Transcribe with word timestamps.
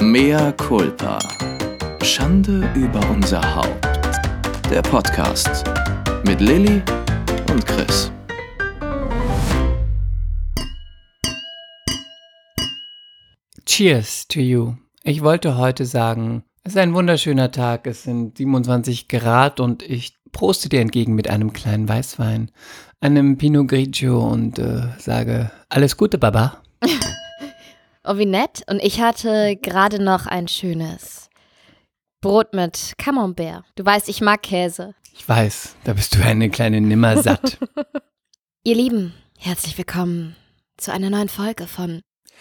Mea 0.00 0.52
culpa. 0.52 1.18
Schande 2.04 2.70
über 2.76 3.00
unser 3.10 3.42
Haupt. 3.56 3.84
Der 4.70 4.80
Podcast 4.80 5.64
mit 6.24 6.40
Lilly 6.40 6.80
und 7.50 7.66
Chris. 7.66 8.12
Cheers 13.66 14.28
to 14.28 14.38
you. 14.38 14.74
Ich 15.02 15.22
wollte 15.24 15.56
heute 15.56 15.84
sagen, 15.84 16.44
es 16.62 16.74
ist 16.74 16.78
ein 16.78 16.94
wunderschöner 16.94 17.50
Tag, 17.50 17.88
es 17.88 18.04
sind 18.04 18.38
27 18.38 19.08
Grad 19.08 19.58
und 19.58 19.82
ich 19.82 20.16
proste 20.30 20.68
dir 20.68 20.80
entgegen 20.80 21.16
mit 21.16 21.28
einem 21.28 21.52
kleinen 21.52 21.88
Weißwein, 21.88 22.52
einem 23.00 23.36
Pinot 23.36 23.66
Grigio 23.66 24.24
und 24.24 24.60
äh, 24.60 24.82
sage 24.98 25.50
alles 25.68 25.96
Gute, 25.96 26.18
Baba. 26.18 26.62
Oh, 28.10 28.16
wie 28.16 28.24
nett. 28.24 28.62
Und 28.70 28.82
ich 28.82 29.02
hatte 29.02 29.56
gerade 29.56 30.02
noch 30.02 30.24
ein 30.24 30.48
schönes 30.48 31.28
Brot 32.22 32.54
mit 32.54 32.94
Camembert. 32.96 33.64
Du 33.74 33.84
weißt, 33.84 34.08
ich 34.08 34.22
mag 34.22 34.42
Käse. 34.42 34.94
Ich 35.12 35.28
weiß, 35.28 35.76
da 35.84 35.92
bist 35.92 36.14
du 36.16 36.24
eine 36.24 36.48
kleine 36.48 36.80
Nimmersatt. 36.80 37.58
Ihr 38.64 38.76
Lieben, 38.76 39.12
herzlich 39.38 39.76
willkommen 39.76 40.36
zu 40.78 40.90
einer 40.90 41.10
neuen 41.10 41.28
Folge 41.28 41.66
von 41.66 42.00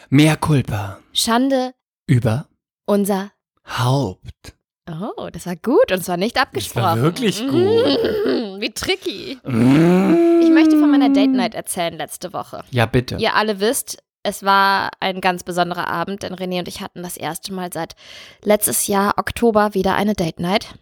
Mehr 0.09 0.37
Culpa. 0.37 0.99
Schande 1.11 1.73
Über 2.05 2.47
unser. 2.85 3.31
Haupt. 3.67 4.55
Oh, 4.89 5.27
das 5.29 5.47
war 5.47 5.57
gut 5.57 5.91
und 5.91 6.01
zwar 6.01 6.15
nicht 6.15 6.39
abgesprochen. 6.39 6.81
war 6.81 7.01
wirklich 7.01 7.39
gut. 7.41 7.51
Mm, 7.51 8.61
Wie 8.61 8.71
tricky. 8.73 9.37
Ich 9.43 10.49
möchte 10.49 10.79
von 10.79 10.89
meiner 10.89 11.09
Date 11.09 11.31
Night 11.31 11.55
erzählen 11.55 11.97
letzte 11.97 12.31
Woche. 12.31 12.63
Ja, 12.71 12.85
bitte. 12.85 13.17
Ihr 13.17 13.35
alle 13.35 13.59
wisst, 13.59 14.01
es 14.23 14.43
war 14.43 14.91
ein 14.99 15.21
ganz 15.21 15.43
besonderer 15.43 15.87
Abend, 15.87 16.23
denn 16.23 16.35
René 16.35 16.59
und 16.59 16.67
ich 16.67 16.81
hatten 16.81 17.03
das 17.03 17.17
erste 17.17 17.53
Mal 17.53 17.71
seit 17.71 17.95
letztes 18.43 18.87
Jahr 18.87 19.17
Oktober 19.17 19.73
wieder 19.73 19.95
eine 19.95 20.13
Date 20.13 20.39
Night. 20.39 20.75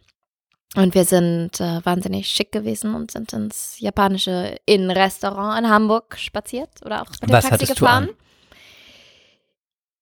Und 0.75 0.93
wir 0.93 1.05
sind 1.05 1.61
äh, 1.61 1.85
wahnsinnig 1.85 2.27
schick 2.27 2.51
gewesen 2.51 2.95
und 2.95 3.11
sind 3.11 3.31
ins 3.31 3.79
japanische 3.79 4.57
Innenrestaurant 4.65 5.59
in 5.59 5.69
Hamburg 5.69 6.17
spaziert 6.17 6.69
oder 6.83 7.01
auch 7.01 7.09
mit 7.11 7.23
dem 7.23 7.29
Was 7.29 7.45
Taxi 7.45 7.53
hattest 7.53 7.71
du 7.71 7.85
gefahren. 7.85 8.09
an? 8.09 8.15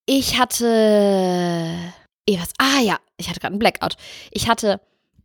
Ich 0.06 0.40
hatte. 0.40 0.66
Eh, 2.25 2.40
was? 2.40 2.50
Ah 2.58 2.81
ja, 2.81 2.97
ich 3.18 3.30
hatte 3.30 3.40
gerade 3.40 3.53
einen 3.53 3.59
Blackout. 3.59 3.95
Ich 4.31 4.50
hatte 4.50 4.81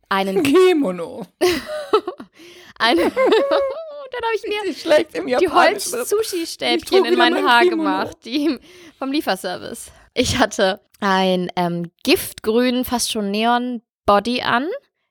einen. 0.09 0.43
Kimono. 0.43 1.25
einen 2.79 3.11
dann 4.11 4.21
habe 4.23 4.35
ich 4.35 5.23
mir 5.23 5.39
die 5.39 5.49
Holz-Sushi-Stäbchen 5.49 6.97
in 6.99 7.03
wieder 7.05 7.17
mein 7.17 7.33
mein 7.33 7.47
Haar 7.47 7.61
Kimono. 7.61 7.77
gemacht, 7.77 8.17
die 8.25 8.59
vom 8.97 9.11
Lieferservice. 9.11 9.91
Ich 10.13 10.37
hatte 10.37 10.81
ein 10.99 11.51
ähm, 11.55 11.91
giftgrün, 12.03 12.85
fast 12.85 13.11
schon 13.11 13.31
Neon-Body 13.31 14.41
an, 14.41 14.67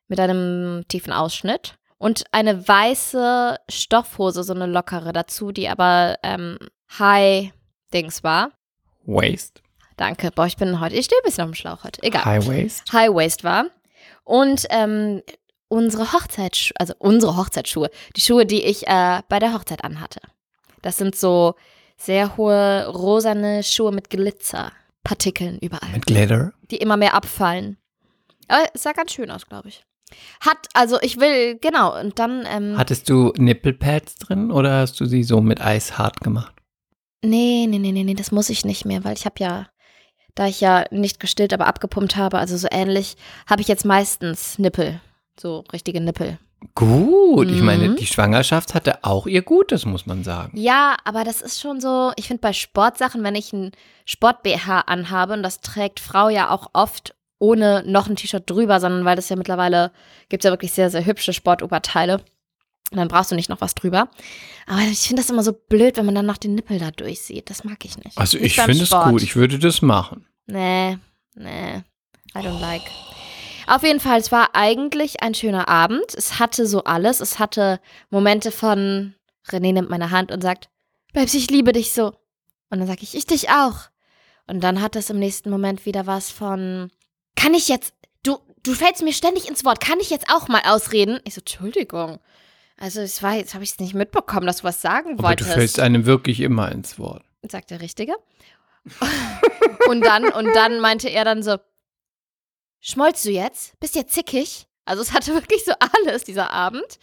mit 0.09 0.21
einem 0.21 0.85
tiefen 0.89 1.13
Ausschnitt. 1.13 1.75
Und 1.99 2.25
eine 2.31 2.69
weiße 2.69 3.57
Stoffhose, 3.69 4.45
so 4.45 4.53
eine 4.55 4.67
lockere 4.67 5.13
dazu, 5.13 5.51
die 5.51 5.69
aber 5.69 6.17
ähm, 6.23 6.59
High-Dings 6.99 8.23
war. 8.23 8.53
Waist. 9.05 9.63
Danke. 9.97 10.31
Boah, 10.31 10.47
ich 10.47 10.57
bin 10.57 10.81
heute, 10.81 10.95
ich 10.95 11.07
stehe 11.07 11.21
ein 11.21 11.25
bisschen 11.25 11.45
auf 11.45 11.51
dem 11.51 11.55
Schlauch 11.55 11.83
heute. 11.83 12.03
Egal. 12.03 12.25
High 12.25 12.47
Waist. 12.47 12.93
High 12.93 13.11
Waist 13.11 13.43
war. 13.43 13.67
Und 14.23 14.67
ähm, 14.71 15.23
unsere 15.69 16.13
Hochzeitsschuhe, 16.13 16.75
also 16.79 16.95
unsere 16.99 17.37
Hochzeitsschuhe, 17.37 17.91
die 18.17 18.21
Schuhe, 18.21 18.47
die 18.47 18.63
ich 18.65 18.87
äh, 18.87 19.23
bei 19.29 19.39
der 19.39 19.53
Hochzeit 19.55 19.85
anhatte. 19.85 20.21
Das 20.83 20.97
sind 20.97 21.15
so 21.17 21.55
sehr 21.97 22.37
hohe 22.37 22.87
rosane 22.89 23.63
Schuhe 23.63 23.93
mit 23.93 24.11
Glitzerpartikeln 24.11 25.59
überall, 25.61 25.91
Mit 25.93 26.07
Glitter. 26.07 26.53
die 26.71 26.77
immer 26.77 26.97
mehr 26.97 27.15
abfallen. 27.15 27.77
Aber 28.49 28.65
es 28.75 28.83
sah 28.83 28.93
ganz 28.93 29.13
schön 29.13 29.31
aus, 29.31 29.47
glaube 29.47 29.69
ich. 29.69 29.85
Hat, 30.41 30.57
also 30.73 30.99
ich 31.03 31.21
will, 31.21 31.59
genau, 31.59 31.99
und 32.01 32.19
dann, 32.19 32.47
ähm, 32.49 32.79
Hattest 32.79 33.11
du 33.11 33.33
Nippelpads 33.37 34.15
drin 34.17 34.51
oder 34.51 34.81
hast 34.81 34.99
du 35.01 35.05
sie 35.07 35.23
so 35.23 35.41
mit 35.43 35.61
Eis 35.61 35.99
hart 35.99 36.21
gemacht? 36.21 36.55
nee, 37.23 37.67
nee, 37.69 37.79
nee, 37.81 37.91
nee, 37.91 38.05
nee, 38.05 38.15
das 38.15 38.31
muss 38.31 38.49
ich 38.49 38.65
nicht 38.65 38.85
mehr, 38.85 39.03
weil 39.05 39.15
ich 39.15 39.25
habe 39.25 39.35
ja, 39.41 39.67
da 40.37 40.47
ich 40.47 40.61
ja 40.61 40.85
nicht 40.93 41.19
gestillt, 41.19 41.53
aber 41.53 41.67
abgepumpt 41.67 42.15
habe, 42.15 42.39
also 42.39 42.57
so 42.57 42.69
ähnlich, 42.71 43.17
habe 43.51 43.61
ich 43.61 43.67
jetzt 43.67 43.85
meistens 43.85 44.57
Nippel, 44.59 45.01
so 45.41 45.65
richtige 45.73 46.01
Nippel. 46.01 46.39
Gut, 46.75 47.49
ich 47.51 47.63
meine, 47.63 47.89
Mhm. 47.91 47.97
die 47.97 48.07
Schwangerschaft 48.07 48.75
hatte 48.75 49.05
auch 49.05 49.27
ihr 49.29 49.43
Gutes, 49.43 49.85
muss 49.87 50.07
man 50.07 50.25
sagen. 50.25 50.57
Ja, 50.59 50.97
aber 51.05 51.23
das 51.23 51.41
ist 51.41 51.61
schon 51.61 51.81
so, 51.81 52.13
ich 52.17 52.27
finde 52.27 52.41
bei 52.41 52.53
Sportsachen, 52.53 53.23
wenn 53.23 53.37
ich 53.37 53.53
ein 53.53 53.71
Sport-BH 54.07 54.81
anhabe, 54.81 55.35
und 55.35 55.43
das 55.45 55.61
trägt 55.61 56.01
Frau 56.01 56.29
ja 56.29 56.51
auch 56.51 56.71
oft 56.73 57.15
ohne 57.39 57.85
noch 57.87 58.09
ein 58.09 58.17
T-Shirt 58.17 58.51
drüber, 58.51 58.81
sondern 58.81 59.05
weil 59.05 59.15
das 59.15 59.29
ja 59.29 59.37
mittlerweile 59.37 59.93
gibt 60.29 60.43
ja 60.43 60.51
wirklich 60.51 60.73
sehr, 60.73 60.91
sehr 60.91 61.07
hübsche 61.07 61.33
Sportoberteile. 61.33 62.17
Und 62.91 62.97
dann 62.97 63.07
brauchst 63.09 63.31
du 63.31 63.35
nicht 63.37 63.51
noch 63.51 63.61
was 63.61 63.75
drüber. 63.75 64.09
Aber 64.67 64.81
ich 64.81 65.01
finde 65.01 65.23
das 65.23 65.31
immer 65.31 65.43
so 65.45 65.53
blöd, 65.53 65.97
wenn 65.97 66.07
man 66.07 66.15
dann 66.15 66.27
noch 66.27 66.39
den 66.39 66.55
Nippel 66.57 66.79
da 66.81 66.91
durchsieht. 66.91 67.51
Das 67.51 67.63
mag 67.63 67.85
ich 67.85 67.97
nicht. 67.99 68.17
Also 68.19 68.39
Nicht 68.39 68.59
ich 68.59 68.61
finde 68.65 68.83
es 68.83 68.91
gut, 68.91 69.23
ich 69.23 69.37
würde 69.37 69.59
das 69.61 69.83
machen. 69.83 70.27
Nee, 70.47 70.99
nee, 71.35 71.83
I 72.35 72.39
don't 72.39 72.61
like. 72.61 72.83
Auf 73.69 73.83
jeden 73.83 74.01
Fall, 74.01 74.19
es 74.19 74.33
war 74.33 74.55
eigentlich 74.55 75.23
ein 75.23 75.35
schöner 75.35 75.69
Abend. 75.69 76.15
Es 76.17 76.39
hatte 76.39 76.67
so 76.67 76.85
alles. 76.85 77.21
Es 77.21 77.39
hatte 77.39 77.81
Momente 78.09 78.51
von, 78.51 79.15
René 79.47 79.75
nimmt 79.75 79.91
meine 79.91 80.11
Hand 80.11 80.33
und 80.33 80.43
sagt, 80.43 80.71
Babs, 81.13 81.35
ich 81.35 81.51
liebe 81.51 81.73
dich 81.73 81.93
so. 81.93 82.15
Und 82.71 82.79
dann 82.79 82.87
sage 82.87 83.03
ich, 83.03 83.15
ich 83.15 83.27
dich 83.27 83.51
auch. 83.51 83.91
Und 84.47 84.63
dann 84.63 84.81
hat 84.81 84.97
es 84.97 85.11
im 85.11 85.19
nächsten 85.19 85.51
Moment 85.51 85.85
wieder 85.85 86.07
was 86.07 86.31
von, 86.31 86.91
kann 87.37 87.53
ich 87.53 87.69
jetzt, 87.69 87.93
du, 88.23 88.39
du 88.63 88.73
fällst 88.73 89.03
mir 89.03 89.13
ständig 89.13 89.49
ins 89.49 89.67
Wort, 89.67 89.81
kann 89.81 90.01
ich 90.01 90.09
jetzt 90.09 90.31
auch 90.33 90.49
mal 90.49 90.63
ausreden? 90.65 91.21
Ich 91.25 91.35
so, 91.35 91.41
Entschuldigung. 91.41 92.21
Also 92.79 93.03
es 93.03 93.23
war, 93.23 93.35
jetzt 93.35 93.53
habe 93.53 93.65
ich 93.65 93.73
es 93.73 93.79
nicht 93.81 93.93
mitbekommen, 93.93 94.47
dass 94.47 94.59
du 94.59 94.65
was 94.65 94.81
sagen 94.81 95.11
Aber 95.11 95.17
du 95.17 95.25
wolltest 95.25 95.51
fällst 95.51 95.81
einem 95.81 96.07
wirklich 96.07 96.41
immer 96.41 96.73
ins 96.73 96.99
Wort. 96.99 97.23
sagt 97.47 97.71
der 97.71 97.83
Richtige. 97.83 98.15
und 99.89 100.01
dann, 100.01 100.25
und 100.33 100.55
dann 100.55 100.81
meinte 100.81 101.11
er 101.11 101.27
dann 101.27 101.43
so, 101.43 101.59
schmolzt 102.81 103.25
du 103.25 103.31
jetzt? 103.31 103.79
Bist 103.81 103.95
jetzt 103.95 104.15
zickig? 104.15 104.67
Also 104.85 105.03
es 105.03 105.13
hatte 105.13 105.35
wirklich 105.35 105.65
so 105.65 105.73
alles, 106.07 106.25
dieser 106.25 106.51
Abend. 106.51 106.99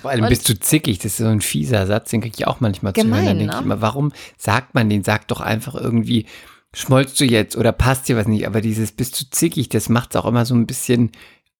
Vor 0.00 0.10
allem 0.10 0.24
Und- 0.24 0.28
bist 0.30 0.48
du 0.48 0.58
zickig, 0.58 0.98
das 0.98 1.12
ist 1.12 1.16
so 1.18 1.26
ein 1.26 1.40
fieser 1.40 1.86
Satz, 1.86 2.10
den 2.10 2.20
kriege 2.20 2.36
ich 2.38 2.46
auch 2.46 2.60
manchmal 2.60 2.92
zu 2.92 3.00
hören. 3.02 3.10
Dann 3.10 3.38
Gemein, 3.38 3.46
ne? 3.46 3.58
immer, 3.62 3.80
warum 3.80 4.12
sagt 4.36 4.74
man 4.74 4.88
den? 4.88 5.02
Sag 5.04 5.26
doch 5.28 5.40
einfach 5.40 5.74
irgendwie, 5.74 6.26
schmolzt 6.74 7.18
du 7.20 7.24
jetzt 7.24 7.56
oder 7.56 7.72
passt 7.72 8.08
dir 8.08 8.16
was 8.16 8.26
nicht. 8.28 8.46
Aber 8.46 8.60
dieses 8.60 8.92
bist 8.92 9.20
du 9.20 9.24
zickig, 9.30 9.68
das 9.70 9.88
macht 9.88 10.10
es 10.14 10.16
auch 10.20 10.26
immer 10.26 10.44
so 10.44 10.54
ein 10.54 10.66
bisschen, 10.66 11.10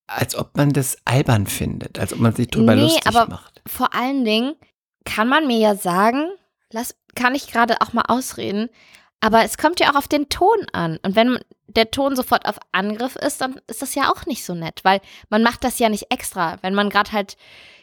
als 0.06 0.37
ob 0.37 0.56
man 0.56 0.73
das 0.73 0.99
albern 1.06 1.47
findet, 1.47 1.99
als 1.99 2.12
ob 2.12 2.21
man 2.21 2.34
sich 2.34 2.49
drüber 2.49 2.75
Nee, 2.77 2.83
lustig 2.83 3.06
aber- 3.06 3.27
macht. 3.28 3.62
Vor 3.67 3.94
allen 3.94 4.25
Dingen 4.25 4.55
kann 5.05 5.28
man 5.28 5.47
mir 5.47 5.59
ja 5.59 5.75
sagen, 5.75 6.27
lass, 6.71 6.94
kann 7.15 7.34
ich 7.34 7.49
gerade 7.50 7.81
auch 7.81 7.93
mal 7.94 8.05
ausreden, 8.06 8.69
aber 9.21 9.44
es 9.44 9.56
kommt 9.56 9.81
ja 9.81 9.91
auch 9.91 9.97
auf 9.97 10.09
den 10.09 10.28
Ton 10.28 10.59
an. 10.73 10.99
Und 11.03 11.17
wenn 11.17 11.38
der 11.76 11.91
Ton 11.91 12.16
sofort 12.16 12.47
auf 12.47 12.59
Angriff 12.72 13.16
ist, 13.16 13.41
dann 13.41 13.60
ist 13.66 13.82
das 13.82 13.94
ja 13.94 14.10
auch 14.10 14.26
nicht 14.26 14.44
so 14.44 14.54
nett, 14.54 14.81
weil 14.82 15.00
man 15.28 15.42
macht 15.42 15.64
das 15.64 15.78
ja 15.78 15.88
nicht 15.88 16.10
extra. 16.10 16.59
Wenn 16.62 16.75
man 16.75 16.91
gerade 16.91 17.12
halt 17.12 17.37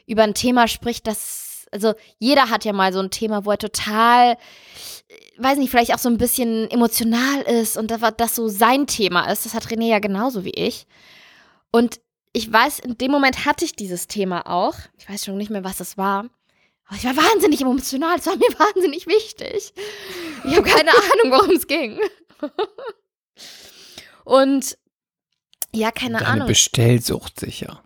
über 0.06 0.24
ein 0.24 0.34
Thema 0.34 0.68
spricht, 0.68 1.08
das, 1.08 1.68
also 1.72 1.94
jeder 2.20 2.50
hat 2.50 2.66
ja 2.66 2.74
mal 2.74 2.92
so 2.92 3.00
ein 3.00 3.12
Thema, 3.12 3.46
wo 3.46 3.52
er 3.52 3.58
total, 3.58 4.34
äh, 4.34 5.16
weiß 5.38 5.58
nicht, 5.58 5.70
vielleicht 5.70 5.94
auch 5.94 6.00
so 6.00 6.10
ein 6.10 6.18
bisschen 6.18 6.70
emotional 6.72 7.42
ist 7.44 7.78
und 7.78 7.92
das, 7.92 8.02
das 8.18 8.36
so 8.36 8.48
sein 8.48 8.88
Thema 8.88 9.30
ist. 9.32 9.46
Das 9.46 9.54
hat 9.54 9.68
René 9.68 9.88
ja 9.88 10.00
genauso 10.00 10.44
wie 10.44 10.54
ich. 10.54 10.88
Und 11.72 12.00
ich 12.34 12.52
weiß, 12.52 12.80
in 12.80 12.98
dem 12.98 13.12
Moment 13.12 13.46
hatte 13.46 13.64
ich 13.64 13.76
dieses 13.76 14.08
Thema 14.08 14.48
auch. 14.48 14.76
Ich 14.98 15.08
weiß 15.08 15.26
schon 15.26 15.38
nicht 15.38 15.52
mehr, 15.52 15.64
was 15.64 15.80
es 15.80 15.98
war. 15.98 16.26
Aber 16.86 16.98
ich 16.98 17.06
war 17.06 17.16
wahnsinnig 17.16 17.62
emotional. 17.62 18.18
Es 18.18 18.26
war 18.26 18.36
mir 18.36 18.42
wahnsinnig 18.60 19.08
wichtig. 19.08 19.74
Ich 20.44 20.56
habe 20.56 20.68
keine 20.68 20.92
Ahnung, 20.92 21.32
worum 21.32 21.52
es 21.52 21.68
ging. 21.68 22.00
Und 24.24 24.78
ja, 25.74 25.92
keine 25.92 26.20
Deine 26.20 26.28
Ahnung. 26.28 26.48
Bestellsucht 26.48 27.40
sicher. 27.40 27.84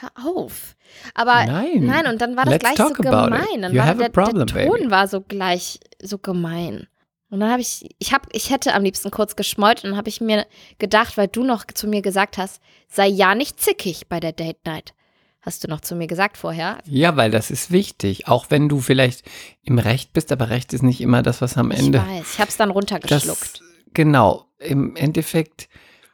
Hör 0.00 0.10
auf. 0.26 0.76
Aber 1.14 1.44
Nein. 1.46 1.84
nein, 1.86 2.06
und 2.06 2.20
dann 2.20 2.36
war 2.36 2.44
das 2.44 2.54
Let's 2.54 2.74
gleich 2.74 2.88
so 2.88 2.94
gemein. 2.94 3.62
Dann 3.62 3.76
war 3.76 3.94
der, 3.94 4.08
problem, 4.08 4.46
der 4.46 4.46
Ton 4.46 4.78
baby. 4.78 4.90
war 4.90 5.08
so 5.08 5.20
gleich 5.20 5.78
so 6.02 6.18
gemein. 6.18 6.86
Und 7.30 7.40
dann 7.40 7.50
habe 7.50 7.60
ich, 7.60 7.88
ich 7.98 8.12
habe, 8.12 8.28
ich 8.32 8.50
hätte 8.50 8.74
am 8.74 8.82
liebsten 8.82 9.10
kurz 9.10 9.36
geschmollt 9.36 9.84
und 9.84 9.90
dann 9.90 9.96
habe 9.96 10.08
ich 10.08 10.20
mir 10.20 10.46
gedacht, 10.78 11.16
weil 11.16 11.28
du 11.28 11.44
noch 11.44 11.64
zu 11.66 11.86
mir 11.86 12.02
gesagt 12.02 12.38
hast, 12.38 12.60
sei 12.88 13.06
ja 13.06 13.34
nicht 13.36 13.60
zickig 13.60 14.08
bei 14.08 14.18
der 14.18 14.32
Date 14.32 14.64
Night. 14.66 14.94
Hast 15.42 15.64
du 15.64 15.68
noch 15.68 15.80
zu 15.80 15.94
mir 15.94 16.06
gesagt 16.06 16.36
vorher? 16.36 16.78
Ja, 16.86 17.16
weil 17.16 17.30
das 17.30 17.50
ist 17.50 17.70
wichtig. 17.70 18.28
Auch 18.28 18.46
wenn 18.50 18.68
du 18.68 18.80
vielleicht 18.80 19.22
im 19.62 19.78
Recht 19.78 20.12
bist, 20.12 20.32
aber 20.32 20.50
Recht 20.50 20.72
ist 20.74 20.82
nicht 20.82 21.00
immer 21.00 21.22
das, 21.22 21.40
was 21.40 21.56
am 21.56 21.70
Ende. 21.70 21.98
Ich 21.98 22.18
weiß, 22.20 22.32
ich 22.34 22.38
habe 22.40 22.50
es 22.50 22.56
dann 22.56 22.70
runtergeschluckt. 22.70 23.60
Das, 23.60 23.69
genau. 24.04 24.46
Im 24.58 24.94
Endeffekt, 24.96 25.68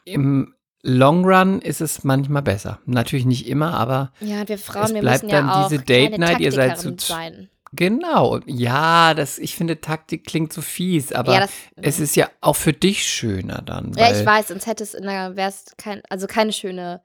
im 0.05 0.55
Long 0.83 1.25
Run 1.25 1.61
ist 1.61 1.81
es 1.81 2.05
manchmal 2.05 2.43
besser. 2.43 2.79
Natürlich 2.87 3.27
nicht 3.27 3.49
immer, 3.49 3.75
aber 3.75 4.13
ja, 4.21 4.49
wir 4.49 4.57
Frauen, 4.59 4.85
es 4.87 4.95
wir 4.95 5.01
bleibt 5.01 5.25
ja 5.25 5.29
dann 5.31 5.51
auch 5.51 5.69
diese 5.69 5.83
Date 5.83 6.19
Night, 6.19 6.39
ihr 6.41 6.53
seid 6.53 6.79
zu- 6.79 6.95
sein. 6.99 7.49
Genau, 7.73 8.39
ja, 8.47 9.13
das, 9.13 9.39
ich 9.39 9.57
finde, 9.57 9.81
Taktik 9.81 10.25
klingt 10.25 10.53
so 10.53 10.63
fies, 10.63 11.13
aber 11.13 11.35
ja, 11.35 11.41
das, 11.41 11.51
es 11.75 11.99
ist 12.01 12.15
ja 12.17 12.29
auch 12.41 12.55
für 12.55 12.73
dich 12.73 13.05
schöner 13.05 13.61
dann. 13.63 13.93
ja, 13.97 14.11
ich 14.13 14.25
weiß, 14.25 14.49
sonst 14.49 14.67
hätte 14.67 14.85
es 14.85 14.95
in 14.95 15.03
der, 15.03 15.37
wäre 15.37 15.51
es 15.51 15.65
kein, 15.77 16.01
also 16.09 16.27
keine 16.29 16.53
schöne, 16.53 17.03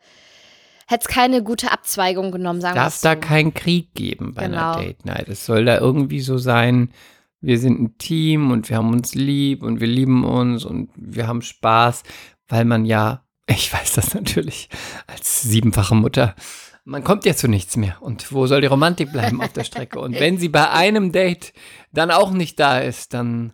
hätte 0.87 1.05
es 1.09 1.13
keine 1.13 1.41
gute 1.43 1.71
Abzweigung 1.71 2.31
genommen, 2.31 2.61
sagen 2.61 2.75
wir 2.75 2.83
darf 2.83 2.93
es 2.95 3.01
da 3.01 3.13
so. 3.15 3.19
keinen 3.19 3.53
Krieg 3.55 3.95
geben 3.95 4.33
bei 4.35 4.45
Genau. 4.45 4.73
einer 4.73 4.81
Date 4.83 5.03
Night. 5.05 5.27
Es 5.29 5.45
soll 5.45 5.65
da 5.65 5.79
irgendwie 5.79 6.21
so 6.21 6.37
sein, 6.37 6.91
wir 7.41 7.57
sind 7.59 7.81
ein 7.81 7.97
Team 7.97 8.51
und 8.51 8.69
wir 8.69 8.77
haben 8.77 8.93
uns 8.93 9.15
lieb 9.15 9.63
und 9.63 9.81
wir 9.81 9.87
lieben 9.87 10.23
uns 10.23 10.63
und 10.63 10.89
wir 10.95 11.27
haben 11.27 11.41
Spaß, 11.41 12.03
weil 12.47 12.65
man 12.65 12.85
ja, 12.85 13.25
ich 13.47 13.73
weiß 13.73 13.93
das 13.93 14.13
natürlich 14.13 14.69
als 15.07 15.41
siebenfache 15.41 15.95
Mutter, 15.95 16.35
man 16.83 17.03
kommt 17.03 17.25
ja 17.25 17.35
zu 17.35 17.47
nichts 17.47 17.77
mehr. 17.77 17.97
Und 18.01 18.31
wo 18.31 18.47
soll 18.47 18.61
die 18.61 18.67
Romantik 18.67 19.11
bleiben 19.11 19.41
auf 19.41 19.53
der 19.53 19.63
Strecke? 19.63 19.99
Und 19.99 20.19
wenn 20.19 20.37
sie 20.37 20.49
bei 20.49 20.69
einem 20.71 21.11
Date 21.11 21.53
dann 21.91 22.09
auch 22.11 22.31
nicht 22.31 22.59
da 22.59 22.79
ist, 22.79 23.13
dann 23.13 23.53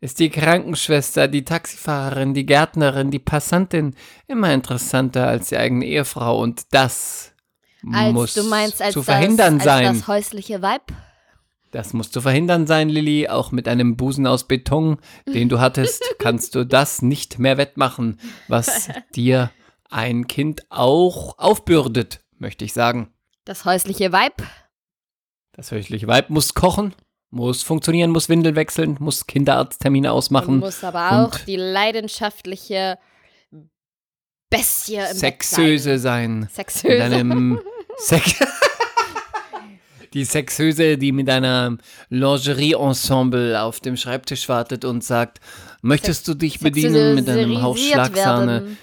ist 0.00 0.20
die 0.20 0.30
Krankenschwester, 0.30 1.26
die 1.26 1.44
Taxifahrerin, 1.44 2.34
die 2.34 2.46
Gärtnerin, 2.46 3.10
die 3.10 3.18
Passantin 3.18 3.96
immer 4.28 4.52
interessanter 4.54 5.26
als 5.26 5.48
die 5.48 5.56
eigene 5.56 5.86
Ehefrau. 5.86 6.40
Und 6.40 6.66
das 6.70 7.32
Als 7.92 8.12
muss 8.12 8.34
du 8.34 8.44
meinst, 8.44 8.78
zu 8.92 9.02
verhindern 9.02 9.56
das, 9.56 9.64
sein. 9.64 9.86
Als 9.86 9.98
das 9.98 10.08
häusliche 10.08 10.62
Weib? 10.62 10.92
Das 11.70 11.92
muss 11.92 12.10
zu 12.10 12.20
verhindern 12.20 12.66
sein, 12.66 12.88
Lilly. 12.88 13.28
Auch 13.28 13.52
mit 13.52 13.68
einem 13.68 13.96
Busen 13.96 14.26
aus 14.26 14.48
Beton, 14.48 14.98
den 15.26 15.48
du 15.48 15.60
hattest, 15.60 16.02
kannst 16.18 16.54
du 16.54 16.64
das 16.64 17.02
nicht 17.02 17.38
mehr 17.38 17.56
wettmachen, 17.58 18.18
was 18.48 18.88
dir 19.14 19.50
ein 19.90 20.26
Kind 20.26 20.62
auch 20.70 21.38
aufbürdet, 21.38 22.20
möchte 22.38 22.64
ich 22.64 22.72
sagen. 22.72 23.12
Das 23.44 23.64
häusliche 23.64 24.12
Weib? 24.12 24.42
Das 25.52 25.72
häusliche 25.72 26.06
Weib 26.06 26.30
muss 26.30 26.54
kochen, 26.54 26.94
muss 27.30 27.62
funktionieren, 27.62 28.10
muss 28.10 28.28
Windel 28.28 28.54
wechseln, 28.54 28.96
muss 29.00 29.26
Kinderarzttermine 29.26 30.10
Und 30.12 30.16
ausmachen, 30.18 30.58
muss 30.58 30.84
aber 30.84 31.12
auch 31.22 31.32
und- 31.34 31.46
die 31.46 31.56
leidenschaftliche 31.56 32.98
Bestie 34.50 34.96
im 34.96 35.16
Sexöse 35.16 35.98
sein. 35.98 36.42
sein. 36.42 36.48
Sexöse. 36.50 37.02
einem 37.02 37.60
Sex 37.98 38.36
Die 40.14 40.24
Sexöse, 40.24 40.98
die 40.98 41.12
mit 41.12 41.28
einem 41.28 41.78
Lingerie-Ensemble 42.08 43.60
auf 43.60 43.80
dem 43.80 43.96
Schreibtisch 43.96 44.48
wartet 44.48 44.84
und 44.84 45.04
sagt, 45.04 45.40
möchtest 45.82 46.26
du 46.28 46.34
dich 46.34 46.60
bedienen 46.60 47.14
mit 47.14 47.28
einem 47.28 47.62
Hauch 47.62 47.76
Schlagsahne? 47.76 48.76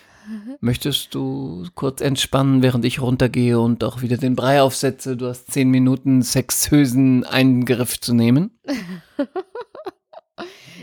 Möchtest 0.60 1.13
du 1.13 1.68
kurz 1.75 2.01
entspannen, 2.01 2.63
während 2.63 2.83
ich 2.86 3.00
runtergehe 3.00 3.60
und 3.60 3.83
auch 3.83 4.01
wieder 4.01 4.18
den 4.18 4.36
Brei 4.36 4.62
aufsetze? 4.62 5.16
Du 5.16 5.27
hast 5.27 5.51
zehn 5.51 5.69
Minuten 5.69 6.24
sexösen 6.24 7.24
Eingriff 7.24 8.00
zu 8.00 8.13
nehmen. 8.13 8.60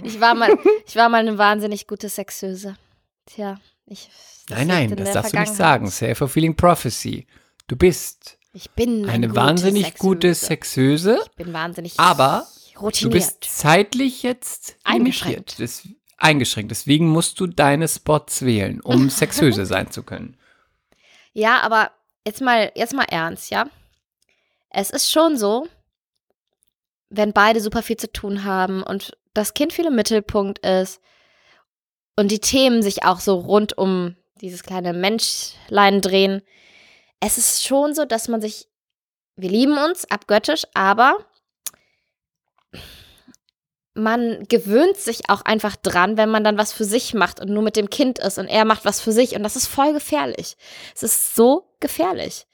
Ich 0.05 0.21
war 0.21 0.35
mal, 0.35 0.59
ich 0.87 0.97
war 0.97 1.09
mal 1.09 1.19
eine 1.19 1.39
wahnsinnig 1.39 1.87
gute 1.87 2.09
Sexöse. 2.09 2.77
Tja, 3.27 3.61
ich. 3.87 4.11
Nein, 4.49 4.67
nein, 4.67 4.91
in 4.91 4.97
das 4.97 5.13
darfst 5.13 5.33
du 5.33 5.39
nicht 5.39 5.55
sagen. 5.55 5.89
Self-fulfilling 5.89 6.57
prophecy. 6.57 7.27
Du 7.69 7.77
bist 7.77 8.39
Ich 8.53 8.71
bin 8.73 9.09
eine 9.09 9.29
gute 9.29 9.41
wahnsinnig 9.41 9.85
Sexöse. 9.85 9.99
gute 10.07 10.35
Sexöse. 10.35 11.19
Ich 11.25 11.37
bin 11.37 11.53
wahnsinnig 11.53 11.99
Aber 11.99 12.47
Du 12.75 12.81
routiniert. 12.81 13.13
bist 13.13 13.45
zeitlich 13.45 14.23
jetzt 14.23 14.77
Eingeschränkt. 14.85 15.59
Das, 15.61 15.87
eingeschränkt. 16.19 16.71
Deswegen 16.71 17.09
musst 17.09 17.41
du 17.41 17.47
deine 17.47 17.89
Spots 17.89 18.43
wählen, 18.43 18.81
um 18.81 19.09
sexöse 19.11 19.67
sein 19.67 19.91
zu 19.91 20.03
können. 20.03 20.37
Ja, 21.33 21.61
aber 21.61 21.93
jetzt 22.27 22.41
mal, 22.41 22.71
jetzt 22.75 22.93
mal 22.95 23.05
ernst, 23.05 23.51
ja. 23.51 23.67
Es 24.71 24.91
ist 24.91 25.11
schon 25.11 25.37
so, 25.37 25.67
wenn 27.09 27.33
beide 27.33 27.61
super 27.61 27.83
viel 27.83 27.97
zu 27.97 28.11
tun 28.11 28.45
haben 28.45 28.83
und 28.83 29.17
das 29.35 29.55
Kind 29.55 29.73
viel 29.73 29.87
im 29.87 29.95
Mittelpunkt 29.97 30.59
ist 30.61 31.01
und 32.17 32.31
die 32.31 32.39
Themen 32.41 32.83
sich 32.83 33.05
auch 33.05 33.21
so 33.21 33.37
rund 33.37 33.77
um 33.79 34.17
dieses 34.41 34.63
kleine 34.63 34.93
Menschlein 34.93 36.01
drehen. 36.01 36.43
Es 37.25 37.39
ist 37.39 37.65
schon 37.65 37.95
so, 37.95 38.05
dass 38.05 38.27
man 38.27 38.41
sich, 38.41 38.67
wir 39.37 39.49
lieben 39.49 39.79
uns 39.79 40.11
abgöttisch, 40.11 40.65
aber 40.75 41.25
man 43.95 44.45
gewöhnt 44.49 44.97
sich 44.97 45.29
auch 45.29 45.43
einfach 45.43 45.77
dran, 45.77 46.17
wenn 46.17 46.31
man 46.31 46.43
dann 46.43 46.59
was 46.59 46.73
für 46.73 46.85
sich 46.85 47.15
macht 47.15 47.41
und 47.41 47.51
nur 47.51 47.63
mit 47.63 47.77
dem 47.77 47.91
Kind 47.91 48.19
ist 48.19 48.39
und 48.39 48.49
er 48.49 48.65
macht 48.65 48.85
was 48.85 49.01
für 49.01 49.13
sich 49.13 49.37
und 49.37 49.45
das 49.45 49.55
ist 49.55 49.69
voll 49.69 49.93
gefährlich. 49.93 50.57
Es 50.97 51.05
ist 51.05 51.37
so 51.37 51.69
gefährlich. 51.79 52.47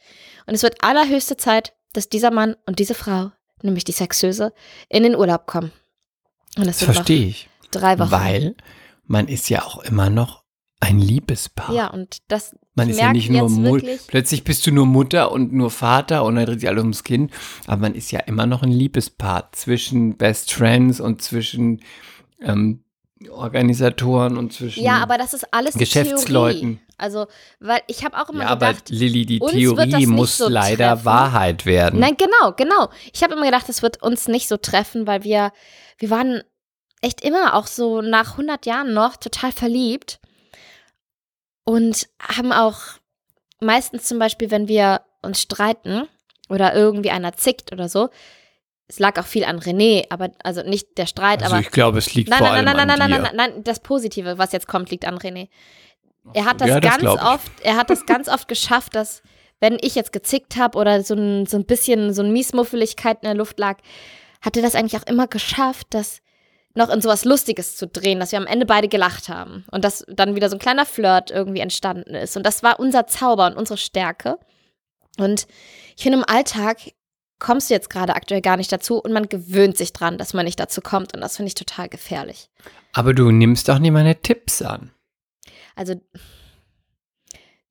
Und 0.47 0.55
es 0.55 0.62
wird 0.62 0.82
allerhöchste 0.85 1.37
Zeit, 1.38 1.73
dass 1.94 2.11
dieser 2.11 2.31
Mann 2.31 2.55
und 2.67 2.79
diese 2.79 2.94
Frau, 2.94 3.31
nämlich 3.62 3.85
die 3.85 3.93
Sexöse, 3.93 4.53
in 4.91 5.03
den 5.03 5.17
Urlaub 5.17 5.47
kommen. 5.47 5.73
Und 6.56 6.67
das 6.67 6.79
Das 6.79 6.85
verstehe 6.85 7.29
ich. 7.29 7.49
drei 7.71 7.99
Wochen. 7.99 8.11
Weil 8.11 8.55
man 9.05 9.29
ist 9.29 9.49
ja 9.49 9.64
auch 9.64 9.79
immer 9.85 10.11
noch 10.11 10.44
ein 10.81 10.99
Liebespaar. 10.99 11.73
Ja, 11.73 11.87
und 11.88 12.19
das 12.29 12.55
Man 12.79 12.89
ist 12.91 12.99
ja 13.01 13.13
nicht 13.13 13.31
nur 13.31 13.49
Mutter. 13.51 13.87
Plötzlich 14.07 14.45
bist 14.45 14.67
du 14.67 14.73
nur 14.73 14.87
Mutter 14.87 15.31
und 15.33 15.53
nur 15.53 15.71
Vater 15.71 16.25
und 16.25 16.37
dann 16.37 16.47
dreht 16.47 16.61
sich 16.61 16.69
alles 16.69 16.83
ums 16.83 17.05
Kind. 17.05 17.33
Aber 17.67 17.83
man 17.83 17.95
ist 17.95 18.11
ja 18.11 18.21
immer 18.21 18.47
noch 18.47 18.63
ein 18.63 18.73
Liebespaar 18.73 19.51
zwischen 19.53 20.17
Best 20.17 20.53
Friends 20.53 21.01
und 21.01 21.21
zwischen 21.23 21.83
ähm, 22.41 22.85
Organisatoren 23.31 24.37
und 24.39 24.53
zwischen 24.53 24.83
Ja, 24.83 24.99
aber 24.99 25.19
das 25.19 25.35
ist 25.35 25.53
alles 25.53 25.75
Geschäftsleuten. 25.75 26.61
Theorie. 26.61 26.79
Also, 26.97 27.27
weil 27.61 27.81
ich 27.87 28.05
habe 28.05 28.17
auch 28.21 28.29
immer 28.29 28.43
Ja, 28.45 28.49
aber 28.49 28.69
gedacht, 28.69 28.91
Lilly, 28.91 29.27
die 29.27 29.39
Theorie 29.39 30.07
muss 30.07 30.39
so 30.39 30.49
leider 30.49 30.89
treffen. 30.95 31.05
Wahrheit 31.05 31.67
werden. 31.67 32.01
Nein, 32.01 32.17
genau, 32.17 32.53
genau. 32.57 32.91
Ich 33.13 33.23
habe 33.23 33.35
immer 33.35 33.45
gedacht, 33.45 33.69
das 33.69 33.83
wird 33.83 34.03
uns 34.03 34.29
nicht 34.29 34.49
so 34.49 34.57
treffen, 34.57 35.07
weil 35.07 35.23
wir, 35.25 35.53
wir 35.99 36.11
waren 36.11 36.43
echt 37.01 37.21
immer 37.21 37.55
auch 37.55 37.67
so 37.67 38.03
nach 38.03 38.33
100 38.33 38.67
Jahren 38.67 38.95
noch 38.95 39.17
total 39.17 39.53
verliebt 39.53 40.21
und 41.69 42.09
haben 42.19 42.50
auch 42.50 42.79
meistens 43.61 44.05
zum 44.05 44.19
Beispiel, 44.19 44.50
wenn 44.50 44.69
wir 44.69 45.03
uns 45.20 45.43
streiten 45.43 46.09
oder 46.49 46.75
irgendwie 46.75 47.11
einer 47.11 47.35
zickt 47.35 47.73
oder 47.73 47.91
so, 47.91 48.09
es 48.87 48.99
lag 48.99 49.20
auch 49.20 49.26
viel 49.26 49.44
an 49.44 49.61
René, 49.61 50.06
aber 50.09 50.31
also 50.43 50.62
nicht 50.62 50.97
der 50.97 51.05
Streit, 51.05 51.43
Also 51.43 51.56
aber 51.56 51.62
ich 51.62 51.70
glaube, 51.70 51.99
es 51.99 52.15
liegt 52.15 52.31
Nein, 52.31 52.38
vor 52.38 52.49
nein, 52.49 52.56
allem 52.56 52.65
nein, 52.65 52.87
nein, 52.88 52.91
an 52.91 52.99
nein, 52.99 53.11
dir. 53.11 53.23
nein, 53.23 53.37
nein, 53.37 53.50
nein, 53.56 53.65
das 53.65 53.81
Positive, 53.81 54.38
was 54.38 54.53
jetzt 54.53 54.67
kommt, 54.67 54.91
liegt 54.91 55.05
an 55.05 55.19
René. 55.19 55.49
Er 56.32 56.47
hat 56.47 56.62
das 56.62 56.69
Ja, 56.69 56.81
ganz 56.81 57.05
oft, 57.05 57.53
er 57.62 57.76
hat 57.76 57.91
das 57.91 58.06
ganz 58.06 58.29
oft 58.29 58.49
geschafft, 58.49 58.94
dass 58.94 59.23
wenn 59.61 59.76
ich 59.82 59.94
jetzt 59.94 60.14
gezickt 60.14 60.56
habe 60.56 60.79
oder 60.79 61.03
so 61.03 61.14
ein, 61.14 61.44
so 61.44 61.59
ein 61.59 61.67
bisschen 61.67 62.14
so 62.14 62.23
ein 62.23 62.32
Miesmuffeligkeit 62.32 63.19
in 63.21 63.26
der 63.26 63.35
Luft 63.35 63.59
lag, 63.59 63.76
hat 64.41 64.56
er 64.56 64.62
das 64.62 64.75
eigentlich 64.75 64.99
auch 65.03 65.06
immer 65.06 65.26
geschafft, 65.26 65.88
das 65.91 66.23
noch 66.79 66.89
in 66.89 67.01
sowas 67.03 67.25
Lustiges 67.25 67.77
zu 67.77 67.87
drehen, 67.87 68.21
dass 68.21 68.33
wir 68.33 68.39
am 68.39 68.47
Ende 68.47 68.65
beide 68.65 68.89
gelacht 68.89 69.29
haben 69.29 69.65
und 69.71 69.85
dass 69.85 70.05
dann 70.09 70.35
wieder 70.35 70.49
so 70.49 70.57
ein 70.57 70.61
kleiner 70.61 70.87
Flirt 70.87 71.31
irgendwie 71.31 71.61
entstanden 71.61 72.15
ist. 72.15 72.37
Und 72.37 72.45
das 72.45 72.63
war 72.63 72.81
unser 72.81 73.07
Zauber 73.07 73.47
und 73.47 73.57
unsere 73.57 73.76
Stärke. 73.76 74.38
Und 75.19 75.47
ich 75.97 76.05
finde, 76.05 76.19
im 76.19 76.25
Alltag 76.25 76.79
kommst 77.41 77.69
du 77.69 77.75
jetzt 77.75 77.91
gerade 77.91 78.14
aktuell 78.14 78.41
gar 78.41 78.57
nicht 78.57 78.73
dazu 78.73 78.99
und 78.99 79.12
man 79.12 79.29
gewöhnt 79.29 79.76
sich 79.76 79.93
dran, 79.93 80.19
dass 80.19 80.35
man 80.35 80.45
nicht 80.45 80.59
dazu 80.59 80.81
kommt. 80.81 81.14
Und 81.14 81.21
das 81.21 81.37
finde 81.37 81.49
ich 81.49 81.55
total 81.55 81.88
gefährlich. 81.88 82.49
Aber 82.93 83.12
du 83.12 83.31
nimmst 83.31 83.69
auch 83.69 83.79
nicht 83.79 83.93
meine 83.93 84.21
Tipps 84.21 84.62
an. 84.62 84.93
Also, 85.75 85.95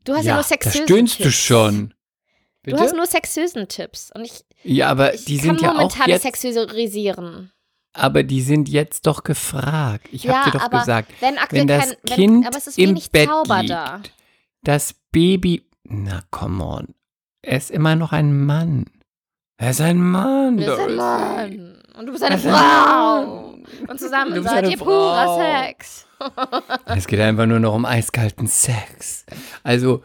du 0.03 0.13
hast 0.13 0.25
ja, 0.25 0.34
nur 0.34 0.43
da 0.43 0.48
sexösen 0.48 0.84
stöhnst 0.84 1.20
du 1.20 1.24
Tipps. 1.24 1.36
schon. 1.36 1.93
Du 2.63 2.72
Bitte? 2.72 2.84
hast 2.84 2.96
nur 2.96 3.05
sexösen 3.05 3.67
Tipps. 3.70 4.12
Und 4.13 4.25
ich, 4.25 4.43
ja, 4.63 4.89
aber 4.89 5.13
ich 5.13 5.25
die 5.25 5.38
kann 5.38 5.58
sind 5.58 5.62
ja 5.62 5.72
auch 5.72 5.75
momentan 5.75 6.10
jetzt, 6.10 6.24
sexualisieren. 6.24 7.51
Aber 7.98 8.24
die 8.24 8.42
sind 8.42 8.70
jetzt 8.70 9.08
doch 9.08 9.24
gefragt. 9.24 10.08
Ich 10.12 10.24
Ja, 10.24 10.39
habe 10.46 10.51
dir 10.51 10.58
doch 10.60 10.66
aber 10.66 10.80
gesagt, 10.80 11.12
Wenn 11.20 11.36
wenn 11.50 11.68
das 11.68 11.89
kein, 11.89 11.98
wenn, 12.04 12.16
Kind 12.16 12.48
aber 12.48 12.58
es 12.58 12.68
ist 12.68 12.77
im 12.77 12.89
wenig 12.89 13.12
Bett 13.12 13.27
Zauber 13.30 13.58
liegt, 13.60 13.72
da. 13.72 14.01
das 14.63 14.94
Baby, 15.12 15.68
na 15.84 16.22
come 16.32 16.63
on, 16.63 16.88
er 17.42 17.58
ist 17.58 17.72
immer 17.72 17.96
noch 17.96 18.12
ein 18.13 18.46
Mann. 18.46 18.86
Er 19.60 19.72
ist 19.72 19.82
ein 19.82 19.98
Mann. 20.00 20.58
Du 20.58 20.66
bist 20.66 20.80
ein. 20.80 20.96
Mann. 20.96 21.82
Und 21.98 22.06
du 22.06 22.12
bist 22.12 22.24
eine 22.24 22.36
Er 22.36 22.38
ist 22.39 22.46
ein 22.46 22.54
Frau. 22.54 23.56
Und 23.88 24.00
zusammen 24.00 24.34
Du 24.36 24.42
bist 24.42 24.54
seid 24.54 24.70
ihr 24.70 24.77
purer. 24.77 25.66
Sex. 25.66 26.06
Es 26.86 27.08
geht 27.08 27.20
einfach 27.20 27.46
nur 27.48 27.60
noch 27.60 27.74
um 27.74 27.86
eiskalten 27.86 28.48
Sex. 28.48 29.25
Also, 29.63 30.04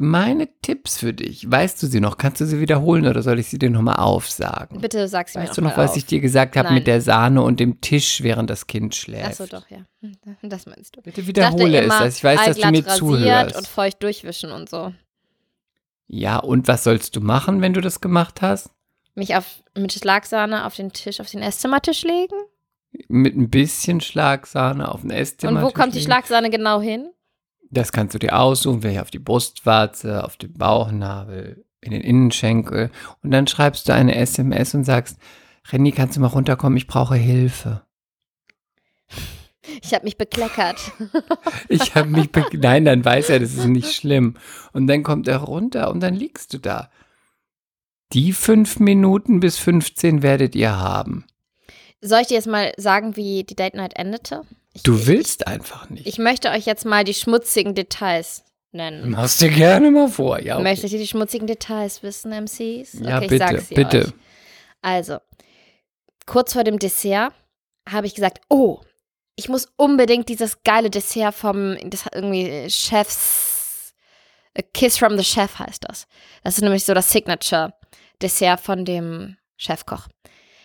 meine 0.00 0.48
Tipps 0.62 0.98
für 0.98 1.12
dich, 1.12 1.50
weißt 1.50 1.82
du 1.82 1.86
sie 1.86 2.00
noch? 2.00 2.16
Kannst 2.18 2.40
du 2.40 2.46
sie 2.46 2.60
wiederholen 2.60 3.06
oder 3.06 3.22
soll 3.22 3.38
ich 3.38 3.48
sie 3.48 3.58
dir 3.58 3.70
nochmal 3.70 3.96
aufsagen? 3.96 4.80
Bitte 4.80 5.08
sag 5.08 5.28
sie 5.28 5.38
mir 5.38 5.44
Weißt 5.46 5.58
du 5.58 5.62
noch, 5.62 5.76
was 5.76 5.92
auf. 5.92 5.96
ich 5.96 6.06
dir 6.06 6.20
gesagt 6.20 6.56
habe 6.56 6.72
mit 6.72 6.86
der 6.86 7.00
Sahne 7.00 7.42
und 7.42 7.60
dem 7.60 7.80
Tisch, 7.80 8.22
während 8.22 8.48
das 8.50 8.66
Kind 8.66 8.94
schläft? 8.94 9.26
Achso, 9.40 9.46
doch, 9.46 9.68
ja. 9.70 9.78
Das 10.42 10.66
meinst 10.66 10.96
du. 10.96 11.02
Bitte 11.02 11.20
Ich 11.20 11.26
wiederhole 11.26 11.78
es, 11.78 11.84
immer, 11.84 12.00
dass 12.00 12.16
ich 12.16 12.24
weiß, 12.24 12.44
dass 12.46 12.56
du 12.58 12.70
mir 12.70 12.86
zuhörst. 12.86 13.56
und 13.56 13.66
feucht 13.66 14.02
durchwischen 14.02 14.52
und 14.52 14.68
so. 14.68 14.92
Ja, 16.06 16.38
und 16.38 16.68
was 16.68 16.84
sollst 16.84 17.16
du 17.16 17.20
machen, 17.20 17.60
wenn 17.60 17.74
du 17.74 17.80
das 17.80 18.00
gemacht 18.00 18.40
hast? 18.40 18.70
Mich 19.14 19.36
auf, 19.36 19.62
mit 19.76 19.92
Schlagsahne 19.92 20.64
auf 20.64 20.74
den 20.76 20.92
Tisch, 20.92 21.20
auf 21.20 21.30
den 21.30 21.42
Esszimmertisch 21.42 22.02
legen? 22.02 22.36
Mit 23.08 23.36
ein 23.36 23.50
bisschen 23.50 24.00
Schlagsahne 24.00 24.90
auf 24.90 25.02
den 25.02 25.10
Esszimmer. 25.10 25.60
und 25.60 25.66
wo 25.66 25.70
kommt 25.70 25.94
die 25.94 26.00
Schlagsahne 26.00 26.48
genau 26.50 26.80
hin? 26.80 27.10
Das 27.70 27.92
kannst 27.92 28.14
du 28.14 28.18
dir 28.18 28.38
aussuchen, 28.38 28.82
welche 28.82 29.02
auf 29.02 29.10
die 29.10 29.18
Brustwarze, 29.18 30.24
auf 30.24 30.36
den 30.36 30.54
Bauchnabel, 30.54 31.64
in 31.80 31.92
den 31.92 32.00
Innenschenkel. 32.00 32.90
Und 33.22 33.30
dann 33.30 33.46
schreibst 33.46 33.88
du 33.88 33.94
eine 33.94 34.14
SMS 34.14 34.74
und 34.74 34.84
sagst, 34.84 35.18
René, 35.70 35.94
kannst 35.94 36.16
du 36.16 36.20
mal 36.20 36.28
runterkommen? 36.28 36.76
Ich 36.76 36.86
brauche 36.86 37.16
Hilfe. 37.16 37.82
Ich 39.82 39.92
habe 39.92 40.04
mich 40.04 40.16
bekleckert. 40.16 40.92
Ich 41.68 41.94
habe 41.94 42.08
mich, 42.08 42.32
be 42.32 42.46
nein, 42.52 42.86
dann 42.86 43.04
weiß 43.04 43.28
er, 43.28 43.40
das 43.40 43.52
ist 43.52 43.66
nicht 43.66 43.92
schlimm. 43.92 44.36
Und 44.72 44.86
dann 44.86 45.02
kommt 45.02 45.28
er 45.28 45.38
runter 45.38 45.90
und 45.90 46.00
dann 46.00 46.14
liegst 46.14 46.54
du 46.54 46.58
da. 46.58 46.90
Die 48.12 48.32
fünf 48.32 48.80
Minuten 48.80 49.40
bis 49.40 49.58
15 49.58 50.22
werdet 50.22 50.54
ihr 50.54 50.78
haben. 50.78 51.26
Soll 52.00 52.22
ich 52.22 52.28
dir 52.28 52.34
jetzt 52.34 52.46
mal 52.46 52.72
sagen, 52.78 53.16
wie 53.16 53.44
die 53.44 53.56
Date 53.56 53.74
Night 53.74 53.96
endete? 53.96 54.42
Ich, 54.78 54.82
Du 54.82 55.06
willst 55.06 55.46
einfach 55.46 55.90
nicht. 55.90 56.06
Ich 56.06 56.18
möchte 56.18 56.50
euch 56.50 56.66
jetzt 56.66 56.84
mal 56.84 57.04
die 57.04 57.14
schmutzigen 57.14 57.74
Details 57.74 58.44
nennen. 58.72 59.10
Machst 59.10 59.40
dir 59.40 59.50
gerne 59.50 59.90
mal 59.90 60.08
vor, 60.08 60.40
ja. 60.40 60.54
Okay. 60.54 60.62
Möchtet 60.62 60.92
ihr 60.92 60.98
die 60.98 61.06
schmutzigen 61.06 61.46
Details 61.46 62.02
wissen, 62.02 62.30
MCs? 62.32 62.94
Ja, 63.00 63.16
okay, 63.16 63.24
ich 63.24 63.30
bitte, 63.30 63.38
sag's 63.38 63.68
dir 63.68 63.74
bitte. 63.74 63.98
Euch. 63.98 64.12
Also, 64.82 65.18
kurz 66.26 66.52
vor 66.52 66.64
dem 66.64 66.78
Dessert 66.78 67.32
habe 67.88 68.06
ich 68.06 68.14
gesagt, 68.14 68.40
oh, 68.48 68.80
ich 69.36 69.48
muss 69.48 69.68
unbedingt 69.76 70.28
dieses 70.28 70.62
geile 70.62 70.90
Dessert 70.90 71.34
vom, 71.34 71.76
das 71.84 72.04
hat 72.04 72.14
irgendwie 72.14 72.48
äh, 72.48 72.70
Chefs, 72.70 73.94
A 74.56 74.62
Kiss 74.74 74.98
from 74.98 75.16
the 75.16 75.24
Chef 75.24 75.58
heißt 75.58 75.84
das. 75.88 76.06
Das 76.42 76.56
ist 76.56 76.62
nämlich 76.62 76.84
so 76.84 76.92
das 76.94 77.10
Signature-Dessert 77.12 78.60
von 78.60 78.84
dem 78.84 79.36
Chefkoch. 79.56 80.08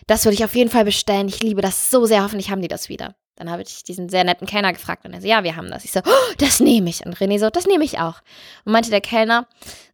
Das 0.06 0.24
würde 0.24 0.34
ich 0.34 0.44
auf 0.44 0.54
jeden 0.54 0.70
Fall 0.70 0.84
bestellen. 0.84 1.28
Ich 1.28 1.42
liebe 1.42 1.62
das 1.62 1.90
so 1.90 2.04
sehr. 2.04 2.22
Hoffentlich 2.22 2.50
haben 2.50 2.60
die 2.62 2.68
das 2.68 2.88
wieder. 2.88 3.14
Dann 3.36 3.50
habe 3.50 3.62
ich 3.62 3.82
diesen 3.82 4.08
sehr 4.08 4.24
netten 4.24 4.46
Kellner 4.46 4.72
gefragt 4.72 5.04
und 5.04 5.12
er 5.12 5.20
so, 5.20 5.26
ja, 5.26 5.42
wir 5.42 5.56
haben 5.56 5.70
das. 5.70 5.84
Ich 5.84 5.92
so, 5.92 6.00
oh, 6.04 6.32
das 6.38 6.60
nehme 6.60 6.88
ich. 6.88 7.04
Und 7.04 7.16
René 7.16 7.38
so, 7.38 7.50
das 7.50 7.66
nehme 7.66 7.84
ich 7.84 7.98
auch. 7.98 8.20
Und 8.64 8.72
meinte 8.72 8.90
der 8.90 9.00
Kellner, 9.00 9.48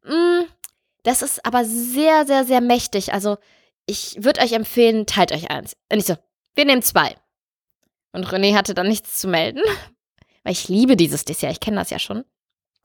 "Mm, 0.05 0.45
das 1.05 1.23
ist 1.23 1.45
aber 1.47 1.65
sehr, 1.65 2.27
sehr, 2.27 2.45
sehr 2.45 2.61
mächtig. 2.61 3.13
Also 3.15 3.39
ich 3.87 4.23
würde 4.23 4.41
euch 4.43 4.53
empfehlen, 4.53 5.07
teilt 5.07 5.33
euch 5.33 5.51
eins. 5.51 5.77
Und 5.91 5.99
ich 5.99 6.05
so, 6.05 6.17
wir 6.55 6.65
nehmen 6.65 6.83
zwei. 6.83 7.17
Und 8.13 8.27
René 8.27 8.55
hatte 8.55 8.75
dann 8.75 8.89
nichts 8.89 9.19
zu 9.19 9.29
melden, 9.29 9.63
weil 10.45 10.53
ich 10.53 10.69
liebe 10.69 10.97
dieses 10.97 11.25
Dessert. 11.25 11.53
Ich 11.53 11.61
kenne 11.61 11.77
das 11.79 11.91
ja 11.91 11.99
schon. 11.99 12.19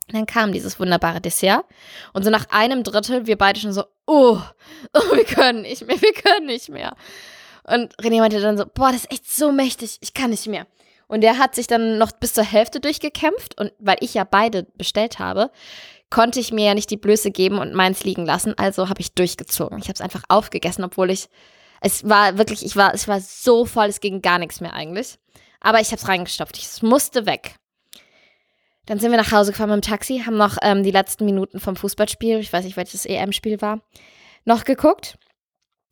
Und 0.08 0.14
dann 0.14 0.26
kam 0.28 0.54
dieses 0.54 0.80
wunderbare 0.80 1.20
Dessert. 1.20 1.66
Und 2.14 2.24
so 2.24 2.30
nach 2.30 2.46
einem 2.50 2.84
Drittel, 2.84 3.26
wir 3.28 3.38
beide 3.38 3.60
schon 3.60 3.74
so, 3.74 3.84
oh, 4.06 4.40
oh, 4.94 5.16
wir 5.16 5.26
können 5.26 5.64
nicht 5.64 5.86
mehr, 5.86 6.02
wir 6.02 6.14
können 6.14 6.46
nicht 6.46 6.70
mehr. 6.70 6.96
Und 7.68 7.96
René 7.98 8.20
meinte 8.20 8.40
dann 8.40 8.58
so, 8.58 8.66
boah, 8.66 8.92
das 8.92 9.02
ist 9.02 9.12
echt 9.12 9.32
so 9.32 9.52
mächtig, 9.52 9.98
ich 10.02 10.14
kann 10.14 10.30
nicht 10.30 10.48
mehr. 10.48 10.68
Und 11.08 11.22
der 11.22 11.38
hat 11.38 11.56
sich 11.56 11.68
dann 11.68 11.98
noch 11.98 12.12
bis 12.14 12.34
zur 12.34 12.44
Hälfte 12.44 12.80
durchgekämpft. 12.80 13.60
Und 13.60 13.72
weil 13.80 13.98
ich 14.00 14.14
ja 14.14 14.24
beide 14.24 14.64
bestellt 14.76 15.20
habe, 15.20 15.52
konnte 16.10 16.40
ich 16.40 16.52
mir 16.52 16.66
ja 16.66 16.74
nicht 16.74 16.90
die 16.90 16.98
Blöße 16.98 17.32
geben 17.32 17.60
und 17.60 17.74
meins 17.74 18.04
liegen 18.04 18.26
lassen. 18.26 18.58
Also 18.58 18.90
habe 18.90 19.02
ich 19.02 19.14
durchgezogen. 19.14 19.78
Ich 19.80 19.86
habe 19.86 19.94
es 19.94 20.02
einfach 20.02 20.24
aufgegessen, 20.30 20.84
obwohl 20.84 21.12
ich, 21.12 21.28
es 21.82 22.08
war 22.08 22.38
wirklich, 22.38 22.66
ich 22.66 22.76
war, 22.76 22.94
es 22.94 23.08
war 23.08 23.20
so 23.20 23.66
voll, 23.66 23.88
es 23.88 24.00
ging 24.00 24.22
gar 24.22 24.40
nichts 24.40 24.62
mehr 24.62 24.74
eigentlich. 24.74 25.18
Aber 25.60 25.80
ich 25.80 25.88
habe 25.88 25.98
es 25.98 26.08
reingestopft. 26.08 26.58
Ich, 26.58 26.66
es 26.66 26.82
musste 26.82 27.26
weg. 27.26 27.56
Dann 28.86 29.00
sind 29.00 29.12
wir 29.12 29.18
nach 29.18 29.32
Hause 29.32 29.52
gefahren 29.52 29.72
mit 29.72 29.84
dem 29.84 29.90
Taxi, 29.90 30.22
haben 30.26 30.38
noch 30.38 30.58
ähm, 30.62 30.84
die 30.84 30.92
letzten 30.92 31.26
Minuten 31.26 31.60
vom 31.60 31.76
Fußballspiel, 31.76 32.38
ich 32.38 32.54
weiß 32.54 32.66
nicht, 32.66 32.78
welches 32.78 33.06
EM-Spiel 33.06 33.60
war, 33.62 33.82
noch 34.46 34.64
geguckt. 34.64 35.18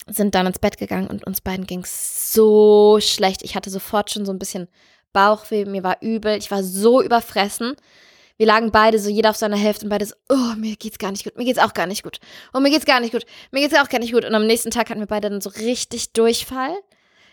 Sind 0.07 0.35
dann 0.35 0.47
ins 0.47 0.59
Bett 0.59 0.77
gegangen 0.77 1.07
und 1.07 1.25
uns 1.25 1.41
beiden 1.41 1.65
ging 1.65 1.81
es 1.81 2.33
so 2.33 2.99
schlecht. 2.99 3.43
Ich 3.43 3.55
hatte 3.55 3.69
sofort 3.69 4.11
schon 4.11 4.25
so 4.25 4.31
ein 4.31 4.39
bisschen 4.39 4.67
Bauchweh, 5.13 5.65
mir 5.65 5.83
war 5.83 6.01
übel, 6.01 6.37
ich 6.37 6.51
war 6.51 6.63
so 6.63 7.01
überfressen. 7.01 7.75
Wir 8.37 8.47
lagen 8.47 8.71
beide 8.71 8.97
so, 8.97 9.09
jeder 9.09 9.29
auf 9.29 9.37
seiner 9.37 9.57
Hälfte 9.57 9.85
und 9.85 9.89
beide 9.89 10.05
so, 10.05 10.15
oh, 10.29 10.55
mir 10.57 10.75
geht's 10.75 10.97
gar 10.97 11.11
nicht 11.11 11.23
gut, 11.23 11.37
mir 11.37 11.45
geht's 11.45 11.59
auch 11.59 11.73
gar 11.73 11.85
nicht 11.85 12.03
gut. 12.03 12.17
Oh, 12.53 12.59
mir 12.59 12.71
geht's 12.71 12.85
gar 12.85 12.99
nicht 12.99 13.13
gut, 13.13 13.25
mir 13.51 13.61
geht's 13.61 13.79
auch 13.79 13.89
gar 13.89 13.99
nicht 13.99 14.11
gut. 14.11 14.25
Und 14.25 14.33
am 14.33 14.47
nächsten 14.47 14.71
Tag 14.71 14.89
hatten 14.89 14.99
wir 14.99 15.07
beide 15.07 15.29
dann 15.29 15.39
so 15.39 15.51
richtig 15.51 16.13
Durchfall. 16.13 16.75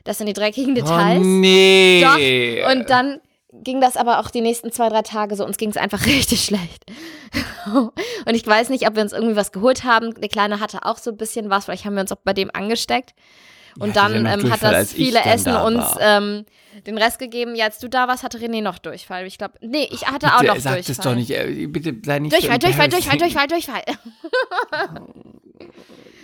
Das 0.05 0.19
sind 0.19 0.27
die 0.27 0.35
dreckigen 0.35 0.75
Details. 0.75 1.21
Oh, 1.21 1.25
nee. 1.25 2.03
Doch. 2.03 2.71
Und 2.71 2.91
dann 2.91 3.21
ging 3.53 3.81
das 3.81 3.97
aber 3.97 4.19
auch 4.21 4.31
die 4.31 4.41
nächsten 4.41 4.73
zwei, 4.73 4.89
drei 4.89 5.03
Tage 5.03 5.37
so. 5.37 5.45
Uns 5.45 5.57
ging 5.57 5.71
es 5.71 5.77
einfach 5.77 6.07
richtig 6.07 6.45
schlecht. 6.45 6.85
und 8.25 8.35
ich 8.35 8.47
weiß 8.47 8.69
nicht, 8.71 8.89
ob 8.89 8.97
wir 8.97 9.03
uns 9.03 9.13
irgendwie 9.13 9.37
was 9.37 9.53
geholt 9.53 9.85
haben. 9.85 10.15
Der 10.15 10.29
Kleine 10.29 10.61
hatte 10.61 10.85
auch 10.85 10.99
so 10.99 11.11
ein 11.11 11.17
bisschen 11.17 11.51
was, 11.51 11.67
vielleicht 11.67 11.85
haben 11.85 11.95
wir 11.95 12.01
uns 12.03 12.13
auch 12.13 12.19
bei 12.25 12.33
dem 12.33 12.51
angesteckt. 12.53 13.15
Und 13.79 13.95
Ja, 13.95 14.09
dann 14.09 14.27
ähm, 14.27 14.27
hat 14.27 14.43
Durchfall, 14.43 14.73
das 14.73 14.93
viele 14.93 15.21
Essen 15.23 15.53
da 15.53 15.63
uns 15.65 15.85
ähm, 16.01 16.45
den 16.87 16.99
Rest 16.99 17.21
gegeben. 17.21 17.55
Ja, 17.55 17.67
als 17.67 17.79
du 17.79 17.89
da 17.89 18.09
warst, 18.09 18.25
hatte 18.25 18.39
René 18.39 18.63
noch 18.63 18.79
Durchfall. 18.79 19.27
Ich 19.27 19.39
glaube, 19.39 19.55
nee, 19.61 19.89
ich 19.93 20.09
hatte 20.09 20.35
auch 20.35 20.41
Bitte, 20.41 20.55
noch 20.55 20.61
sag 20.61 20.75
Durchfall. 20.75 20.95
das 20.97 21.05
doch 21.05 21.15
nicht. 21.15 21.31
äh, 21.31 21.67
Bitte 21.69 21.95
sei 22.05 22.19
nicht 22.19 22.33
so 22.35 22.39
Durchfall, 22.41 22.59
Durchfall, 22.59 22.89
Durchfall. 22.89 23.19
Durchfall, 23.19 23.47
Durchfall. 23.47 23.83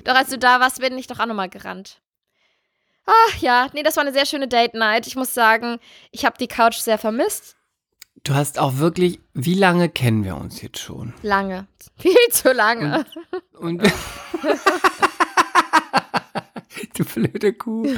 doch 0.05 0.15
als 0.15 0.31
du 0.31 0.39
da 0.39 0.61
warst, 0.61 0.81
bin 0.81 0.97
ich 0.99 1.07
doch 1.07 1.19
auch 1.21 1.27
nochmal 1.27 1.49
gerannt. 1.49 1.99
Ach 3.07 3.39
ja, 3.39 3.69
nee, 3.73 3.83
das 3.85 3.97
war 3.97 4.03
eine 4.03 4.13
sehr 4.13 4.27
schöne 4.27 4.49
Date 4.49 4.75
Night. 4.75 5.07
Ich 5.07 5.15
muss 5.17 5.33
sagen, 5.33 5.79
ich 6.11 6.25
habe 6.25 6.37
die 6.39 6.49
Couch 6.49 6.77
sehr 6.77 6.99
vermisst. 6.99 7.57
Du 8.25 8.35
hast 8.35 8.59
auch 8.59 8.79
wirklich, 8.79 9.21
wie 9.35 9.55
lange 9.55 9.89
kennen 9.89 10.25
wir 10.25 10.37
uns 10.37 10.61
jetzt 10.61 10.81
schon? 10.81 11.15
Lange. 11.23 11.69
Viel 11.99 12.17
zu 12.31 12.53
lange. 12.53 13.07
Und 13.59 13.83
du 16.97 17.05
blöde 17.05 17.53
Kuh. 17.53 17.97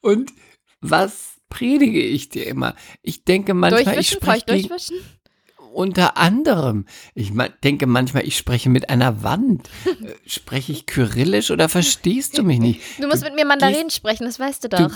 Und 0.00 0.32
was 0.80 1.40
predige 1.48 2.00
ich 2.00 2.28
dir 2.28 2.46
immer? 2.46 2.76
Ich 3.02 3.24
denke 3.24 3.54
manchmal, 3.54 3.98
ich 3.98 4.10
spreche 4.10 4.44
gegen, 4.46 4.68
durchwischen? 4.68 4.98
Unter 5.76 6.16
anderem. 6.16 6.86
Ich 7.14 7.32
denke 7.62 7.86
manchmal, 7.86 8.26
ich 8.26 8.36
spreche 8.36 8.68
mit 8.70 8.90
einer 8.90 9.22
Wand. 9.22 9.68
Äh, 9.86 10.14
spreche 10.26 10.72
ich 10.72 10.86
Kyrillisch 10.86 11.50
oder 11.50 11.68
verstehst 11.68 12.36
du 12.38 12.42
mich 12.42 12.58
nicht? 12.58 12.80
Du 12.98 13.06
musst 13.08 13.22
mit 13.24 13.34
mir 13.34 13.44
Mandarin 13.46 13.90
sprechen, 13.90 14.24
das 14.24 14.38
weißt 14.38 14.64
du 14.64 14.68
doch. 14.68 14.90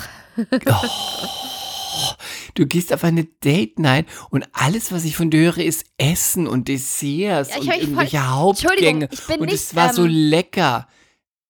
Du 2.54 2.66
gehst 2.66 2.92
auf 2.92 3.04
eine 3.04 3.24
Date 3.24 3.78
Night 3.78 4.06
und 4.30 4.46
alles, 4.52 4.92
was 4.92 5.04
ich 5.04 5.16
von 5.16 5.30
dir 5.30 5.40
höre, 5.40 5.58
ist 5.58 5.84
Essen 5.98 6.46
und 6.46 6.68
Desserts 6.68 7.50
Ja, 7.50 7.56
ich 7.56 7.60
und 7.62 7.66
voll- 7.72 7.80
irgendwelche 7.82 8.16
Entschuldigung, 8.18 9.02
Hauptgänge. 9.02 9.08
ich 9.12 9.26
bin 9.26 9.40
und 9.40 9.46
nicht, 9.46 9.54
es 9.54 9.74
war 9.74 9.92
so 9.94 10.04
ähm, 10.04 10.10
lecker. 10.10 10.88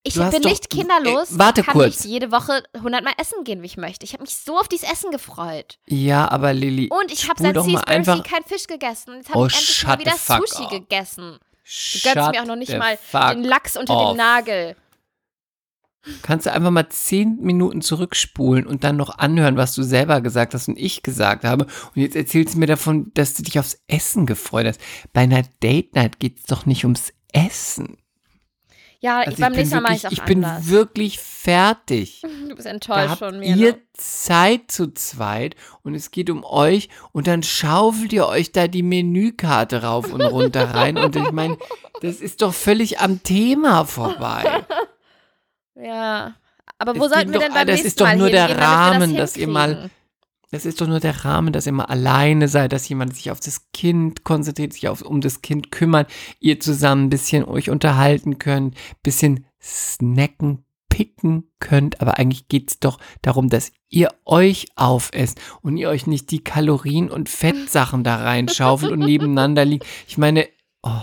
Ich 0.03 0.15
bin 0.15 0.31
doch- 0.31 0.39
nicht 0.49 0.71
kinderlos. 0.71 1.33
äh, 1.33 1.39
warte 1.39 1.61
ich 1.61 1.67
kann 1.67 1.75
kurz. 1.75 2.01
nicht 2.05 2.11
jede 2.11 2.33
Woche 2.33 2.63
100 2.75 3.05
Mal 3.05 3.13
essen 3.19 3.45
gehen, 3.45 3.61
wie 3.63 3.67
ich 3.67 3.77
möchte. 3.77 4.05
Ich 4.05 4.15
habe 4.15 4.23
mich 4.23 4.35
so 4.35 4.59
auf 4.59 4.67
dieses 4.69 4.91
Essen 4.91 5.11
gefreut. 5.11 5.79
Ja, 5.87 6.31
aber 6.31 6.55
Lilly, 6.55 6.89
Und 6.89 7.13
ich 7.13 7.29
habe 7.29 7.43
seit 7.43 7.55
Seaspiracy 7.55 7.85
einfach. 7.87 8.23
kein 8.25 8.43
Fisch 8.45 8.67
gegessen. 8.67 9.17
Jetzt 9.17 9.29
habe 9.29 9.39
Oh, 9.41 9.47
ich 9.47 9.55
endlich 9.55 9.87
mal 9.87 9.99
wieder 9.99 10.13
Sushi 10.17 10.65
up. 10.65 10.71
gegessen. 10.71 11.39
Du 11.63 11.99
gönnst 12.03 12.31
mir 12.33 12.43
auch 12.43 12.47
noch 12.47 12.57
nicht 12.57 12.77
mal 12.77 12.99
den 13.35 13.45
Lachs 13.45 13.77
unter 13.77 13.95
off. 13.95 14.13
dem 14.13 14.17
Nagel. 14.17 14.77
Kannst 16.23 16.47
du 16.47 16.53
einfach 16.53 16.71
mal 16.71 16.89
zehn 16.89 17.37
Minuten 17.43 17.83
zurückspulen 17.83 18.67
und 18.67 18.85
dann 18.85 18.97
noch 18.97 19.19
anhören, 19.19 19.59
was 19.59 19.75
du 19.75 19.83
selber 19.83 20.23
gesagt 20.23 20.55
hast 20.55 20.67
und 20.69 20.79
ich 20.79 21.03
gesagt 21.03 21.45
habe. 21.45 21.65
Und 21.65 22.01
jetzt 22.01 22.17
erzählst 22.17 22.55
du 22.55 22.59
mir 22.59 22.67
davon, 22.67 23.13
dass 23.13 23.35
du 23.35 23.43
dich 23.43 23.59
aufs 23.59 23.79
Essen 23.87 24.25
gefreut 24.25 24.67
hast. 24.67 24.81
Bei 25.13 25.21
einer 25.21 25.43
Date 25.63 25.95
Night 25.95 26.19
geht 26.19 26.39
es 26.39 26.45
doch 26.47 26.65
nicht 26.65 26.85
ums 26.85 27.13
Essen. 27.35 27.99
Ja, 29.03 29.21
Also 29.21 29.41
beim 29.41 29.53
ich 29.53 29.57
bin 29.57 29.57
nächsten 29.57 29.75
Mal 29.77 29.81
mache 29.81 29.93
wirklich, 29.95 30.05
ich 30.05 30.13
ich 30.19 30.21
auch 30.23 30.27
bin 30.27 30.45
anders. 30.45 30.69
wirklich 30.69 31.19
fertig. 31.19 32.23
Du 32.49 32.55
bist 32.57 32.67
enttäuscht 32.67 33.17
von 33.19 33.39
mir. 33.39 33.57
ihr 33.57 33.73
Ne? 33.73 33.79
Zeit 33.95 34.71
zu 34.71 34.93
zweit 34.93 35.55
und 35.83 35.95
es 35.95 36.11
geht 36.11 36.29
um 36.31 36.45
euch 36.45 36.89
und 37.13 37.27
dann 37.27 37.43
schaufelt 37.43 38.13
ihr 38.13 38.27
euch 38.27 38.53
da 38.53 38.67
die 38.69 38.83
Menükarte 38.83 39.83
rauf 39.85 40.13
und 40.13 40.21
runter 40.21 40.75
rein 40.75 40.99
und 40.99 41.15
ich 41.17 41.31
meine, 41.33 41.57
das 42.03 42.17
ist 42.21 42.43
doch 42.43 42.53
völlig 42.55 42.99
am 43.01 43.23
Thema 43.23 43.85
vorbei. 43.85 44.45
Ja. 45.77 46.35
Aber 46.79 46.93
Es 46.95 46.99
wo 47.01 47.09
sollten 47.09 47.33
geht 47.33 47.33
wir 47.33 47.39
doch- 47.41 47.45
denn 47.47 47.55
beim 47.55 47.67
das 47.67 47.75
nächsten 47.77 47.87
ist 47.89 48.01
doch 48.01 48.07
Mal 48.07 48.17
nur 48.17 48.31
der 48.31 48.49
hingehen, 48.49 48.59
wir 48.61 48.67
Rahmen, 48.67 49.17
dass 49.17 49.37
ihr 49.37 49.49
mal-? 49.49 49.91
Das 50.53 50.67
ist 50.67 50.81
doch 50.81 50.89
nur 50.89 50.99
der 50.99 51.25
Rahmen, 51.25 51.53
dass 51.53 51.67
ihr 51.67 51.73
mal 51.73 51.85
alleine 51.85 52.49
seid, 52.49 52.73
dass 52.73 52.89
jemand 52.89 53.15
sich 53.15 53.31
auf 53.31 53.39
das 53.39 53.71
Kind 53.73 54.25
konzentriert, 54.25 54.73
sich 54.73 54.89
auf, 54.89 55.03
um 55.03 55.21
das 55.21 55.43
Kind 55.43 55.71
kümmert, 55.71 56.11
ihr 56.41 56.59
zusammen 56.59 57.05
ein 57.05 57.11
bisschen 57.11 57.45
euch 57.45 57.71
unterhalten 57.71 58.39
könnt, 58.39 58.77
bisschen 59.05 59.47
snacken, 59.63 60.65
picken 60.89 61.45
könnt, 61.61 62.01
aber 62.01 62.19
eigentlich 62.19 62.49
geht's 62.49 62.81
doch 62.81 62.99
darum, 63.23 63.49
dass 63.49 63.71
ihr 63.89 64.09
euch 64.25 64.67
aufesst 64.75 65.41
und 65.63 65.77
ihr 65.77 65.89
euch 65.89 66.09
nicht 66.09 66.33
die 66.33 66.43
Kalorien 66.43 67.11
und 67.11 67.29
Fettsachen 67.29 68.03
da 68.03 68.17
reinschaufelt 68.17 68.91
und 68.91 68.99
nebeneinander 69.07 69.65
liegt. 69.65 69.87
Ich 70.09 70.19
meine, 70.19 70.49
oh. 70.83 71.03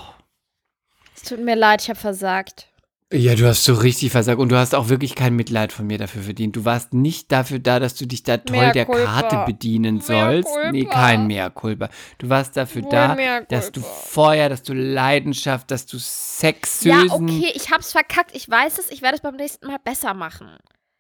Es 1.16 1.24
tut 1.24 1.40
mir 1.40 1.56
leid, 1.56 1.82
ich 1.82 1.90
habe 1.90 2.00
versagt. 2.00 2.68
Ja, 3.14 3.36
du 3.36 3.48
hast 3.48 3.64
so 3.64 3.74
richtig 3.74 4.12
versagt 4.12 4.38
und 4.38 4.50
du 4.50 4.58
hast 4.58 4.76
auch 4.76 4.90
wirklich 4.90 5.16
kein 5.16 5.34
Mitleid 5.34 5.72
von 5.72 5.88
mir 5.88 5.98
dafür 5.98 6.24
verdient. 6.24 6.58
Du 6.58 6.66
warst 6.66 6.94
nicht 6.94 7.32
dafür 7.32 7.60
da, 7.60 7.80
dass 7.80 7.96
du 7.96 8.06
dich 8.06 8.24
da 8.24 8.36
toll 8.36 8.72
der. 8.74 8.86
Karte 8.86 9.44
bedienen 9.46 10.02
sollst. 10.02 10.50
Nee, 10.72 10.84
kein 10.84 11.26
mehr 11.28 11.50
Culpa. 11.50 11.90
Du 12.18 12.28
warst 12.28 12.58
dafür 12.58 12.84
Wohl 12.84 12.92
da, 12.92 13.42
dass 13.48 13.72
du. 13.72 13.82
Feuer, 13.82 14.50
dass 14.50 14.64
du 14.64 14.74
Leidenschaft, 14.74 15.72
dass 15.72 15.86
du 15.86 15.98
sexösen. 16.00 16.90
Ja, 16.90 17.14
okay, 17.14 17.52
ich 17.56 17.72
hab's 17.72 17.94
verkackt. 17.94 18.36
Ich 18.36 18.50
weiß 18.50 18.78
es, 18.78 18.92
ich 18.92 19.02
werde 19.02 19.16
es 19.16 19.22
beim 19.22 19.38
nächsten 19.38 19.68
Mal 19.68 19.80
besser 19.82 20.14
machen. 20.14 20.50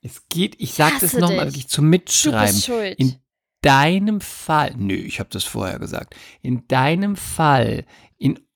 Es 0.02 0.30
geht, 0.30 0.56
ich 0.60 0.74
sag 0.74 0.98
das 1.02 1.14
nochmal 1.14 1.48
wirklich 1.48 1.68
zum 1.68 1.86
Du 1.86 1.90
Mitschreiben. 1.90 2.42
bist 2.42 2.66
schuld. 2.66 2.96
In 2.98 3.16
deinem 3.62 4.22
Fall, 4.22 4.74
nö, 4.78 4.94
ich 4.94 5.20
habe 5.20 5.30
das 5.30 5.44
vorher 5.44 5.80
gesagt, 5.80 6.16
in 6.42 6.68
deinem 6.68 7.18
Fall, 7.18 7.86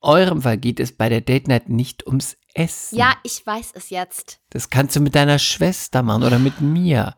eurem 0.01 0.41
Fall 0.41 0.57
geht 0.57 0.79
es 0.79 0.91
bei 0.95 1.09
der 1.09 1.21
Date 1.21 1.47
Night 1.47 1.69
nicht 1.69 2.05
ums 2.07 2.37
Essen. 2.53 2.97
Ja, 2.97 3.15
ich 3.23 3.45
weiß 3.45 3.71
es 3.75 3.89
jetzt. 3.89 4.39
Das 4.49 4.69
kannst 4.69 4.95
du 4.95 4.99
mit 4.99 5.15
deiner 5.15 5.39
Schwester 5.39 6.03
machen 6.03 6.23
oder 6.23 6.39
mit 6.39 6.59
mir. 6.61 7.15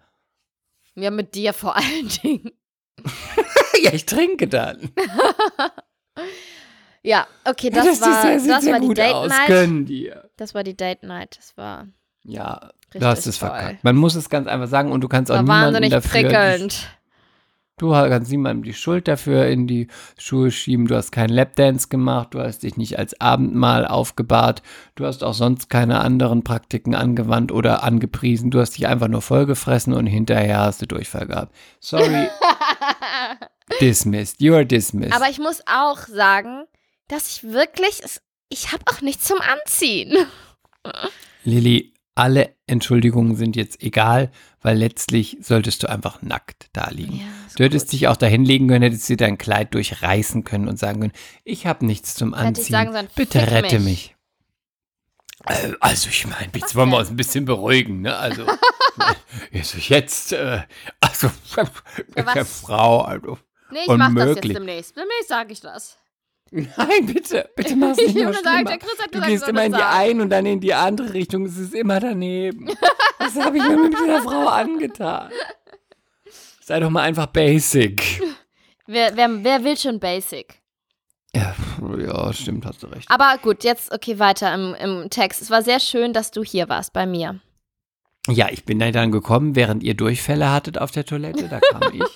Ja, 0.95 1.09
mit 1.11 1.33
dir 1.35 1.53
vor 1.53 1.75
allen 1.75 2.07
Dingen. 2.21 2.51
ja, 3.81 3.93
ich 3.93 4.05
trinke 4.05 4.47
dann. 4.47 4.91
Ja, 7.05 7.27
okay, 7.43 7.69
das, 7.69 7.99
war, 7.99 8.39
sieht 8.39 8.49
das 8.49 8.63
sehr 8.63 8.73
war 8.73 8.79
die 8.79 8.93
Date 8.93 9.13
aus. 9.13 9.29
Night. 9.29 9.47
Gönn 9.47 9.85
dir. 9.85 10.29
Das 10.37 10.53
war 10.55 10.63
die 10.63 10.77
Date 10.77 11.03
Night. 11.03 11.35
Das 11.37 11.57
war, 11.57 11.87
Ja, 12.23 12.53
Richtig 12.53 13.01
du 13.01 13.05
hast 13.05 13.27
es 13.27 13.39
toll. 13.39 13.49
verkackt. 13.49 13.83
Man 13.83 13.97
muss 13.97 14.15
es 14.15 14.29
ganz 14.29 14.47
einfach 14.47 14.69
sagen 14.69 14.89
und 14.91 15.01
du 15.01 15.09
kannst 15.09 15.29
auch 15.29 15.35
war 15.35 15.41
niemanden 15.41 15.65
wahnsinnig 15.65 15.89
dafür. 15.91 16.21
Die, 16.21 16.25
prickelnd. 16.27 16.89
Du 17.77 17.91
kannst 17.91 18.31
niemandem 18.31 18.63
die 18.63 18.73
Schuld 18.73 19.07
dafür 19.07 19.47
in 19.47 19.67
die 19.67 19.87
Schuhe 20.17 20.51
schieben. 20.51 20.87
Du 20.87 20.95
hast 20.95 21.11
keinen 21.11 21.33
Lapdance 21.33 21.87
gemacht. 21.87 22.29
Du 22.31 22.39
hast 22.39 22.63
dich 22.63 22.77
nicht 22.77 22.99
als 22.99 23.19
Abendmahl 23.19 23.85
aufgebahrt. 23.85 24.61
Du 24.95 25.05
hast 25.05 25.23
auch 25.23 25.33
sonst 25.33 25.69
keine 25.69 26.01
anderen 26.01 26.43
Praktiken 26.43 26.95
angewandt 26.95 27.51
oder 27.51 27.83
angepriesen. 27.83 28.51
Du 28.51 28.59
hast 28.59 28.77
dich 28.77 28.87
einfach 28.87 29.07
nur 29.07 29.21
vollgefressen 29.21 29.93
und 29.93 30.07
hinterher 30.07 30.59
hast 30.59 30.81
du 30.81 30.87
Durchfall 30.87 31.27
gehabt. 31.27 31.55
Sorry, 31.79 32.27
dismissed. 33.81 34.41
You 34.41 34.53
are 34.53 34.65
dismissed. 34.65 35.15
Aber 35.15 35.29
ich 35.29 35.39
muss 35.39 35.61
auch 35.65 35.99
sagen, 35.99 36.65
dass 37.07 37.29
ich 37.29 37.43
wirklich, 37.43 38.01
ich 38.49 38.71
habe 38.71 38.83
auch 38.91 39.01
nichts 39.01 39.25
zum 39.25 39.39
Anziehen. 39.41 40.17
Lilly, 41.43 41.92
alle 42.15 42.55
Entschuldigungen 42.67 43.35
sind 43.35 43.55
jetzt 43.55 43.81
egal, 43.81 44.31
weil 44.61 44.77
letztlich 44.77 45.37
solltest 45.41 45.83
du 45.83 45.89
einfach 45.89 46.21
nackt 46.21 46.67
da 46.73 46.89
liegen. 46.89 47.21
ist 47.47 47.59
Du 47.59 47.63
hättest 47.63 47.87
gut. 47.87 47.93
dich 47.93 48.07
auch 48.07 48.17
dahin 48.17 48.45
legen 48.45 48.67
können, 48.67 48.83
hättest 48.83 49.09
dir 49.09 49.17
dein 49.17 49.37
Kleid 49.37 49.73
durchreißen 49.73 50.43
können 50.43 50.67
und 50.67 50.77
sagen 50.77 50.99
können, 51.01 51.13
ich 51.43 51.65
habe 51.65 51.85
nichts 51.85 52.15
zum 52.15 52.33
Anziehen. 52.33 52.71
sagen 52.71 52.91
sollen, 52.93 53.07
Bitte 53.15 53.49
rette 53.51 53.79
mich. 53.79 54.15
mich. 55.45 55.55
Äh, 55.63 55.73
Also 55.79 56.09
ich 56.09 56.25
meine, 56.27 56.49
jetzt 56.55 56.75
wollen 56.75 56.89
wir 56.89 56.97
uns 56.97 57.09
ein 57.09 57.17
bisschen 57.17 57.45
beruhigen, 57.45 58.01
ne? 58.01 58.15
Also 58.15 58.45
also 59.53 59.77
jetzt, 59.79 60.33
äh, 60.33 60.61
also 60.99 61.31
Ja? 62.15 62.45
Frau, 62.45 63.01
also 63.01 63.37
Nee, 63.71 63.79
ich 63.81 63.87
mach 63.87 63.97
das 63.97 64.07
jetzt 64.07 64.19
unmöglich. 64.27 64.53
demnächst. 64.53 64.95
Demnächst 64.95 65.29
sage 65.29 65.51
ich 65.51 65.59
das. 65.61 65.97
nein, 66.77 67.05
bitte, 67.07 67.49
bitte 67.55 67.75
mach's 67.75 67.97
nicht 67.97 68.15
Ich 68.15 68.23
hab 68.23 68.31
gesagt, 68.31 68.47
schlimmer. 68.55 68.69
der 68.69 68.77
Chris 68.77 68.99
hat 68.99 69.07
Du 69.07 69.11
gesagt, 69.13 69.27
gehst 69.27 69.47
immer 69.47 69.65
in 69.65 69.71
die 69.73 69.79
sagen. 69.79 69.97
eine 69.97 70.21
und 70.23 70.29
dann 70.29 70.45
in 70.45 70.59
die 70.59 70.73
andere 70.73 71.13
Richtung. 71.13 71.45
Es 71.47 71.57
ist 71.57 71.73
immer 71.73 71.99
daneben. 71.99 72.67
Was 73.19 73.35
habe 73.35 73.57
ich 73.57 73.63
mir 73.63 73.77
mit 73.77 73.93
dieser 73.93 74.21
Frau 74.21 74.47
angetan? 74.47 75.31
Sei 76.61 76.79
doch 76.79 76.89
mal 76.91 77.01
einfach 77.01 77.25
basic. 77.27 78.21
Wer, 78.85 79.15
wer, 79.17 79.43
wer 79.43 79.63
will 79.63 79.77
schon 79.77 79.99
Basic? 79.99 80.59
Ja, 81.35 81.55
ja, 81.97 82.31
stimmt, 82.33 82.65
hast 82.65 82.83
du 82.83 82.87
recht. 82.87 83.09
Aber 83.09 83.37
gut, 83.41 83.63
jetzt, 83.63 83.91
okay, 83.91 84.19
weiter 84.19 84.53
im, 84.53 84.75
im 84.75 85.09
Text. 85.09 85.41
Es 85.41 85.49
war 85.49 85.63
sehr 85.63 85.79
schön, 85.79 86.13
dass 86.13 86.29
du 86.31 86.43
hier 86.43 86.69
warst 86.69 86.93
bei 86.93 87.05
mir. 87.07 87.39
Ja, 88.29 88.49
ich 88.51 88.63
bin 88.65 88.77
dann 88.79 89.11
gekommen, 89.11 89.55
während 89.55 89.81
ihr 89.83 89.95
Durchfälle 89.95 90.51
hattet 90.51 90.77
auf 90.77 90.91
der 90.91 91.05
Toilette. 91.05 91.49
Da 91.49 91.59
kam 91.59 91.91
ich. 91.93 92.03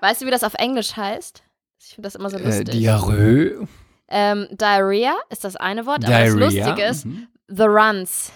Weißt 0.00 0.20
du, 0.22 0.26
wie 0.26 0.30
das 0.30 0.44
auf 0.44 0.54
Englisch 0.54 0.96
heißt? 0.96 1.42
Ich 1.88 1.94
finde 1.94 2.06
das 2.08 2.16
immer 2.16 2.30
so 2.30 2.36
äh, 2.38 2.42
lustig. 2.44 2.70
Diarrhoe. 2.70 3.68
ähm, 4.08 4.48
Diarrhea 4.50 5.14
ist 5.30 5.44
das 5.44 5.54
eine 5.56 5.86
Wort, 5.86 6.04
aber 6.04 6.08
Diarrhea. 6.08 6.34
das 6.34 6.54
Lustige 6.54 6.82
ist, 6.82 7.04
Mhm. 7.06 7.28
the 7.48 7.62
runs. 7.62 8.32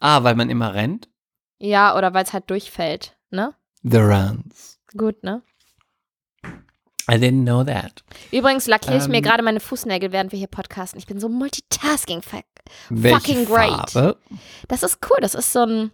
Ah, 0.00 0.22
weil 0.24 0.34
man 0.34 0.48
immer 0.48 0.72
rennt? 0.74 1.08
Ja, 1.58 1.96
oder 1.96 2.14
weil 2.14 2.24
es 2.24 2.32
halt 2.32 2.48
durchfällt, 2.50 3.16
ne? 3.30 3.54
The 3.82 3.98
runs. 3.98 4.78
Gut, 4.96 5.22
ne? 5.22 5.42
I 7.08 7.14
didn't 7.14 7.44
know 7.44 7.62
that. 7.62 8.02
Übrigens 8.32 8.66
lackiere 8.66 8.96
ich 8.96 9.08
mir 9.08 9.18
Ähm. 9.18 9.22
gerade 9.22 9.42
meine 9.42 9.60
Fußnägel, 9.60 10.10
während 10.10 10.32
wir 10.32 10.38
hier 10.38 10.48
podcasten. 10.48 10.98
Ich 10.98 11.06
bin 11.06 11.20
so 11.20 11.28
multitasking. 11.28 12.20
Fuck. 12.22 12.44
Fucking 12.88 13.44
great. 13.44 13.90
Farbe? 13.90 14.18
Das 14.68 14.82
ist 14.82 14.98
cool. 15.08 15.18
Das 15.20 15.34
ist 15.36 15.52
so 15.52 15.64
ein 15.64 15.90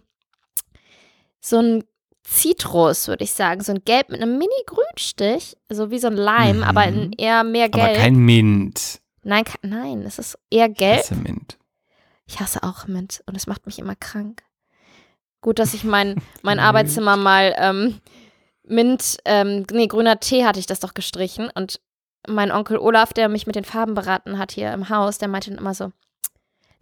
so 1.39 1.59
ein 1.59 1.83
Zitrus, 2.23 3.07
würde 3.07 3.23
ich 3.23 3.31
sagen. 3.33 3.61
So 3.61 3.73
ein 3.73 3.83
Gelb 3.85 4.09
mit 4.09 4.21
einem 4.21 4.37
Mini-Grünstich. 4.37 5.57
So 5.69 5.91
wie 5.91 5.99
so 5.99 6.07
ein 6.07 6.15
Lime, 6.15 6.53
Mhm. 6.55 6.63
aber 6.63 6.85
in 6.85 7.11
eher 7.13 7.43
mehr 7.43 7.69
Gelb. 7.69 7.85
Aber 7.89 7.93
kein 7.95 8.15
Mint. 8.15 8.99
nein, 9.23 9.43
nein, 9.61 10.01
es 10.03 10.19
ist 10.19 10.37
eher 10.49 10.69
gelb. 10.69 10.99
Hasse 10.99 11.15
Mint. 11.15 11.57
Ich 12.25 12.39
hasse 12.39 12.63
auch 12.63 12.87
Mint 12.87 13.21
und 13.25 13.35
es 13.35 13.47
macht 13.47 13.65
mich 13.65 13.79
immer 13.79 13.95
krank. 13.95 14.43
Gut, 15.41 15.59
dass 15.59 15.73
ich 15.73 15.83
mein, 15.83 16.15
mein. 16.41 16.59
Arbeitszimmer 16.59 17.17
mal 17.17 17.53
ähm, 17.57 17.99
Mint, 18.65 19.17
ähm, 19.25 19.65
nee, 19.71 19.87
grüner 19.87 20.19
Tee 20.21 20.45
hatte 20.45 20.59
ich 20.59 20.65
das 20.65 20.79
doch 20.79 20.93
gestrichen 20.93 21.49
und 21.53 21.81
mein 22.25 22.51
Onkel 22.53 22.77
Olaf, 22.77 23.11
der 23.11 23.27
mich 23.27 23.45
mit 23.47 23.57
den 23.57 23.65
Farben 23.65 23.93
beraten 23.95 24.39
hat 24.39 24.53
hier 24.53 24.71
im 24.71 24.87
Haus, 24.87 25.17
der 25.17 25.27
meinte 25.27 25.49
dann 25.49 25.59
immer 25.59 25.73
so, 25.73 25.91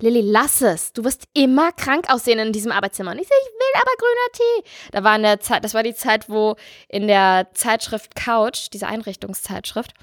Lilly, 0.02 0.22
lass 0.22 0.62
es. 0.62 0.94
Du 0.94 1.04
wirst 1.04 1.26
immer 1.34 1.72
krank 1.72 2.06
aussehen 2.10 2.40
in 2.40 2.54
diesem 2.54 2.72
Arbeitszimmer. 2.72 3.12
Und 3.12 3.20
ich 3.20 3.28
so, 3.28 3.34
ich 3.34 3.52
will 3.52 3.82
aber 3.82 3.92
grüner 3.98 4.32
Tee. 4.34 4.70
Da 4.92 5.04
war 5.04 5.16
in 5.16 5.24
der 5.24 5.40
Zeit, 5.40 5.64
das 5.64 5.74
war 5.74 5.84
die 5.84 5.94
Zeit, 5.94 6.30
wo 6.30 6.56
in 6.88 7.08
der 7.08 7.50
Zeitschrift 7.54 8.16
Couch, 8.16 8.68
diese 8.74 8.88
Einrichtungszeitschrift, 8.88 9.94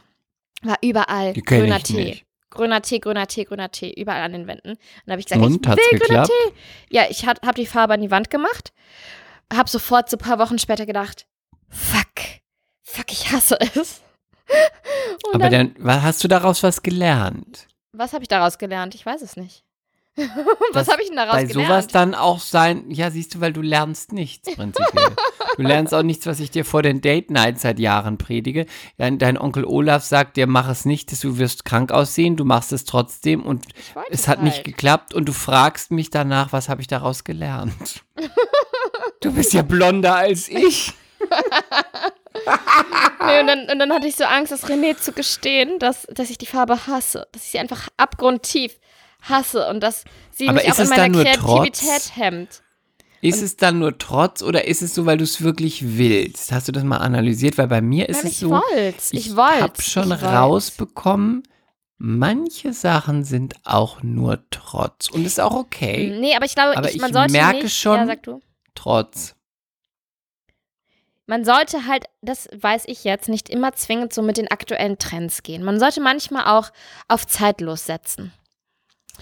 war 0.63 0.77
überall 0.83 1.35
grüner 1.35 1.81
Tee. 1.81 2.05
nicht. 2.05 2.25
Grüner 2.51 2.81
Tee, 2.81 2.99
grüner 2.99 3.27
Tee, 3.27 3.45
grüner 3.45 3.71
Tee, 3.71 3.93
überall 3.93 4.23
an 4.23 4.33
den 4.33 4.47
Wänden. 4.47 4.71
Und 4.71 4.79
da 5.07 5.13
habe 5.13 5.21
ich 5.21 5.27
gesagt, 5.27 5.45
Und, 5.45 5.67
ich 5.67 5.93
will 5.93 5.99
grüner? 5.99 6.25
Tee. 6.25 6.53
Ja, 6.91 7.05
ich 7.09 7.27
habe 7.27 7.55
die 7.55 7.67
Farbe 7.67 7.95
an 7.95 8.01
die 8.01 8.11
Wand 8.11 8.31
gemacht, 8.31 8.73
habe 9.53 9.69
sofort 9.69 10.09
so 10.09 10.17
ein 10.17 10.21
paar 10.21 10.39
Wochen 10.39 10.59
später 10.59 10.87
gedacht, 10.87 11.27
fuck, 11.69 12.07
fuck, 12.83 13.13
ich 13.13 13.31
hasse 13.33 13.59
es. 13.61 14.01
Und 15.27 15.35
Aber 15.35 15.51
dann, 15.51 15.75
dann, 15.75 16.03
hast 16.03 16.25
du 16.25 16.29
daraus 16.29 16.63
was 16.63 16.83
gelernt? 16.83 17.69
was 17.93 18.13
habe 18.13 18.23
ich 18.23 18.29
daraus 18.29 18.59
gelernt? 18.59 18.95
Ich 18.95 19.05
weiß 19.05 19.23
es 19.23 19.37
nicht. 19.37 19.65
was 20.73 20.89
habe 20.89 21.03
ich 21.03 21.09
denn 21.09 21.17
daraus 21.17 21.35
Bei 21.35 21.45
gelernt? 21.45 21.69
sowas 21.69 21.87
dann 21.89 22.15
auch 22.15 22.41
sein, 22.41 22.85
ja, 22.91 23.11
siehst 23.11 23.35
du, 23.35 23.41
weil 23.41 23.53
du 23.53 23.63
lernst 23.63 24.13
nichts 24.13 24.55
prinzipiell. 24.55 25.11
du 25.57 25.63
lernst 25.63 25.95
auch 25.95 26.03
nichts, 26.03 26.27
was 26.27 26.41
ich 26.41 26.51
dir 26.51 26.65
vor 26.65 26.83
den 26.83 27.01
Date 27.01 27.31
Nights 27.31 27.63
seit 27.63 27.79
Jahren 27.79 28.19
predige. 28.19 28.67
Dein, 28.97 29.19
dein 29.19 29.39
Onkel 29.39 29.65
Olaf 29.65 30.05
sagt 30.05 30.37
dir, 30.37 30.47
mach 30.47 30.69
es 30.69 30.85
nicht, 30.85 31.13
dass 31.13 31.21
du 31.21 31.39
wirst 31.39 31.65
krank 31.65 31.93
aussehen, 31.93 32.37
du 32.37 32.45
machst 32.45 32.73
es 32.73 32.85
trotzdem 32.85 33.43
und 33.43 33.65
es 34.11 34.29
hat 34.29 34.43
nicht 34.43 34.57
halt. 34.57 34.65
geklappt 34.65 35.15
und 35.15 35.27
du 35.27 35.33
fragst 35.33 35.91
mich 35.91 36.11
danach, 36.11 36.53
was 36.53 36.69
habe 36.69 36.81
ich 36.81 36.87
daraus 36.87 37.25
gelernt? 37.25 38.03
du 39.21 39.33
bist 39.33 39.53
ja 39.53 39.63
blonder 39.63 40.17
als 40.17 40.49
ich. 40.49 40.93
Nee, 43.27 43.41
und, 43.41 43.47
dann, 43.47 43.69
und 43.69 43.79
dann 43.79 43.93
hatte 43.93 44.07
ich 44.07 44.17
so 44.17 44.25
Angst, 44.25 44.53
das 44.53 44.67
René 44.69 44.97
zu 44.97 45.13
gestehen, 45.13 45.79
dass, 45.79 46.07
dass 46.11 46.31
ich 46.31 46.39
die 46.39 46.47
Farbe 46.47 46.87
hasse. 46.87 47.27
Dass 47.33 47.43
ich 47.43 47.51
sie 47.51 47.59
einfach 47.59 47.89
abgrundtief 47.97 48.79
hasse 49.29 49.67
und 49.69 49.81
dass 49.81 50.05
sie 50.31 50.49
Aber 50.49 50.59
mich 50.63 50.73
auch 50.73 50.79
in 50.79 50.89
meiner 50.89 51.11
Kreativität 51.25 51.81
Trotz? 51.81 52.17
hemmt. 52.17 52.63
Ist 53.21 53.43
es 53.43 53.57
dann 53.57 53.81
nur 53.81 53.99
Trotz 53.99 54.43
oder 54.43 54.67
ist 54.67 54.81
es 54.81 54.95
so, 54.95 55.05
weil 55.05 55.19
du 55.19 55.25
es 55.25 55.43
wirklich 55.43 55.99
willst? 55.99 56.53
Hast 56.53 56.69
du 56.69 56.73
das 56.73 56.85
mal 56.85 56.99
analysiert? 56.99 57.59
Weil 57.59 57.67
bei 57.67 57.81
mir 57.81 58.09
ist 58.09 58.19
Nein, 58.19 58.27
es 58.27 58.33
ich 58.33 58.39
so, 58.39 58.51
wollt's. 58.51 59.13
Ich, 59.13 59.27
ich 59.31 59.37
habe 59.37 59.83
schon 59.83 60.13
ich 60.13 60.23
rausbekommen, 60.23 61.43
manche 61.97 62.73
Sachen 62.73 63.25
sind 63.25 63.57
auch 63.65 64.05
nur 64.05 64.45
Trotz. 64.51 65.09
Und 65.11 65.25
ist 65.25 65.41
auch 65.41 65.55
okay. 65.55 66.17
Nee, 66.21 66.37
aber 66.37 66.45
ich 66.45 66.55
glaube, 66.55 66.77
Aber 66.77 66.89
ich, 66.91 67.01
man 67.01 67.11
ich 67.11 67.17
sollte 67.17 67.33
merke 67.33 67.63
nicht, 67.65 67.77
schon- 67.77 67.97
Ja, 67.97 68.07
sag 68.07 68.23
du. 68.23 68.41
Trotz. 68.77 69.35
Man 71.27 71.45
sollte 71.45 71.87
halt, 71.87 72.05
das 72.23 72.49
weiß 72.57 72.85
ich 72.87 73.05
jetzt, 73.05 73.29
nicht 73.29 73.51
immer 73.51 73.73
zwingend 73.75 74.13
so 74.15 74.23
mit 74.23 74.39
den 74.39 74.51
aktuellen 74.51 74.97
Trends 74.97 75.43
gehen. 75.43 75.63
Man 75.63 75.79
sollte 75.79 76.01
manchmal 76.01 76.47
auch 76.47 76.71
auf 77.09 77.27
zeitlos 77.27 77.85
setzen. 77.85 78.33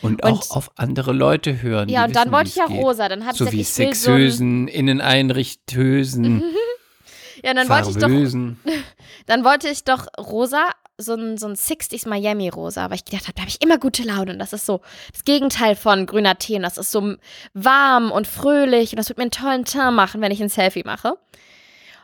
Und, 0.03 0.23
Und- 0.23 0.33
auch 0.33 0.51
auf 0.57 0.71
andere 0.77 1.13
Leute 1.13 1.63
hören. 1.63 1.89
Ja, 1.89 2.05
und 2.05 2.15
dann 2.15 2.31
wollte 2.33 2.51
ich 2.51 2.57
ja 2.57 2.67
geht. 2.67 2.77
rosa. 2.83 3.09
Dann 3.09 3.25
habe 3.25 3.33
ich 3.33 3.39
So 3.39 3.45
gesagt, 3.47 3.57
wie 3.57 3.61
ich 3.63 4.07
will 4.07 4.31
so 4.31 4.45
Inneneinrichtösen, 4.73 6.43
Ja, 7.45 7.55
dann 7.55 7.69
wollte 7.69 7.91
ich 7.91 7.97
doch. 7.97 8.09
Dann 9.27 9.45
wollte 9.45 9.69
ich 9.69 9.85
doch 9.85 10.07
rosa, 10.19 10.69
so 10.99 11.15
ein, 11.15 11.37
so 11.37 11.47
ein 11.47 11.55
60s 11.55 12.09
Miami 12.09 12.49
rosa, 12.49 12.89
weil 12.89 12.97
ich 12.97 13.05
gedacht 13.05 13.25
habe, 13.25 13.35
da 13.35 13.43
habe 13.43 13.51
ich 13.51 13.63
immer 13.63 13.79
gute 13.79 14.03
Laune 14.05 14.33
und 14.33 14.39
das 14.39 14.53
ist 14.53 14.67
so 14.67 14.81
das 15.13 15.25
Gegenteil 15.25 15.77
von 15.77 16.07
grüner 16.07 16.39
Tee 16.39 16.57
und 16.57 16.63
das 16.63 16.79
ist 16.79 16.91
so 16.91 17.17
warm 17.55 18.11
und 18.11 18.27
fröhlich 18.27 18.93
und 18.93 18.97
das 18.99 19.09
wird 19.09 19.19
mir 19.19 19.23
einen 19.25 19.31
tollen 19.33 19.65
Teint 19.65 19.95
machen, 19.95 20.21
wenn 20.23 20.33
ich 20.33 20.41
ein 20.43 20.49
Selfie 20.49 20.85
mache. 20.85 21.11
Und 21.11 21.19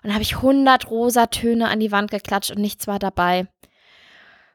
dann 0.05 0.13
habe 0.15 0.23
ich 0.23 0.37
100 0.37 0.91
rosa 0.91 1.27
Töne 1.27 1.69
an 1.69 1.81
die 1.81 1.93
Wand 1.93 2.11
geklatscht 2.11 2.51
und 2.51 2.61
nichts 2.61 2.87
war 2.87 2.99
dabei. 2.99 3.47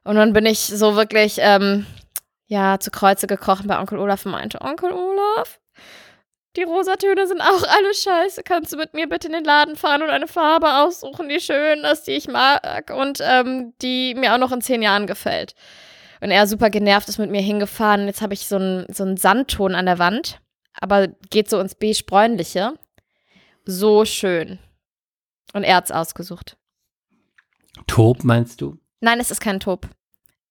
Und 0.03 0.15
dann 0.15 0.33
bin 0.33 0.45
ich 0.45 0.59
so 0.59 0.95
wirklich, 0.95 1.37
ähm, 1.39 1.85
ja, 2.47 2.79
zu 2.79 2.91
Kreuze 2.91 3.27
gekrochen 3.27 3.67
bei 3.67 3.79
Onkel 3.79 3.99
Olaf 3.99 4.25
und 4.25 4.31
meinte, 4.31 4.61
Onkel 4.61 4.91
Olaf, 4.91 5.59
die 6.55 6.63
Rosatöne 6.63 7.27
sind 7.27 7.39
auch 7.39 7.63
alle 7.63 7.93
scheiße. 7.93 8.41
Kannst 8.43 8.73
du 8.73 8.77
mit 8.77 8.93
mir 8.93 9.07
bitte 9.07 9.27
in 9.27 9.33
den 9.33 9.43
Laden 9.43 9.75
fahren 9.75 10.01
und 10.01 10.09
eine 10.09 10.27
Farbe 10.27 10.77
aussuchen, 10.77 11.29
die 11.29 11.39
schön 11.39 11.83
ist, 11.83 12.07
die 12.07 12.13
ich 12.13 12.27
mag 12.27 12.91
und 12.91 13.19
ähm, 13.21 13.73
die 13.81 14.15
mir 14.15 14.33
auch 14.33 14.39
noch 14.39 14.51
in 14.51 14.61
zehn 14.61 14.81
Jahren 14.81 15.05
gefällt? 15.05 15.53
Und 16.19 16.31
er 16.31 16.47
super 16.47 16.71
genervt 16.71 17.09
ist 17.09 17.19
mit 17.19 17.29
mir 17.29 17.41
hingefahren. 17.41 18.07
Jetzt 18.07 18.21
habe 18.21 18.33
ich 18.33 18.47
so 18.47 18.55
einen 18.55 18.91
so 18.91 19.03
einen 19.03 19.17
Sandton 19.17 19.75
an 19.75 19.85
der 19.85 19.99
Wand, 19.99 20.39
aber 20.73 21.09
geht 21.29 21.47
so 21.47 21.59
ins 21.59 21.75
beige-bräunliche. 21.75 22.73
So 23.65 24.03
schön. 24.05 24.57
Und 25.53 25.63
er 25.63 25.75
hat's 25.75 25.91
ausgesucht. 25.91 26.57
Taub 27.85 28.23
meinst 28.23 28.61
du? 28.61 28.79
Nein, 28.99 29.19
es 29.19 29.29
ist 29.29 29.41
kein 29.41 29.59
Taub. 29.59 29.87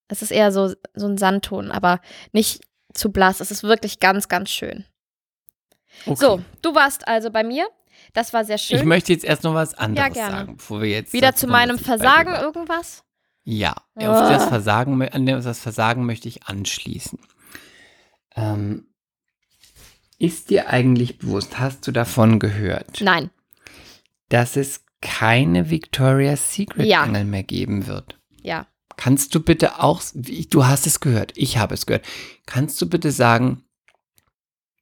Es 0.08 0.22
ist 0.22 0.30
eher 0.30 0.52
so, 0.52 0.72
so 0.94 1.06
ein 1.06 1.18
Sandton, 1.18 1.70
aber 1.70 2.00
nicht 2.32 2.62
zu 2.94 3.10
blass. 3.10 3.40
Es 3.40 3.50
ist 3.50 3.62
wirklich 3.62 3.98
ganz, 4.00 4.28
ganz 4.28 4.50
schön. 4.50 4.84
Okay. 6.06 6.16
So, 6.18 6.42
du 6.62 6.74
warst 6.74 7.08
also 7.08 7.30
bei 7.30 7.42
mir. 7.42 7.66
Das 8.12 8.32
war 8.32 8.44
sehr 8.44 8.58
schön. 8.58 8.78
Ich 8.78 8.84
möchte 8.84 9.12
jetzt 9.12 9.24
erst 9.24 9.42
noch 9.42 9.54
was 9.54 9.74
anderes 9.74 10.12
gerne. 10.12 10.36
sagen, 10.36 10.56
bevor 10.56 10.80
wir 10.82 10.90
jetzt. 10.90 11.12
Wieder 11.12 11.34
zu 11.34 11.46
meinem 11.46 11.78
Versagen 11.78 12.34
irgendwas? 12.34 13.02
Ja, 13.44 13.72
auf 13.94 14.02
Ah. 14.04 14.30
das 14.30 14.46
Versagen, 14.48 15.00
an 15.02 15.26
das 15.26 15.58
Versagen 15.60 16.04
möchte 16.04 16.28
ich 16.28 16.44
anschließen. 16.46 17.18
Ähm, 18.34 18.88
ist 20.18 20.50
dir 20.50 20.68
eigentlich 20.68 21.18
bewusst, 21.18 21.58
hast 21.58 21.86
du 21.86 21.92
davon 21.92 22.38
gehört, 22.38 23.00
Nein. 23.00 23.30
dass 24.30 24.56
es 24.56 24.84
keine 25.00 25.70
Victoria's 25.70 26.52
Secret 26.54 26.86
Ja. 26.86 27.02
Angel 27.02 27.24
mehr 27.24 27.42
geben 27.44 27.86
wird? 27.86 28.18
Ja. 28.42 28.66
Kannst 28.96 29.34
du 29.34 29.40
bitte 29.40 29.80
auch, 29.82 30.02
du 30.14 30.66
hast 30.66 30.86
es 30.86 31.00
gehört, 31.00 31.32
ich 31.36 31.58
habe 31.58 31.74
es 31.74 31.84
gehört, 31.86 32.06
kannst 32.46 32.80
du 32.80 32.88
bitte 32.88 33.12
sagen, 33.12 33.62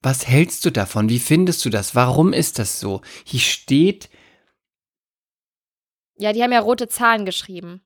was 0.01 0.25
hältst 0.27 0.63
du 0.65 0.71
davon? 0.71 1.09
Wie 1.09 1.19
findest 1.19 1.65
du 1.65 1.69
das? 1.69 1.95
Warum 1.95 2.31
ist 2.31 2.59
das 2.59 2.79
so? 2.79 3.01
Hier 3.25 3.39
steht, 3.41 4.09
Ja, 6.17 6.31
die 6.31 6.41
haben 6.43 6.51
ja 6.53 6.59
rote 6.59 6.87
Zahlen 6.87 7.25
geschrieben. 7.25 7.81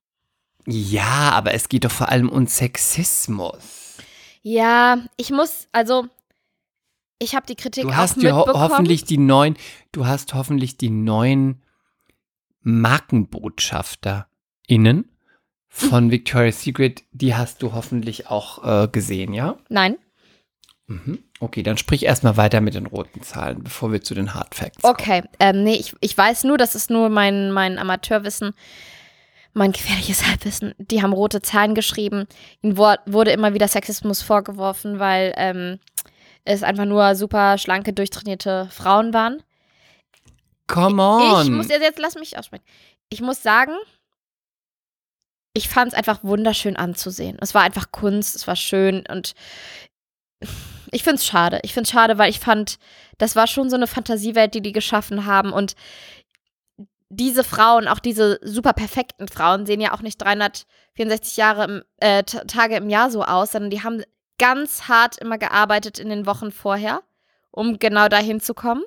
ja, 0.68 1.32
aber 1.32 1.54
es 1.56 1.68
geht 1.70 1.86
doch 1.86 1.92
vor 1.92 2.10
allem 2.10 2.30
um 2.30 2.46
Sexismus. 2.46 3.98
Ja, 4.42 5.04
ich 5.18 5.32
muss, 5.32 5.68
also, 5.72 6.08
ich 7.18 7.34
habe 7.36 7.48
die 7.48 7.56
Kritik 7.56 7.84
Du 7.84 7.90
auch 7.90 7.96
hast 7.96 8.18
ho 8.18 8.22
mitbekommen. 8.22 8.54
hoffentlich 8.60 9.04
die 9.06 9.18
neuen, 9.18 9.58
du 9.92 10.06
hast 10.06 10.34
hoffentlich 10.36 10.78
die 10.78 10.92
neuen 10.92 11.64
MarkenbotschafterInnen 12.62 15.10
von 15.70 16.12
Victoria's 16.12 16.62
Secret, 16.62 17.04
die 17.12 17.36
hast 17.36 17.62
du 17.62 17.74
hoffentlich 17.74 18.28
auch 18.28 18.84
äh, 18.84 18.88
gesehen, 18.88 19.34
ja? 19.34 19.58
Nein. 19.70 19.98
Mhm. 20.88 21.24
Okay, 21.40 21.62
dann 21.62 21.78
sprich 21.78 22.04
erstmal 22.04 22.36
weiter 22.36 22.60
mit 22.60 22.74
den 22.74 22.88
roten 22.88 23.22
Zahlen, 23.22 23.64
bevor 23.64 23.92
wir 23.92 24.02
zu 24.02 24.16
den 24.16 24.34
Hard 24.34 24.56
Facts 24.56 24.82
kommen. 24.82 24.94
Okay, 24.94 25.24
ähm, 25.40 25.64
nee, 25.64 25.76
ich, 25.76 25.96
ich 26.02 26.18
weiß 26.18 26.44
nur, 26.46 26.58
das 26.58 26.74
ist 26.74 26.90
nur 26.90 27.10
mein, 27.10 27.52
mein 27.52 27.78
Amateurwissen, 27.78 28.54
mein 29.54 29.72
gefährliches 29.72 30.26
Halbwissen. 30.28 30.74
Die 30.80 31.04
haben 31.04 31.14
rote 31.14 31.42
Zahlen 31.44 31.76
geschrieben. 31.76 32.26
Ihnen 32.62 32.76
wurde 32.78 33.32
immer 33.32 33.54
wieder 33.54 33.68
Sexismus 33.68 34.24
vorgeworfen, 34.24 34.98
weil 35.00 35.34
ähm, 35.38 35.80
es 36.44 36.64
einfach 36.64 36.86
nur 36.86 37.16
super 37.16 37.60
schlanke, 37.60 37.94
durchtrainierte 37.94 38.68
Frauen 38.72 39.14
waren. 39.14 39.44
Come 40.68 41.02
on! 41.02 41.44
Ich 41.44 41.52
muss 41.52 41.70
jetzt, 41.70 41.84
jetzt 41.84 42.00
lass 42.00 42.16
mich 42.16 42.38
aussprechen. 42.38 42.66
Ich 43.10 43.22
muss 43.22 43.44
sagen, 43.44 43.74
ich 45.54 45.70
fand 45.70 45.94
es 45.94 45.98
einfach 45.98 46.24
wunderschön 46.24 46.76
anzusehen. 46.76 47.38
Es 47.42 47.54
war 47.54 47.64
einfach 47.64 47.92
Kunst, 47.92 48.36
es 48.36 48.48
war 48.48 48.56
schön 48.56 49.04
und 49.10 49.34
ich 50.92 51.04
finde 51.04 51.16
es 51.16 51.26
schade. 51.26 51.60
Ich 51.64 51.74
finde 51.74 51.88
es 51.88 51.92
schade, 51.92 52.18
weil 52.18 52.30
ich 52.30 52.40
fand, 52.40 52.78
das 53.18 53.36
war 53.36 53.48
schon 53.48 53.70
so 53.70 53.76
eine 53.76 53.88
Fantasiewelt, 53.88 54.54
die 54.54 54.62
die 54.62 54.72
geschaffen 54.72 55.26
haben 55.26 55.52
und 55.52 55.76
diese 57.10 57.44
Frauen, 57.44 57.88
auch 57.88 58.00
diese 58.00 58.40
super 58.44 58.74
perfekten 58.74 59.28
Frauen, 59.28 59.66
sehen 59.66 59.82
ja 59.82 59.94
auch 59.94 60.02
nicht 60.02 60.22
364 60.22 61.38
Jahre 61.38 61.64
im, 61.64 61.84
äh, 61.98 62.24
Tage 62.24 62.76
im 62.76 62.90
Jahr 62.90 63.10
so 63.10 63.24
aus, 63.24 63.52
sondern 63.52 63.72
die 63.72 63.84
haben 63.84 64.04
ganz 64.38 64.88
hart 64.88 65.18
immer 65.18 65.40
gearbeitet 65.40 65.98
in 65.98 66.10
den 66.10 66.28
Wochen 66.28 66.52
vorher, 66.52 67.02
um 67.52 67.80
genau 67.80 68.08
dahin 68.08 68.40
zu 68.40 68.54
kommen. 68.54 68.84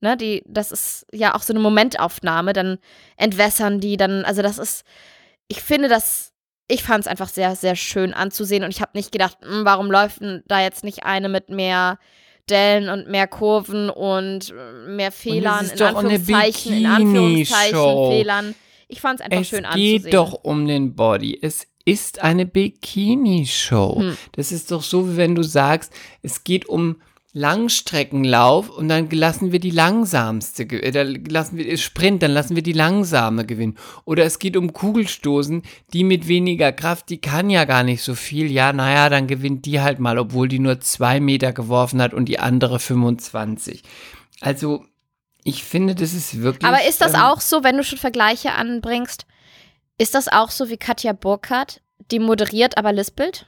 Ne, 0.00 0.16
die, 0.16 0.42
das 0.46 0.70
ist 0.70 1.06
ja 1.12 1.34
auch 1.34 1.42
so 1.42 1.52
eine 1.52 1.60
Momentaufnahme, 1.60 2.52
dann 2.52 2.78
entwässern 3.16 3.80
die, 3.80 3.96
dann, 3.96 4.24
also 4.24 4.42
das 4.42 4.58
ist, 4.58 4.84
ich 5.48 5.60
finde 5.60 5.88
das, 5.88 6.32
ich 6.68 6.82
fand 6.82 7.04
es 7.04 7.06
einfach 7.06 7.28
sehr, 7.28 7.56
sehr 7.56 7.76
schön 7.76 8.14
anzusehen 8.14 8.64
und 8.64 8.70
ich 8.70 8.80
habe 8.80 8.92
nicht 8.94 9.12
gedacht, 9.12 9.38
hm, 9.42 9.64
warum 9.64 9.90
läuft 9.90 10.20
da 10.46 10.60
jetzt 10.60 10.84
nicht 10.84 11.04
eine 11.04 11.28
mit 11.28 11.50
mehr 11.50 11.98
Dellen 12.48 12.90
und 12.90 13.08
mehr 13.08 13.26
Kurven 13.26 13.88
und 13.90 14.50
äh, 14.50 14.88
mehr 14.88 15.12
Fehlern, 15.12 15.64
ist 15.64 15.80
in 15.80 15.86
Anführungszeichen, 15.86 16.72
in 16.74 16.86
Anführungszeichen. 16.86 18.10
Fehlern. 18.10 18.54
Ich 18.88 19.00
fand 19.00 19.20
es 19.20 19.24
einfach 19.24 19.40
es 19.40 19.48
schön 19.48 19.66
geht 19.74 20.02
anzusehen. 20.02 20.10
doch 20.10 20.44
um 20.44 20.66
den 20.66 20.94
Body. 20.94 21.38
Es 21.40 21.66
ist 21.86 22.22
eine 22.22 22.46
Bikini-Show. 22.46 23.96
Hm. 23.98 24.16
Das 24.32 24.52
ist 24.52 24.70
doch 24.70 24.82
so, 24.82 25.10
wie 25.10 25.16
wenn 25.16 25.34
du 25.34 25.42
sagst, 25.42 25.92
es 26.22 26.44
geht 26.44 26.66
um 26.66 26.96
Langstreckenlauf 27.36 28.70
und 28.70 28.88
dann 28.88 29.10
lassen 29.10 29.50
wir 29.50 29.58
die 29.58 29.72
langsamste, 29.72 30.62
äh, 30.62 30.92
da 30.92 31.02
lassen 31.02 31.58
wir 31.58 31.76
Sprint, 31.76 32.22
dann 32.22 32.30
lassen 32.30 32.54
wir 32.54 32.62
die 32.62 32.72
langsame 32.72 33.44
gewinnen. 33.44 33.76
Oder 34.04 34.24
es 34.24 34.38
geht 34.38 34.56
um 34.56 34.72
Kugelstoßen, 34.72 35.62
die 35.92 36.04
mit 36.04 36.28
weniger 36.28 36.70
Kraft, 36.70 37.10
die 37.10 37.20
kann 37.20 37.50
ja 37.50 37.64
gar 37.64 37.82
nicht 37.82 38.02
so 38.02 38.14
viel. 38.14 38.52
Ja, 38.52 38.72
naja, 38.72 39.08
dann 39.08 39.26
gewinnt 39.26 39.66
die 39.66 39.80
halt 39.80 39.98
mal, 39.98 40.16
obwohl 40.16 40.46
die 40.46 40.60
nur 40.60 40.80
zwei 40.80 41.18
Meter 41.18 41.52
geworfen 41.52 42.00
hat 42.00 42.14
und 42.14 42.26
die 42.26 42.38
andere 42.38 42.78
25. 42.78 43.82
Also, 44.40 44.84
ich 45.42 45.64
finde, 45.64 45.96
das 45.96 46.14
ist 46.14 46.40
wirklich. 46.40 46.64
Aber 46.64 46.86
ist 46.86 47.00
das 47.00 47.14
ähm, 47.14 47.20
auch 47.20 47.40
so, 47.40 47.64
wenn 47.64 47.76
du 47.76 47.82
schon 47.82 47.98
Vergleiche 47.98 48.52
anbringst, 48.52 49.26
ist 49.98 50.14
das 50.14 50.28
auch 50.28 50.50
so 50.50 50.68
wie 50.68 50.76
Katja 50.76 51.12
Burkhardt, 51.12 51.80
die 52.12 52.20
moderiert, 52.20 52.78
aber 52.78 52.92
lispelt? 52.92 53.46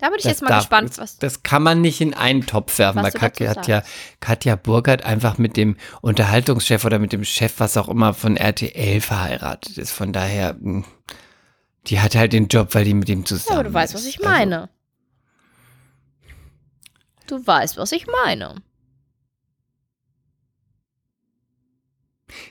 Da 0.00 0.08
bin 0.10 0.16
ich 0.18 0.22
Das 0.22 0.32
jetzt 0.32 0.42
mal 0.42 0.48
darf- 0.48 0.58
gespannt, 0.60 0.90
das, 0.90 0.98
was. 0.98 1.18
Das 1.18 1.42
kann 1.42 1.62
man 1.62 1.80
nicht 1.80 2.00
in 2.00 2.14
einen 2.14 2.46
Topf 2.46 2.78
werfen, 2.78 3.02
weil 3.02 3.10
Katja, 3.10 3.54
Katja, 3.54 3.82
Katja 4.20 4.54
Burkhardt 4.56 5.04
einfach 5.04 5.38
mit 5.38 5.56
dem 5.56 5.76
Unterhaltungschef 6.02 6.84
oder 6.84 6.98
mit 7.00 7.12
dem 7.12 7.24
Chef, 7.24 7.54
was 7.58 7.76
auch 7.76 7.88
immer, 7.88 8.14
von 8.14 8.36
RTL 8.36 9.00
verheiratet 9.00 9.76
ist. 9.76 9.90
Von 9.90 10.12
daher, 10.12 10.54
mh, 10.60 10.84
die 11.88 11.98
hat 12.00 12.14
halt 12.14 12.32
den 12.32 12.46
Job, 12.48 12.74
weil 12.76 12.84
die 12.84 12.94
mit 12.94 13.08
ihm 13.08 13.26
zusammen 13.26 13.54
Ja, 13.54 13.60
aber 13.60 13.68
du 13.70 13.74
weißt, 13.74 13.94
was 13.94 14.02
ist. 14.02 14.08
ich 14.08 14.20
meine. 14.20 14.68
Du 17.26 17.44
weißt, 17.46 17.76
was 17.76 17.90
ich 17.92 18.06
meine. 18.24 18.48
Also, 18.50 18.60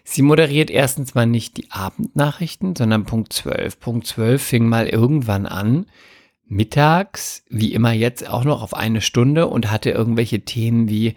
sie 0.04 0.22
moderiert 0.22 0.70
erstens 0.70 1.16
mal 1.16 1.26
nicht 1.26 1.58
die 1.58 1.72
Abendnachrichten, 1.72 2.76
sondern 2.76 3.06
Punkt 3.06 3.32
12. 3.34 3.80
Punkt 3.80 4.08
12 4.08 4.42
fing 4.44 4.68
mal 4.68 4.88
irgendwann 4.88 5.46
an, 5.46 5.86
mittags, 6.48 7.44
wie 7.50 7.74
immer 7.74 7.92
jetzt 7.92 8.28
auch 8.28 8.44
noch 8.44 8.62
auf 8.62 8.74
eine 8.74 9.02
Stunde 9.02 9.48
und 9.48 9.72
hatte 9.72 9.92
irgendwelche 9.92 10.42
Themen 10.42 10.90
wie 10.90 11.16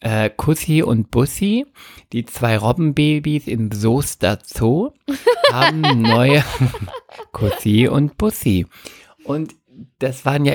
äh, 0.00 0.30
Kussi 0.30 0.82
und 0.82 1.10
Bussi, 1.10 1.66
die 2.12 2.26
zwei 2.26 2.58
Robbenbabys 2.58 3.46
im 3.46 3.72
Soester 3.72 4.38
Zoo, 4.44 4.90
haben 5.52 5.80
neue 6.02 6.44
Kussi 7.32 7.88
und 7.88 8.18
Bussi. 8.18 8.66
Und 9.24 9.54
das 9.98 10.24
waren 10.24 10.44
ja 10.44 10.54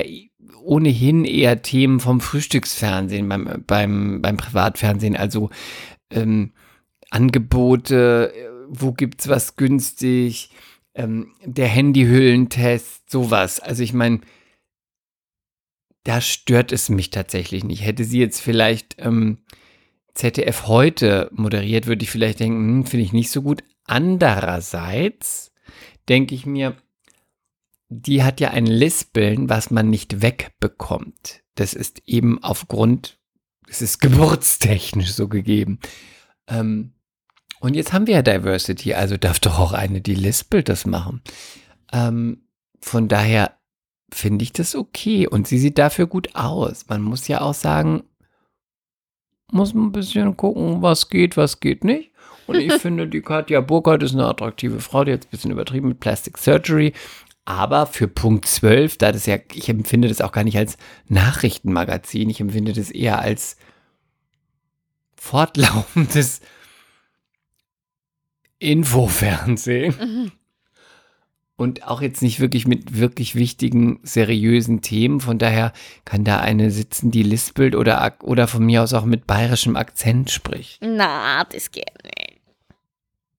ohnehin 0.62 1.24
eher 1.24 1.62
Themen 1.62 2.00
vom 2.00 2.20
Frühstücksfernsehen, 2.20 3.28
beim, 3.28 3.64
beim, 3.66 4.22
beim 4.22 4.36
Privatfernsehen, 4.36 5.16
also 5.16 5.50
ähm, 6.10 6.52
Angebote, 7.10 8.32
äh, 8.34 8.52
wo 8.68 8.92
gibt's 8.92 9.28
was 9.28 9.56
günstig, 9.56 10.50
ähm, 10.94 11.34
der 11.44 11.68
Handyhüllentest, 11.68 13.10
sowas. 13.10 13.60
Also 13.60 13.82
ich 13.82 13.92
meine, 13.92 14.20
da 16.04 16.20
stört 16.20 16.72
es 16.72 16.88
mich 16.88 17.10
tatsächlich 17.10 17.64
nicht. 17.64 17.84
Hätte 17.84 18.04
sie 18.04 18.18
jetzt 18.18 18.40
vielleicht 18.40 18.96
ähm, 18.98 19.38
ZDF 20.14 20.66
heute 20.66 21.30
moderiert, 21.32 21.86
würde 21.86 22.02
ich 22.02 22.10
vielleicht 22.10 22.40
denken, 22.40 22.58
hm, 22.58 22.86
finde 22.86 23.04
ich 23.04 23.12
nicht 23.12 23.30
so 23.30 23.42
gut. 23.42 23.64
Andererseits 23.84 25.52
denke 26.08 26.34
ich 26.34 26.46
mir, 26.46 26.76
die 27.88 28.22
hat 28.22 28.40
ja 28.40 28.50
ein 28.50 28.66
Lispeln, 28.66 29.48
was 29.48 29.70
man 29.70 29.90
nicht 29.90 30.22
wegbekommt. 30.22 31.42
Das 31.54 31.74
ist 31.74 32.02
eben 32.06 32.42
aufgrund, 32.42 33.18
es 33.68 33.82
ist 33.82 34.00
geburtstechnisch 34.00 35.12
so 35.12 35.28
gegeben. 35.28 35.78
Ähm, 36.48 36.94
und 37.62 37.74
jetzt 37.74 37.92
haben 37.92 38.08
wir 38.08 38.14
ja 38.14 38.22
Diversity, 38.22 38.92
also 38.94 39.16
darf 39.16 39.38
doch 39.38 39.60
auch 39.60 39.72
eine, 39.72 40.00
die 40.00 40.16
lispelt, 40.16 40.68
das 40.68 40.84
machen. 40.84 41.22
Ähm, 41.92 42.42
von 42.80 43.06
daher 43.06 43.56
finde 44.12 44.42
ich 44.42 44.52
das 44.52 44.74
okay 44.74 45.28
und 45.28 45.46
sie 45.46 45.58
sieht 45.58 45.78
dafür 45.78 46.08
gut 46.08 46.34
aus. 46.34 46.86
Man 46.88 47.02
muss 47.02 47.28
ja 47.28 47.40
auch 47.40 47.54
sagen, 47.54 48.02
muss 49.52 49.74
man 49.74 49.86
ein 49.86 49.92
bisschen 49.92 50.36
gucken, 50.36 50.82
was 50.82 51.08
geht, 51.08 51.36
was 51.36 51.60
geht 51.60 51.84
nicht. 51.84 52.10
Und 52.48 52.56
ich 52.56 52.72
finde, 52.82 53.06
die 53.06 53.22
Katja 53.22 53.60
Burkhardt 53.60 54.02
ist 54.02 54.14
eine 54.14 54.26
attraktive 54.26 54.80
Frau, 54.80 55.04
die 55.04 55.12
hat 55.12 55.20
es 55.20 55.26
ein 55.26 55.30
bisschen 55.30 55.50
übertrieben 55.52 55.86
mit 55.86 56.00
Plastic 56.00 56.38
Surgery. 56.38 56.94
Aber 57.44 57.86
für 57.86 58.08
Punkt 58.08 58.46
12, 58.46 58.98
da 58.98 59.12
das 59.12 59.26
ja, 59.26 59.36
ich 59.54 59.68
empfinde 59.68 60.08
das 60.08 60.20
auch 60.20 60.32
gar 60.32 60.42
nicht 60.42 60.58
als 60.58 60.78
Nachrichtenmagazin, 61.06 62.28
ich 62.28 62.40
empfinde 62.40 62.72
das 62.72 62.90
eher 62.90 63.20
als 63.20 63.56
fortlaufendes 65.14 66.40
Infofernsehen. 68.62 69.94
Mhm. 70.00 70.32
Und 71.56 71.86
auch 71.86 72.00
jetzt 72.02 72.22
nicht 72.22 72.40
wirklich 72.40 72.66
mit 72.66 72.98
wirklich 72.98 73.34
wichtigen, 73.34 74.00
seriösen 74.02 74.80
Themen. 74.80 75.20
Von 75.20 75.38
daher 75.38 75.72
kann 76.04 76.24
da 76.24 76.40
eine 76.40 76.70
sitzen, 76.70 77.10
die 77.10 77.22
lispelt 77.22 77.76
oder, 77.76 78.16
oder 78.22 78.48
von 78.48 78.64
mir 78.64 78.82
aus 78.82 78.94
auch 78.94 79.04
mit 79.04 79.26
bayerischem 79.26 79.76
Akzent 79.76 80.30
spricht. 80.30 80.78
Na, 80.82 81.44
das 81.44 81.70
geht 81.70 81.84
nicht. 82.04 82.40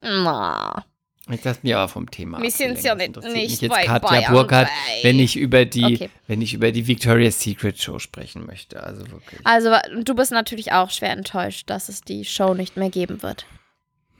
Na. 0.01 0.85
Jetzt 1.29 1.45
hast 1.45 1.63
du 1.63 1.67
mich 1.67 1.75
aber 1.75 1.87
vom 1.87 2.11
Thema. 2.11 2.41
Wir 2.41 2.51
sind's 2.51 2.83
ja 2.83 2.95
nicht- 2.95 3.15
nicht 3.15 3.61
mich 3.61 3.69
bei 3.69 3.81
jetzt 3.81 3.87
Katja 3.87 4.09
Bayern 4.09 4.33
Burkhardt, 4.33 4.67
wenn 5.03 5.19
ich 5.19 5.37
über 5.37 5.63
die, 5.63 5.83
Okay. 5.95 6.09
wenn 6.27 6.41
ich 6.41 6.53
über 6.53 6.71
die 6.73 6.85
Victoria's 6.85 7.41
Secret 7.41 7.81
Show 7.81 7.97
sprechen 7.99 8.45
möchte. 8.45 8.83
Also 8.83 9.09
wirklich. 9.09 9.39
Also, 9.45 9.71
du 10.03 10.15
bist 10.15 10.31
natürlich 10.33 10.73
auch 10.73 10.89
schwer 10.91 11.11
enttäuscht, 11.11 11.69
dass 11.69 11.87
es 11.87 12.01
die 12.01 12.25
Show 12.25 12.53
nicht 12.53 12.75
mehr 12.75 12.89
geben 12.89 13.23
wird. 13.23 13.45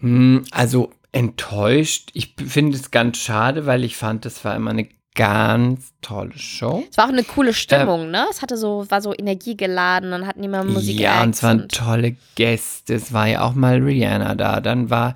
Hm, 0.03 0.43
also 0.51 0.91
enttäuscht. 1.13 2.09
Ich 2.13 2.35
finde 2.35 2.77
es 2.77 2.91
ganz 2.91 3.17
schade, 3.17 3.65
weil 3.65 3.85
ich 3.85 3.95
fand, 3.95 4.25
das 4.25 4.43
war 4.43 4.53
immer 4.55 4.71
eine 4.71 4.89
ganz 5.15 5.93
tolle 6.01 6.37
Show. 6.37 6.83
Es 6.89 6.97
war 6.97 7.05
auch 7.05 7.09
eine 7.09 7.23
coole 7.23 7.53
Stimmung, 7.53 8.11
ne? 8.11 8.25
Es 8.29 8.41
hatte 8.41 8.57
so, 8.57 8.85
war 8.89 9.01
so 9.01 9.13
energiegeladen 9.13 10.11
und 10.11 10.27
hatten 10.27 10.43
immer 10.43 10.63
Musik. 10.63 10.99
ja, 10.99 11.23
und 11.23 11.35
es 11.35 11.43
waren 11.43 11.69
tolle 11.69 12.17
Gäste. 12.35 12.95
Es 12.95 13.13
war 13.13 13.27
ja 13.27 13.43
auch 13.43 13.53
mal 13.53 13.77
Rihanna 13.77 14.35
da. 14.35 14.59
Dann 14.59 14.89
war 14.89 15.15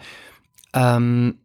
ähm, 0.74 1.36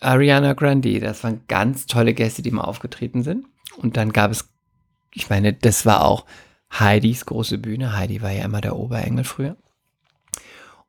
Ariana 0.00 0.54
Grande. 0.54 0.98
Das 1.00 1.22
waren 1.24 1.42
ganz 1.48 1.86
tolle 1.86 2.14
Gäste, 2.14 2.40
die 2.40 2.52
mal 2.52 2.64
aufgetreten 2.64 3.22
sind. 3.22 3.44
Und 3.76 3.98
dann 3.98 4.12
gab 4.12 4.30
es, 4.30 4.48
ich 5.12 5.28
meine, 5.28 5.52
das 5.52 5.84
war 5.84 6.04
auch 6.04 6.24
Heidis 6.72 7.26
große 7.26 7.58
Bühne. 7.58 7.96
Heidi 7.96 8.22
war 8.22 8.30
ja 8.30 8.44
immer 8.44 8.62
der 8.62 8.76
Oberengel 8.76 9.24
früher. 9.24 9.56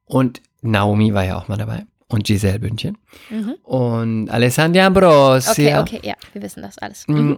Und 0.05 0.41
Naomi 0.61 1.13
war 1.13 1.23
ja 1.25 1.37
auch 1.37 1.47
mal 1.47 1.57
dabei. 1.57 1.85
Und 2.07 2.23
Giselle 2.23 2.59
Bündchen. 2.59 2.97
Mhm. 3.29 3.55
Und 3.63 4.29
Alessandra 4.29 4.87
Ambrosia. 4.87 5.81
Okay, 5.81 5.97
okay, 5.97 6.07
ja, 6.07 6.15
wir 6.33 6.41
wissen 6.41 6.63
das 6.63 6.77
alles. 6.79 7.07
Mm. 7.07 7.13
Mhm. 7.13 7.37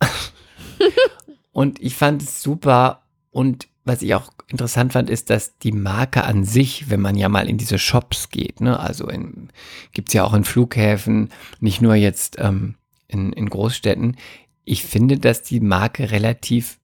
Und 1.52 1.80
ich 1.82 1.94
fand 1.94 2.22
es 2.22 2.42
super. 2.42 3.02
Und 3.30 3.68
was 3.84 4.00
ich 4.02 4.14
auch 4.14 4.30
interessant 4.48 4.92
fand, 4.92 5.10
ist, 5.10 5.30
dass 5.30 5.58
die 5.58 5.72
Marke 5.72 6.24
an 6.24 6.44
sich, 6.44 6.88
wenn 6.88 7.00
man 7.00 7.16
ja 7.16 7.28
mal 7.28 7.48
in 7.48 7.58
diese 7.58 7.78
Shops 7.78 8.30
geht, 8.30 8.60
ne, 8.60 8.78
also 8.78 9.08
in, 9.08 9.50
gibt's 9.92 10.12
ja 10.12 10.24
auch 10.24 10.34
in 10.34 10.44
Flughäfen, 10.44 11.30
nicht 11.60 11.82
nur 11.82 11.94
jetzt 11.94 12.36
ähm, 12.38 12.76
in, 13.08 13.32
in 13.32 13.48
Großstädten, 13.48 14.16
ich 14.64 14.84
finde, 14.84 15.18
dass 15.18 15.42
die 15.42 15.60
Marke 15.60 16.10
relativ 16.10 16.78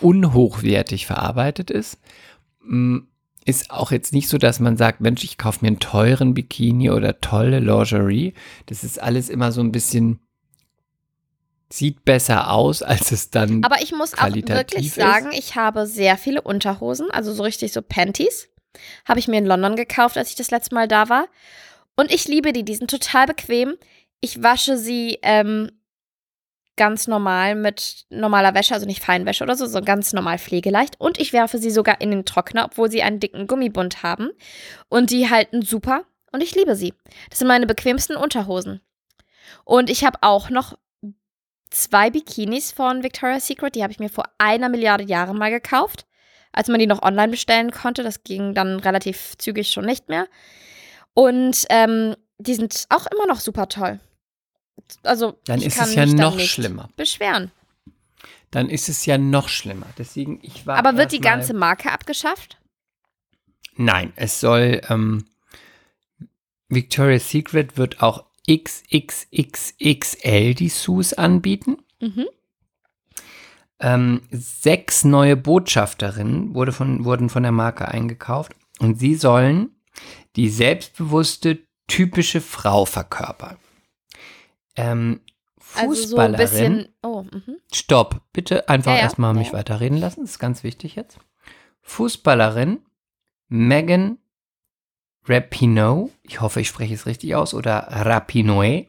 unhochwertig 0.00 1.06
verarbeitet 1.06 1.70
ist. 1.70 1.98
Mm, 2.64 3.00
Ist 3.46 3.70
auch 3.70 3.92
jetzt 3.92 4.12
nicht 4.12 4.28
so, 4.28 4.38
dass 4.38 4.58
man 4.58 4.76
sagt, 4.76 5.00
Mensch, 5.00 5.22
ich 5.22 5.38
kaufe 5.38 5.60
mir 5.62 5.68
einen 5.68 5.78
teuren 5.78 6.34
Bikini 6.34 6.90
oder 6.90 7.20
tolle 7.20 7.60
Lingerie. 7.60 8.34
Das 8.66 8.82
ist 8.82 9.00
alles 9.00 9.28
immer 9.28 9.52
so 9.52 9.60
ein 9.60 9.70
bisschen, 9.70 10.18
sieht 11.72 12.04
besser 12.04 12.50
aus, 12.50 12.82
als 12.82 13.12
es 13.12 13.30
dann 13.30 13.62
Aber 13.64 13.80
ich 13.80 13.92
muss 13.92 14.14
auch 14.14 14.34
wirklich 14.34 14.86
ist. 14.88 14.96
sagen, 14.96 15.30
ich 15.32 15.54
habe 15.54 15.86
sehr 15.86 16.18
viele 16.18 16.42
Unterhosen, 16.42 17.08
also 17.12 17.32
so 17.32 17.44
richtig 17.44 17.72
so 17.72 17.82
Panties. 17.82 18.48
Habe 19.06 19.20
ich 19.20 19.28
mir 19.28 19.38
in 19.38 19.46
London 19.46 19.76
gekauft, 19.76 20.18
als 20.18 20.30
ich 20.30 20.36
das 20.36 20.50
letzte 20.50 20.74
Mal 20.74 20.88
da 20.88 21.08
war. 21.08 21.28
Und 21.94 22.12
ich 22.12 22.26
liebe 22.26 22.52
die, 22.52 22.64
die 22.64 22.74
sind 22.74 22.90
total 22.90 23.26
bequem. 23.26 23.76
Ich 24.20 24.42
wasche 24.42 24.76
sie 24.76 25.18
ähm, 25.22 25.70
ganz 26.76 27.06
normal 27.06 27.54
mit 27.54 28.06
normaler 28.10 28.54
Wäsche, 28.54 28.74
also 28.74 28.86
nicht 28.86 29.02
Feinwäsche 29.02 29.44
oder 29.44 29.56
so, 29.56 29.66
sondern 29.66 29.84
ganz 29.84 30.12
normal 30.12 30.38
pflegeleicht. 30.38 31.00
Und 31.00 31.18
ich 31.18 31.32
werfe 31.32 31.58
sie 31.58 31.70
sogar 31.70 32.00
in 32.00 32.10
den 32.10 32.24
Trockner, 32.24 32.66
obwohl 32.66 32.90
sie 32.90 33.02
einen 33.02 33.20
dicken 33.20 33.46
Gummibund 33.46 34.02
haben. 34.02 34.30
Und 34.88 35.10
die 35.10 35.30
halten 35.30 35.62
super. 35.62 36.04
Und 36.32 36.42
ich 36.42 36.54
liebe 36.54 36.76
sie. 36.76 36.92
Das 37.30 37.38
sind 37.38 37.48
meine 37.48 37.66
bequemsten 37.66 38.16
Unterhosen. 38.16 38.80
Und 39.64 39.90
ich 39.90 40.04
habe 40.04 40.18
auch 40.20 40.50
noch 40.50 40.78
zwei 41.70 42.10
Bikinis 42.10 42.72
von 42.72 43.02
Victoria's 43.02 43.46
Secret. 43.46 43.74
Die 43.74 43.82
habe 43.82 43.92
ich 43.92 43.98
mir 43.98 44.10
vor 44.10 44.24
einer 44.38 44.68
Milliarde 44.68 45.04
Jahren 45.04 45.38
mal 45.38 45.50
gekauft. 45.50 46.06
Als 46.52 46.68
man 46.68 46.78
die 46.78 46.86
noch 46.86 47.02
online 47.02 47.30
bestellen 47.30 47.70
konnte. 47.70 48.02
Das 48.02 48.22
ging 48.22 48.54
dann 48.54 48.80
relativ 48.80 49.36
zügig 49.38 49.70
schon 49.70 49.86
nicht 49.86 50.08
mehr. 50.08 50.26
Und 51.14 51.64
ähm, 51.70 52.14
die 52.38 52.54
sind 52.54 52.84
auch 52.90 53.06
immer 53.06 53.26
noch 53.26 53.40
super 53.40 53.68
toll. 53.68 54.00
Also, 55.02 55.38
Dann 55.44 55.60
ich 55.60 55.66
ist 55.66 55.76
kann 55.78 55.88
es 55.88 55.94
ja 55.94 56.06
mich 56.06 56.14
noch 56.14 56.38
schlimmer. 56.40 56.88
beschweren. 56.96 57.52
Dann 58.50 58.68
ist 58.68 58.88
es 58.88 59.06
ja 59.06 59.18
noch 59.18 59.48
schlimmer. 59.48 59.86
Deswegen, 59.98 60.40
ich 60.42 60.66
war. 60.66 60.76
Aber 60.78 60.96
wird 60.96 61.12
die 61.12 61.20
ganze 61.20 61.54
Marke 61.54 61.92
abgeschafft? 61.92 62.58
Nein, 63.76 64.12
es 64.16 64.40
soll. 64.40 64.80
Ähm, 64.88 65.26
Victoria's 66.68 67.30
Secret 67.30 67.76
wird 67.76 68.02
auch 68.02 68.24
XXXXL 68.50 70.54
die 70.54 70.68
Sus 70.68 71.12
anbieten. 71.12 71.76
Mhm. 72.00 72.26
Ähm, 73.78 74.22
sechs 74.30 75.04
neue 75.04 75.36
Botschafterinnen 75.36 76.54
wurde 76.54 76.72
von, 76.72 77.04
wurden 77.04 77.28
von 77.28 77.42
der 77.42 77.52
Marke 77.52 77.88
eingekauft 77.88 78.52
und 78.78 78.98
sie 78.98 79.16
sollen 79.16 79.68
die 80.36 80.48
selbstbewusste, 80.48 81.58
typische 81.86 82.40
Frau 82.40 82.86
verkörpern. 82.86 83.58
Ähm, 84.76 85.20
Also 85.74 85.94
so 85.94 86.02
Fußballerin. 86.02 86.36
bisschen. 86.38 86.88
Oh, 87.02 87.22
mhm. 87.22 87.56
Stopp, 87.72 88.20
bitte 88.32 88.68
einfach 88.68 88.92
Ja, 88.92 88.98
ja, 88.98 89.02
erstmal 89.04 89.34
mich 89.34 89.48
ja. 89.48 89.54
weiterreden 89.54 89.98
lassen, 89.98 90.20
das 90.22 90.30
ist 90.32 90.38
ganz 90.38 90.62
wichtig 90.62 90.94
jetzt. 90.96 91.18
Fußballerin 91.82 92.78
Megan 93.48 94.18
Rapinoe, 95.28 96.10
ich 96.22 96.40
hoffe, 96.40 96.60
ich 96.60 96.68
spreche 96.68 96.94
es 96.94 97.06
richtig 97.06 97.34
aus, 97.34 97.52
oder 97.54 97.88
Rapinoe. 97.90 98.86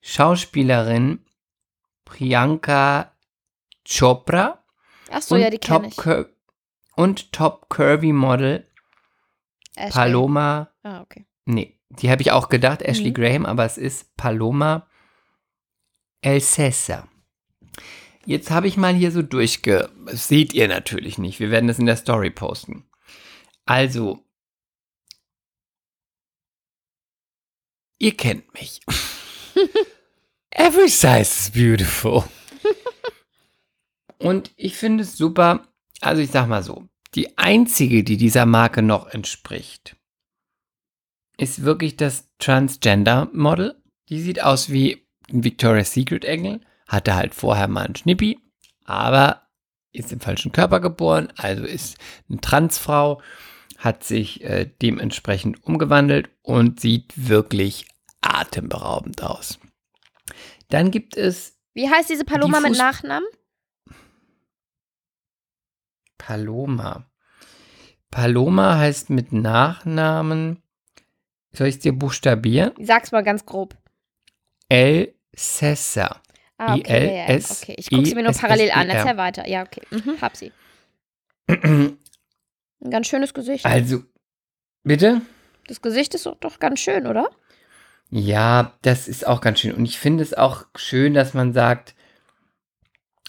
Schauspielerin 0.00 1.20
Priyanka 2.04 3.12
Chopra 3.88 4.62
Ach 5.10 5.22
so, 5.22 5.34
und, 5.36 5.40
ja, 5.40 5.50
die 5.50 5.58
kenne 5.58 5.90
Top 5.90 6.26
ich. 6.28 6.96
Und 6.96 7.32
Top 7.32 7.68
Curvy 7.70 8.12
Model 8.12 8.66
Ashley. 9.76 9.90
Paloma, 9.92 10.68
Ah, 10.82 11.00
okay. 11.00 11.24
nee, 11.46 11.78
die 12.00 12.10
habe 12.10 12.22
ich 12.22 12.32
auch 12.32 12.48
gedacht, 12.48 12.82
Ashley 12.82 13.10
Mhm. 13.10 13.14
Graham, 13.14 13.46
aber 13.46 13.64
es 13.64 13.78
ist 13.78 14.16
Paloma 14.16 14.88
El 16.22 16.40
Cesar. 16.40 17.08
Jetzt 18.24 18.50
habe 18.50 18.68
ich 18.68 18.76
mal 18.76 18.94
hier 18.94 19.10
so 19.10 19.22
durchge... 19.22 19.90
Das 20.06 20.28
seht 20.28 20.52
ihr 20.54 20.68
natürlich 20.68 21.18
nicht. 21.18 21.40
Wir 21.40 21.50
werden 21.50 21.66
das 21.66 21.80
in 21.80 21.86
der 21.86 21.96
Story 21.96 22.30
posten. 22.30 22.84
Also, 23.64 24.24
ihr 27.98 28.16
kennt 28.16 28.54
mich. 28.54 28.80
Every 30.50 30.88
size 30.88 31.20
is 31.20 31.50
beautiful. 31.50 32.24
Und 34.18 34.52
ich 34.56 34.76
finde 34.76 35.02
es 35.02 35.16
super. 35.16 35.66
Also 36.00 36.22
ich 36.22 36.30
sag 36.30 36.46
mal 36.46 36.62
so, 36.62 36.88
die 37.14 37.38
einzige, 37.38 38.04
die 38.04 38.16
dieser 38.16 38.46
Marke 38.46 38.82
noch 38.82 39.06
entspricht, 39.08 39.96
ist 41.42 41.64
wirklich 41.64 41.96
das 41.96 42.28
Transgender-Model. 42.38 43.74
Die 44.08 44.20
sieht 44.20 44.42
aus 44.42 44.70
wie 44.70 45.08
ein 45.32 45.42
Victoria's 45.42 45.92
Secret 45.92 46.24
Engel, 46.24 46.60
hatte 46.86 47.16
halt 47.16 47.34
vorher 47.34 47.66
mal 47.66 47.84
einen 47.84 47.96
Schnippi, 47.96 48.38
aber 48.84 49.48
ist 49.92 50.12
im 50.12 50.20
falschen 50.20 50.52
Körper 50.52 50.78
geboren, 50.78 51.32
also 51.36 51.64
ist 51.64 51.98
eine 52.28 52.40
Transfrau, 52.40 53.20
hat 53.76 54.04
sich 54.04 54.44
äh, 54.44 54.70
dementsprechend 54.80 55.64
umgewandelt 55.64 56.30
und 56.42 56.78
sieht 56.78 57.12
wirklich 57.16 57.88
atemberaubend 58.20 59.22
aus. 59.22 59.58
Dann 60.68 60.92
gibt 60.92 61.16
es 61.16 61.58
Wie 61.74 61.90
heißt 61.90 62.08
diese 62.08 62.24
Paloma 62.24 62.60
Die 62.60 62.70
mit 62.70 62.78
Nachnamen? 62.78 63.28
Paloma. 66.18 67.10
Paloma 68.12 68.78
heißt 68.78 69.10
mit 69.10 69.32
Nachnamen, 69.32 70.62
soll 71.52 71.66
ich 71.68 71.76
es 71.76 71.80
dir 71.80 71.92
buchstabieren? 71.92 72.72
Sag's 72.80 73.12
mal 73.12 73.22
ganz 73.22 73.44
grob. 73.46 73.76
El 74.68 75.14
Cesar. 75.36 76.20
Ah, 76.58 76.74
okay. 76.76 77.24
I-L-S- 77.26 77.62
okay. 77.62 77.74
Ich 77.78 77.90
gucke 77.90 78.06
sie 78.06 78.14
mir 78.14 78.22
nur 78.22 78.32
parallel 78.32 78.70
an. 78.70 78.88
Erzähl 78.88 79.16
weiter. 79.16 79.48
Ja, 79.48 79.62
okay. 79.62 79.82
Mhm, 79.90 80.20
hab 80.20 80.36
sie. 80.36 80.52
Ein 81.48 81.98
ganz 82.90 83.06
schönes 83.08 83.34
Gesicht. 83.34 83.64
Also, 83.66 84.02
bitte? 84.84 85.22
Das 85.68 85.80
Gesicht 85.82 86.14
ist 86.14 86.26
doch, 86.26 86.36
doch 86.36 86.58
ganz 86.58 86.80
schön, 86.80 87.06
oder? 87.06 87.30
Ja, 88.10 88.74
das 88.82 89.08
ist 89.08 89.26
auch 89.26 89.40
ganz 89.40 89.60
schön. 89.60 89.72
Und 89.74 89.84
ich 89.86 89.98
finde 89.98 90.22
es 90.22 90.34
auch 90.34 90.66
schön, 90.76 91.14
dass 91.14 91.34
man 91.34 91.52
sagt, 91.52 91.94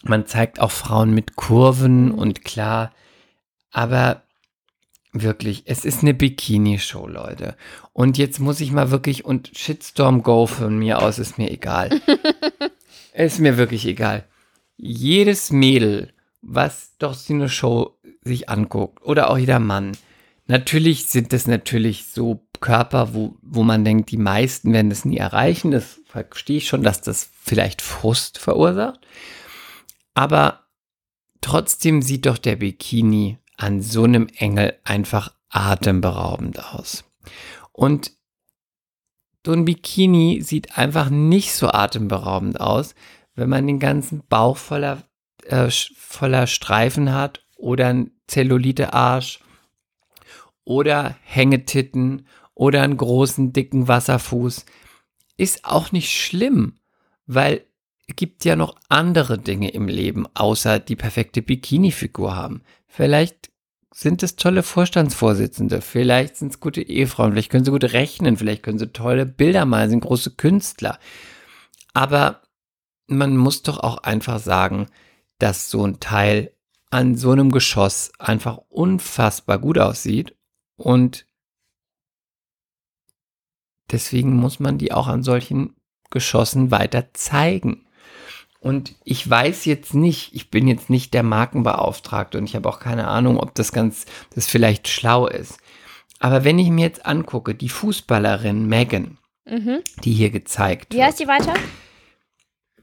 man 0.03 0.25
zeigt 0.27 0.59
auch 0.59 0.71
Frauen 0.71 1.13
mit 1.13 1.35
Kurven 1.35 2.07
Mhm. 2.07 2.15
und 2.15 2.43
klar, 2.43 2.91
aber 3.71 4.22
wirklich, 5.13 5.63
es 5.65 5.85
ist 5.85 6.01
eine 6.01 6.13
Bikini-Show, 6.13 7.07
Leute. 7.07 7.55
Und 7.93 8.17
jetzt 8.17 8.39
muss 8.39 8.59
ich 8.59 8.71
mal 8.71 8.91
wirklich, 8.91 9.25
und 9.25 9.51
Shitstorm 9.55 10.23
Go 10.23 10.47
von 10.47 10.77
mir 10.77 11.01
aus 11.01 11.19
ist 11.19 11.37
mir 11.37 11.49
egal. 11.51 12.01
ist 13.13 13.39
mir 13.39 13.57
wirklich 13.57 13.85
egal. 13.85 14.25
Jedes 14.75 15.51
Mädel, 15.51 16.13
was 16.41 16.97
doch 16.97 17.13
so 17.13 17.33
eine 17.33 17.49
Show 17.49 17.97
sich 18.23 18.49
anguckt, 18.49 19.03
oder 19.03 19.29
auch 19.29 19.37
jeder 19.37 19.59
Mann, 19.59 19.93
Natürlich 20.45 21.05
sind 21.05 21.31
das 21.31 21.47
natürlich 21.47 22.05
so 22.07 22.45
Körper, 22.59 23.13
wo, 23.13 23.37
wo 23.41 23.63
man 23.63 23.85
denkt, 23.85 24.11
die 24.11 24.17
meisten 24.17 24.73
werden 24.73 24.89
das 24.89 25.05
nie 25.05 25.17
erreichen. 25.17 25.71
Das 25.71 26.01
verstehe 26.05 26.57
ich 26.57 26.67
schon, 26.67 26.83
dass 26.83 27.01
das 27.01 27.29
vielleicht 27.41 27.81
Frust 27.81 28.37
verursacht. 28.37 28.99
Aber 30.13 30.65
trotzdem 31.41 32.01
sieht 32.01 32.25
doch 32.25 32.37
der 32.37 32.57
Bikini 32.57 33.37
an 33.63 33.81
so 33.81 34.03
einem 34.03 34.27
Engel 34.27 34.77
einfach 34.83 35.33
atemberaubend 35.47 36.73
aus. 36.73 37.05
Und 37.71 38.11
so 39.45 39.53
ein 39.53 39.63
Bikini 39.63 40.41
sieht 40.41 40.77
einfach 40.77 41.09
nicht 41.09 41.53
so 41.53 41.69
atemberaubend 41.69 42.59
aus, 42.59 42.93
wenn 43.35 43.47
man 43.47 43.65
den 43.65 43.79
ganzen 43.79 44.23
Bauch 44.27 44.57
voller, 44.57 45.03
äh, 45.45 45.69
voller 45.69 46.47
Streifen 46.47 47.13
hat 47.13 47.45
oder 47.55 47.87
ein 47.87 48.11
Zellulite-Arsch 48.27 49.39
oder 50.65 51.15
Hängetitten 51.23 52.27
oder 52.53 52.81
einen 52.81 52.97
großen, 52.97 53.53
dicken 53.53 53.87
Wasserfuß. 53.87 54.65
Ist 55.37 55.63
auch 55.63 55.93
nicht 55.93 56.11
schlimm, 56.11 56.79
weil 57.27 57.65
es 58.07 58.17
gibt 58.17 58.43
ja 58.43 58.57
noch 58.57 58.75
andere 58.89 59.39
Dinge 59.39 59.69
im 59.69 59.87
Leben, 59.87 60.25
außer 60.33 60.79
die 60.79 60.97
perfekte 60.97 61.41
Bikini-Figur 61.41 62.35
haben. 62.35 62.61
Vielleicht 62.87 63.52
sind 63.93 64.23
es 64.23 64.35
tolle 64.35 64.63
Vorstandsvorsitzende, 64.63 65.81
vielleicht 65.81 66.35
sind 66.37 66.51
es 66.51 66.59
gute 66.59 66.81
Ehefrauen, 66.81 67.31
vielleicht 67.31 67.51
können 67.51 67.63
sie 67.63 67.71
gut 67.71 67.83
rechnen, 67.83 68.37
vielleicht 68.37 68.63
können 68.63 68.79
sie 68.79 68.91
tolle 68.91 69.25
Bilder 69.25 69.65
malen, 69.65 69.91
sind 69.91 70.01
große 70.01 70.31
Künstler. 70.31 70.99
Aber 71.93 72.41
man 73.07 73.37
muss 73.37 73.61
doch 73.61 73.79
auch 73.79 73.99
einfach 73.99 74.39
sagen, 74.39 74.87
dass 75.37 75.69
so 75.69 75.85
ein 75.85 75.99
Teil 75.99 76.53
an 76.89 77.15
so 77.15 77.31
einem 77.31 77.51
Geschoss 77.51 78.11
einfach 78.17 78.57
unfassbar 78.69 79.59
gut 79.59 79.77
aussieht 79.77 80.35
und 80.75 81.27
deswegen 83.91 84.35
muss 84.35 84.59
man 84.59 84.77
die 84.79 84.91
auch 84.91 85.07
an 85.07 85.21
solchen 85.21 85.75
Geschossen 86.09 86.71
weiter 86.71 87.13
zeigen. 87.13 87.87
Und 88.63 88.95
ich 89.03 89.29
weiß 89.29 89.65
jetzt 89.65 89.93
nicht, 89.93 90.33
ich 90.33 90.49
bin 90.49 90.69
jetzt 90.69 90.89
nicht 90.89 91.13
der 91.13 91.23
Markenbeauftragte 91.23 92.37
und 92.37 92.45
ich 92.45 92.55
habe 92.55 92.69
auch 92.69 92.79
keine 92.79 93.09
Ahnung, 93.09 93.37
ob 93.37 93.53
das 93.55 93.73
ganz, 93.73 94.05
das 94.33 94.47
vielleicht 94.47 94.87
schlau 94.87 95.27
ist. 95.27 95.57
Aber 96.19 96.45
wenn 96.45 96.57
ich 96.57 96.69
mir 96.69 96.85
jetzt 96.85 97.05
angucke, 97.05 97.55
die 97.55 97.67
Fußballerin 97.67 98.65
Megan, 98.65 99.17
mhm. 99.43 99.79
die 100.05 100.13
hier 100.13 100.29
gezeigt 100.29 100.93
Wie 100.93 100.97
wird. 100.97 101.01
Wie 101.01 101.05
heißt 101.05 101.19
die 101.19 101.27
weiter? 101.27 101.53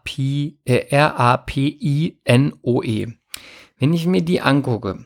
Wenn 3.78 3.92
ich 3.92 4.06
mir 4.06 4.22
die 4.22 4.40
angucke, 4.40 5.04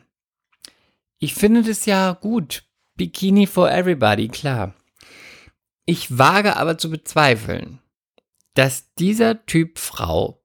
ich 1.17 1.33
finde 1.33 1.63
das 1.63 1.87
ja 1.87 2.13
gut. 2.13 2.63
Bikini 2.95 3.47
for 3.47 3.71
everybody, 3.71 4.27
klar. 4.27 4.75
Ich 5.91 6.17
wage 6.17 6.55
aber 6.55 6.77
zu 6.77 6.89
bezweifeln, 6.89 7.79
dass 8.53 8.93
dieser 8.93 9.45
Typ 9.45 9.77
Frau 9.77 10.41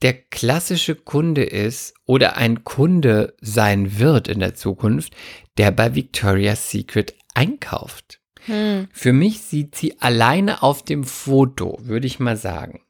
der 0.00 0.14
klassische 0.14 0.94
Kunde 0.94 1.44
ist 1.44 1.92
oder 2.06 2.38
ein 2.38 2.64
Kunde 2.64 3.36
sein 3.42 3.98
wird 3.98 4.28
in 4.28 4.40
der 4.40 4.54
Zukunft, 4.54 5.14
der 5.58 5.72
bei 5.72 5.94
Victoria's 5.94 6.70
Secret 6.70 7.14
einkauft. 7.34 8.22
Hm. 8.46 8.88
Für 8.90 9.12
mich 9.12 9.42
sieht 9.42 9.74
sie 9.74 10.00
alleine 10.00 10.62
auf 10.62 10.82
dem 10.86 11.04
Foto, 11.04 11.76
würde 11.82 12.06
ich 12.06 12.18
mal 12.18 12.38
sagen, 12.38 12.80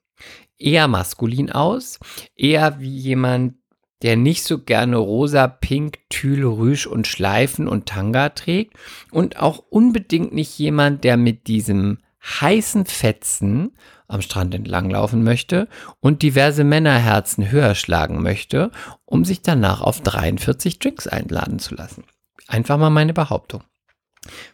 eher 0.56 0.86
maskulin 0.86 1.50
aus, 1.50 1.98
eher 2.36 2.78
wie 2.78 2.96
jemand, 2.96 3.56
der 4.02 4.16
nicht 4.16 4.44
so 4.44 4.58
gerne 4.58 4.96
rosa, 4.96 5.46
pink, 5.46 5.98
Tüll, 6.08 6.44
Rüsch 6.44 6.86
und 6.86 7.06
Schleifen 7.06 7.68
und 7.68 7.86
Tanga 7.86 8.30
trägt 8.30 8.74
und 9.10 9.38
auch 9.38 9.62
unbedingt 9.70 10.32
nicht 10.32 10.58
jemand, 10.58 11.04
der 11.04 11.16
mit 11.16 11.46
diesem 11.46 11.98
heißen 12.22 12.86
Fetzen 12.86 13.72
am 14.08 14.22
Strand 14.22 14.54
entlanglaufen 14.54 15.22
möchte 15.22 15.68
und 16.00 16.22
diverse 16.22 16.64
Männerherzen 16.64 17.50
höher 17.50 17.74
schlagen 17.74 18.22
möchte, 18.22 18.70
um 19.04 19.24
sich 19.24 19.42
danach 19.42 19.80
auf 19.80 20.00
43 20.00 20.78
Drinks 20.78 21.06
einladen 21.06 21.58
zu 21.58 21.74
lassen. 21.74 22.04
Einfach 22.46 22.78
mal 22.78 22.90
meine 22.90 23.14
Behauptung. 23.14 23.62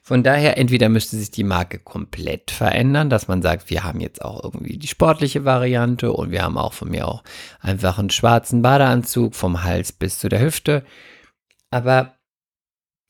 Von 0.01 0.23
daher, 0.23 0.57
entweder 0.59 0.89
müsste 0.89 1.17
sich 1.17 1.33
die 1.33 1.43
Marke 1.43 1.79
komplett 1.79 2.51
verändern, 2.53 3.11
dass 3.11 3.27
man 3.27 3.43
sagt, 3.43 3.69
wir 3.69 3.83
haben 3.83 4.01
jetzt 4.01 4.23
auch 4.25 4.43
irgendwie 4.45 4.79
die 4.79 4.87
sportliche 4.87 5.45
Variante 5.45 6.13
und 6.13 6.31
wir 6.31 6.43
haben 6.43 6.57
auch 6.57 6.73
von 6.73 6.91
mir 6.91 7.09
auch 7.09 7.25
einfach 7.61 7.99
einen 7.99 8.11
schwarzen 8.11 8.63
Badeanzug 8.63 9.35
vom 9.35 9.65
Hals 9.65 9.93
bis 9.93 10.19
zu 10.21 10.29
der 10.29 10.41
Hüfte. 10.41 10.85
Aber 11.71 12.15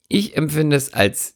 ich 0.08 0.36
empfinde 0.36 0.76
es 0.76 0.94
als 0.94 1.35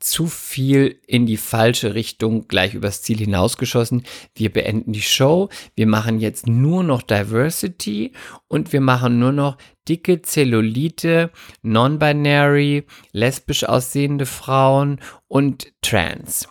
zu 0.00 0.26
viel 0.26 0.98
in 1.06 1.26
die 1.26 1.36
falsche 1.36 1.94
Richtung 1.94 2.48
gleich 2.48 2.74
übers 2.74 3.02
Ziel 3.02 3.18
hinausgeschossen. 3.18 4.04
Wir 4.34 4.50
beenden 4.50 4.92
die 4.92 5.02
Show, 5.02 5.50
wir 5.76 5.86
machen 5.86 6.18
jetzt 6.18 6.46
nur 6.46 6.82
noch 6.82 7.02
Diversity 7.02 8.12
und 8.48 8.72
wir 8.72 8.80
machen 8.80 9.18
nur 9.18 9.32
noch 9.32 9.58
dicke 9.88 10.22
Zellulite, 10.22 11.30
non-binary, 11.62 12.84
lesbisch 13.12 13.64
aussehende 13.64 14.26
Frauen 14.26 15.00
und 15.28 15.72
trans. 15.82 16.48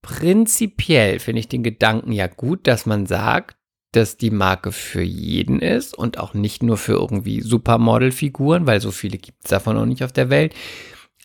Prinzipiell 0.00 1.18
finde 1.20 1.40
ich 1.40 1.48
den 1.48 1.62
Gedanken 1.62 2.12
ja 2.12 2.26
gut, 2.26 2.66
dass 2.66 2.86
man 2.86 3.06
sagt, 3.06 3.56
dass 3.92 4.16
die 4.16 4.30
Marke 4.30 4.72
für 4.72 5.02
jeden 5.02 5.60
ist 5.60 5.96
und 5.96 6.18
auch 6.18 6.32
nicht 6.32 6.62
nur 6.62 6.78
für 6.78 6.94
irgendwie 6.94 7.42
Supermodel-Figuren, 7.42 8.66
weil 8.66 8.80
so 8.80 8.90
viele 8.90 9.18
gibt 9.18 9.44
es 9.44 9.50
davon 9.50 9.76
noch 9.76 9.86
nicht 9.86 10.02
auf 10.02 10.12
der 10.12 10.30
Welt. 10.30 10.54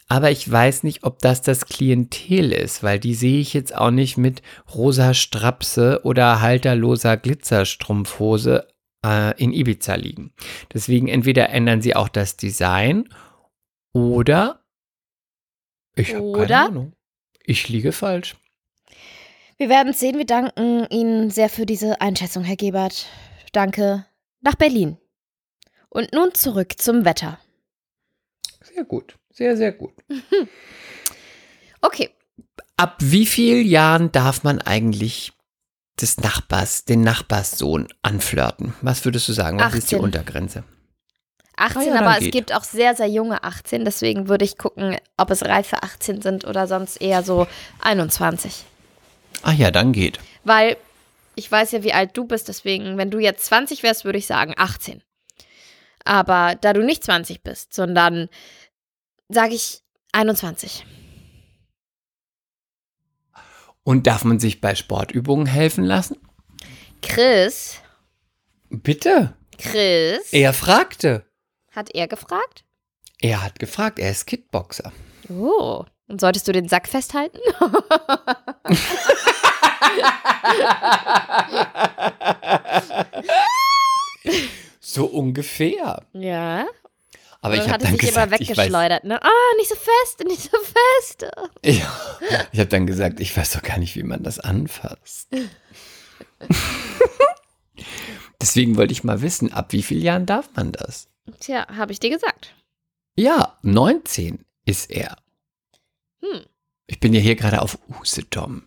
Aber 0.07 0.31
ich 0.31 0.49
weiß 0.49 0.83
nicht, 0.83 1.03
ob 1.03 1.19
das 1.19 1.41
das 1.41 1.65
Klientel 1.65 2.53
ist, 2.53 2.81
weil 2.81 2.99
die 2.99 3.13
sehe 3.13 3.41
ich 3.41 3.53
jetzt 3.53 3.75
auch 3.75 3.91
nicht 3.91 4.17
mit 4.17 4.41
rosa 4.73 5.13
Strapse 5.13 6.01
oder 6.03 6.41
halterloser 6.41 7.17
Glitzerstrumpfhose 7.17 8.67
äh, 9.05 9.41
in 9.41 9.51
Ibiza 9.51 9.95
liegen. 9.95 10.33
Deswegen 10.73 11.09
entweder 11.09 11.49
ändern 11.49 11.81
sie 11.81 11.95
auch 11.95 12.07
das 12.07 12.37
Design 12.37 13.09
oder 13.93 14.63
ich 15.95 16.13
habe 16.13 16.31
keine 16.31 16.57
Ahnung. 16.57 16.93
Ich 17.43 17.67
liege 17.67 17.91
falsch. 17.91 18.35
Wir 19.57 19.69
werden 19.69 19.93
sehen. 19.93 20.17
Wir 20.17 20.25
danken 20.25 20.85
Ihnen 20.91 21.31
sehr 21.31 21.49
für 21.49 21.65
diese 21.65 21.99
Einschätzung, 21.99 22.43
Herr 22.43 22.55
Gebert. 22.55 23.07
Danke. 23.53 24.05
Nach 24.41 24.55
Berlin. 24.55 24.97
Und 25.89 26.13
nun 26.13 26.33
zurück 26.35 26.73
zum 26.77 27.05
Wetter. 27.05 27.39
Sehr 28.61 28.83
gut. 28.83 29.17
Sehr, 29.37 29.55
sehr 29.55 29.71
gut. 29.71 29.93
Okay. 31.79 32.09
Ab 32.75 32.95
wie 32.99 33.27
vielen 33.27 33.63
Jahren 33.63 34.11
darf 34.11 34.43
man 34.43 34.59
eigentlich 34.59 35.31
des 36.01 36.17
Nachbars, 36.17 36.85
den 36.85 37.01
Nachbarssohn 37.01 37.87
anflirten? 38.01 38.73
Was 38.81 39.05
würdest 39.05 39.27
du 39.29 39.33
sagen? 39.33 39.59
Was 39.59 39.67
18. 39.67 39.77
ist 39.77 39.91
die 39.91 39.95
Untergrenze? 39.97 40.63
18, 41.55 41.81
ah 41.81 41.85
ja, 41.85 42.01
aber 42.01 42.19
geht. 42.19 42.27
es 42.27 42.31
gibt 42.31 42.53
auch 42.53 42.63
sehr, 42.63 42.95
sehr 42.95 43.07
junge 43.07 43.43
18. 43.43 43.85
Deswegen 43.85 44.27
würde 44.27 44.43
ich 44.43 44.57
gucken, 44.57 44.97
ob 45.17 45.29
es 45.29 45.45
reife 45.45 45.83
18 45.83 46.23
sind 46.23 46.45
oder 46.45 46.67
sonst 46.67 46.97
eher 46.97 47.21
so 47.21 47.45
21. 47.81 48.65
Ah 49.43 49.53
ja, 49.53 49.69
dann 49.69 49.93
geht. 49.93 50.19
Weil 50.43 50.77
ich 51.35 51.49
weiß 51.49 51.73
ja, 51.73 51.83
wie 51.83 51.93
alt 51.93 52.17
du 52.17 52.25
bist. 52.25 52.47
Deswegen, 52.47 52.97
wenn 52.97 53.11
du 53.11 53.19
jetzt 53.19 53.45
20 53.45 53.83
wärst, 53.83 54.03
würde 54.03 54.17
ich 54.17 54.25
sagen 54.25 54.55
18. 54.57 55.03
Aber 56.03 56.55
da 56.59 56.73
du 56.73 56.83
nicht 56.83 57.03
20 57.03 57.43
bist, 57.43 57.75
sondern 57.75 58.29
sage 59.29 59.55
ich 59.55 59.81
21. 60.11 60.85
Und 63.83 64.05
darf 64.07 64.23
man 64.25 64.39
sich 64.39 64.61
bei 64.61 64.75
Sportübungen 64.75 65.47
helfen 65.47 65.83
lassen? 65.83 66.17
Chris. 67.01 67.79
Bitte. 68.69 69.33
Chris. 69.57 70.31
Er 70.31 70.53
fragte. 70.53 71.25
Hat 71.71 71.89
er 71.95 72.07
gefragt? 72.07 72.63
Er 73.21 73.43
hat 73.43 73.59
gefragt, 73.59 73.99
er 73.99 74.11
ist 74.11 74.27
Kickboxer. 74.27 74.91
Oh. 75.29 75.83
Und 76.07 76.21
solltest 76.21 76.47
du 76.47 76.51
den 76.51 76.69
Sack 76.69 76.87
festhalten? 76.87 77.39
so 84.79 85.05
ungefähr. 85.05 86.03
Ja. 86.13 86.67
Aber 87.41 87.55
ich 87.55 87.69
habe 87.69 87.83
dann 87.83 87.91
sich 87.91 88.01
gesagt, 88.01 88.31
weggeschleudert, 88.31 89.03
ne? 89.03 89.21
Ah, 89.21 89.27
oh, 89.27 89.57
nicht 89.57 89.69
so 89.69 89.75
fest, 89.75 90.23
nicht 90.27 90.41
so 90.41 90.57
fest. 90.57 91.25
Ja, 91.65 92.47
ich 92.51 92.59
habe 92.59 92.69
dann 92.69 92.87
gesagt, 92.87 93.19
ich 93.19 93.35
weiß 93.35 93.53
doch 93.53 93.61
gar 93.61 93.77
nicht, 93.77 93.95
wie 93.95 94.03
man 94.03 94.23
das 94.23 94.39
anfasst. 94.39 95.27
Deswegen 98.41 98.77
wollte 98.77 98.93
ich 98.93 99.03
mal 99.03 99.21
wissen, 99.21 99.51
ab 99.53 99.73
wie 99.73 99.83
vielen 99.83 100.01
Jahren 100.01 100.25
darf 100.25 100.49
man 100.55 100.71
das? 100.71 101.07
Tja, 101.39 101.67
habe 101.75 101.91
ich 101.91 101.99
dir 101.99 102.09
gesagt. 102.09 102.55
Ja, 103.15 103.57
19 103.61 104.45
ist 104.65 104.89
er. 104.91 105.17
Hm. 106.21 106.41
Ich 106.87 106.99
bin 106.99 107.13
ja 107.13 107.19
hier 107.19 107.35
gerade 107.35 107.61
auf 107.61 107.77
Usedom. 107.99 108.63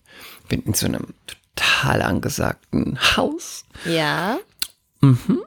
Bin 0.48 0.62
in 0.62 0.74
so 0.74 0.86
einem 0.86 1.14
total 1.26 2.02
angesagten 2.02 2.98
Haus. 3.16 3.64
Ja. 3.84 4.38
Mhm. 5.00 5.42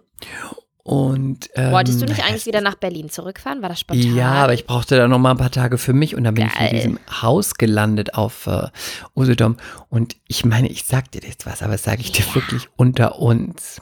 Und, 0.85 1.49
ähm, 1.55 1.71
Wolltest 1.71 2.01
du 2.01 2.05
nicht 2.05 2.23
eigentlich 2.25 2.45
wieder 2.45 2.59
nach 2.59 2.75
Berlin 2.75 3.09
zurückfahren? 3.09 3.61
War 3.61 3.69
das 3.69 3.79
spontan? 3.79 4.15
Ja, 4.15 4.31
aber 4.33 4.53
ich 4.53 4.65
brauchte 4.67 4.97
da 4.97 5.07
noch 5.07 5.17
mal 5.17 5.31
ein 5.31 5.37
paar 5.37 5.49
Tage 5.51 5.77
für 5.77 5.93
mich 5.93 6.13
und 6.15 6.25
dann 6.25 6.33
bin 6.35 6.49
Geil. 6.49 6.53
ich 6.65 6.71
in 6.71 6.75
diesem 6.75 7.21
Haus 7.21 7.55
gelandet 7.55 8.15
auf 8.15 8.47
äh, 8.47 8.67
Usedom. 9.15 9.55
Und 9.87 10.17
ich 10.27 10.43
meine, 10.43 10.67
ich 10.67 10.83
sag 10.83 11.09
dir 11.11 11.21
jetzt 11.21 11.45
was, 11.45 11.61
aber 11.61 11.71
das 11.73 11.83
sage 11.83 12.01
ich 12.01 12.11
dir 12.11 12.25
wirklich 12.35 12.67
unter 12.75 13.17
uns. 13.19 13.81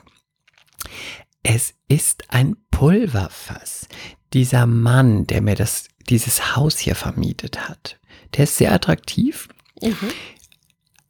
Es 1.41 1.73
ist 1.87 2.23
ein 2.29 2.55
Pulverfass. 2.69 3.87
dieser 4.33 4.65
Mann, 4.67 5.25
der 5.27 5.41
mir 5.41 5.55
das, 5.55 5.87
dieses 6.07 6.55
Haus 6.55 6.77
hier 6.77 6.95
vermietet 6.95 7.67
hat, 7.67 7.99
der 8.37 8.43
ist 8.45 8.57
sehr 8.57 8.71
attraktiv, 8.71 9.49
Mhm. 9.81 9.95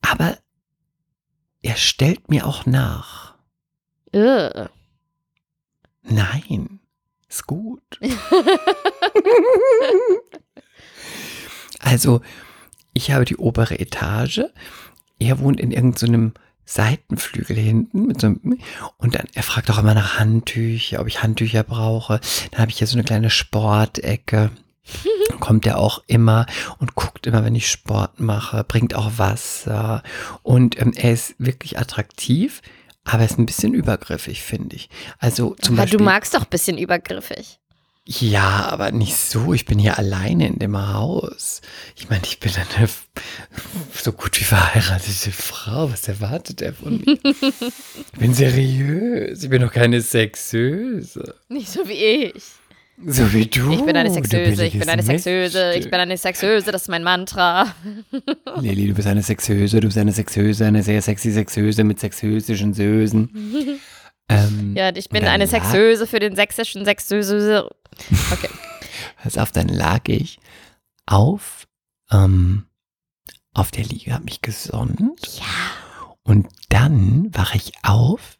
aber 0.01 0.37
er 1.61 1.75
stellt 1.75 2.29
mir 2.29 2.47
auch 2.47 2.65
nach. 2.65 3.35
Ugh. 4.15 4.69
Nein, 6.03 6.79
ist 7.29 7.47
gut. 7.47 7.81
also, 11.79 12.21
ich 12.93 13.11
habe 13.11 13.25
die 13.25 13.37
obere 13.37 13.79
Etage. 13.79 14.41
Er 15.19 15.39
wohnt 15.39 15.59
in 15.59 15.71
irgendeinem 15.71 16.33
Seitenflügel 16.65 17.55
hinten 17.55 18.07
mit 18.07 18.21
so 18.21 18.27
einem, 18.27 18.59
und 18.97 19.15
dann, 19.15 19.27
er 19.33 19.43
fragt 19.43 19.69
auch 19.69 19.77
immer 19.77 19.93
nach 19.93 20.19
Handtücher, 20.19 20.99
ob 20.99 21.07
ich 21.07 21.21
Handtücher 21.21 21.63
brauche. 21.63 22.19
Dann 22.51 22.61
habe 22.61 22.71
ich 22.71 22.77
hier 22.77 22.87
so 22.87 22.95
eine 22.95 23.03
kleine 23.03 23.29
Sportecke. 23.29 24.51
Kommt 25.39 25.65
er 25.65 25.77
auch 25.77 26.03
immer 26.07 26.45
und 26.79 26.95
guckt 26.95 27.27
immer, 27.27 27.43
wenn 27.43 27.55
ich 27.55 27.69
Sport 27.69 28.19
mache, 28.19 28.63
bringt 28.63 28.95
auch 28.95 29.17
Wasser. 29.17 30.03
Und 30.43 30.79
ähm, 30.79 30.93
er 30.95 31.13
ist 31.13 31.35
wirklich 31.37 31.77
attraktiv, 31.77 32.61
aber 33.03 33.19
er 33.23 33.25
ist 33.29 33.39
ein 33.39 33.45
bisschen 33.45 33.73
übergriffig, 33.73 34.41
finde 34.41 34.75
ich. 34.75 34.89
Also 35.19 35.55
zum 35.61 35.75
Aber 35.75 35.83
Beispiel. 35.83 35.97
du 35.99 36.03
magst 36.03 36.33
doch 36.33 36.41
ein 36.43 36.49
bisschen 36.49 36.77
übergriffig. 36.77 37.57
Ja, 38.05 38.67
aber 38.69 38.91
nicht 38.91 39.15
so. 39.15 39.53
Ich 39.53 39.65
bin 39.65 39.77
hier 39.77 39.97
alleine 39.99 40.47
in 40.47 40.57
dem 40.57 40.75
Haus. 40.75 41.61
Ich 41.95 42.09
meine, 42.09 42.23
ich 42.25 42.39
bin 42.39 42.51
eine 42.51 42.89
so 43.93 44.11
gut 44.11 44.39
wie 44.39 44.43
verheiratete 44.43 45.31
Frau. 45.31 45.91
Was 45.91 46.07
erwartet 46.07 46.61
er 46.61 46.73
von 46.73 46.97
mir? 46.99 47.17
Ich 48.13 48.19
bin 48.19 48.33
seriös. 48.33 49.43
Ich 49.43 49.49
bin 49.49 49.61
doch 49.61 49.71
keine 49.71 50.01
Sexöse. 50.01 51.35
Nicht 51.47 51.69
so 51.69 51.87
wie 51.87 51.93
ich. 51.93 52.43
So 53.05 53.33
wie 53.33 53.45
du. 53.45 53.71
Ich 53.71 53.83
bin 53.83 53.95
eine 53.95 54.11
Sexöse, 54.11 54.65
ich 54.65 54.77
bin 54.77 54.89
eine 54.89 55.03
Sexöse, 55.03 55.73
ich 55.73 55.85
bin 55.89 55.99
eine 55.99 56.17
Sexöse, 56.17 56.71
das 56.71 56.83
ist 56.83 56.87
mein 56.87 57.03
Mantra. 57.03 57.73
Lilly, 58.61 58.87
du 58.87 58.93
bist 58.93 59.07
eine 59.07 59.23
Sexöse, 59.23 59.79
du 59.79 59.87
bist 59.87 59.97
eine 59.97 60.11
Sexöse, 60.11 60.65
eine 60.65 60.83
sehr 60.83 61.01
sexy 61.01 61.31
Sexöse 61.31 61.83
mit 61.83 61.99
sexösischen 61.99 62.73
Sösen. 62.73 63.79
Ähm, 64.29 64.75
Ja, 64.77 64.95
ich 64.95 65.09
bin 65.09 65.25
eine 65.25 65.45
Sexöse 65.45 66.07
für 66.07 66.19
den 66.19 66.37
sächsischen 66.37 66.85
Sexöse. 66.85 67.69
Okay. 68.31 68.47
Pass 69.23 69.37
auf, 69.37 69.51
dann 69.51 69.67
lag 69.67 70.07
ich 70.07 70.39
auf, 71.05 71.67
ähm, 72.11 72.63
auf 73.53 73.71
der 73.71 73.83
Liege, 73.83 74.13
hab 74.13 74.23
mich 74.23 74.41
gesonnt. 74.41 75.19
Ja. 75.37 75.43
Und 76.23 76.47
dann 76.69 77.29
wache 77.35 77.57
ich 77.57 77.73
auf 77.83 78.37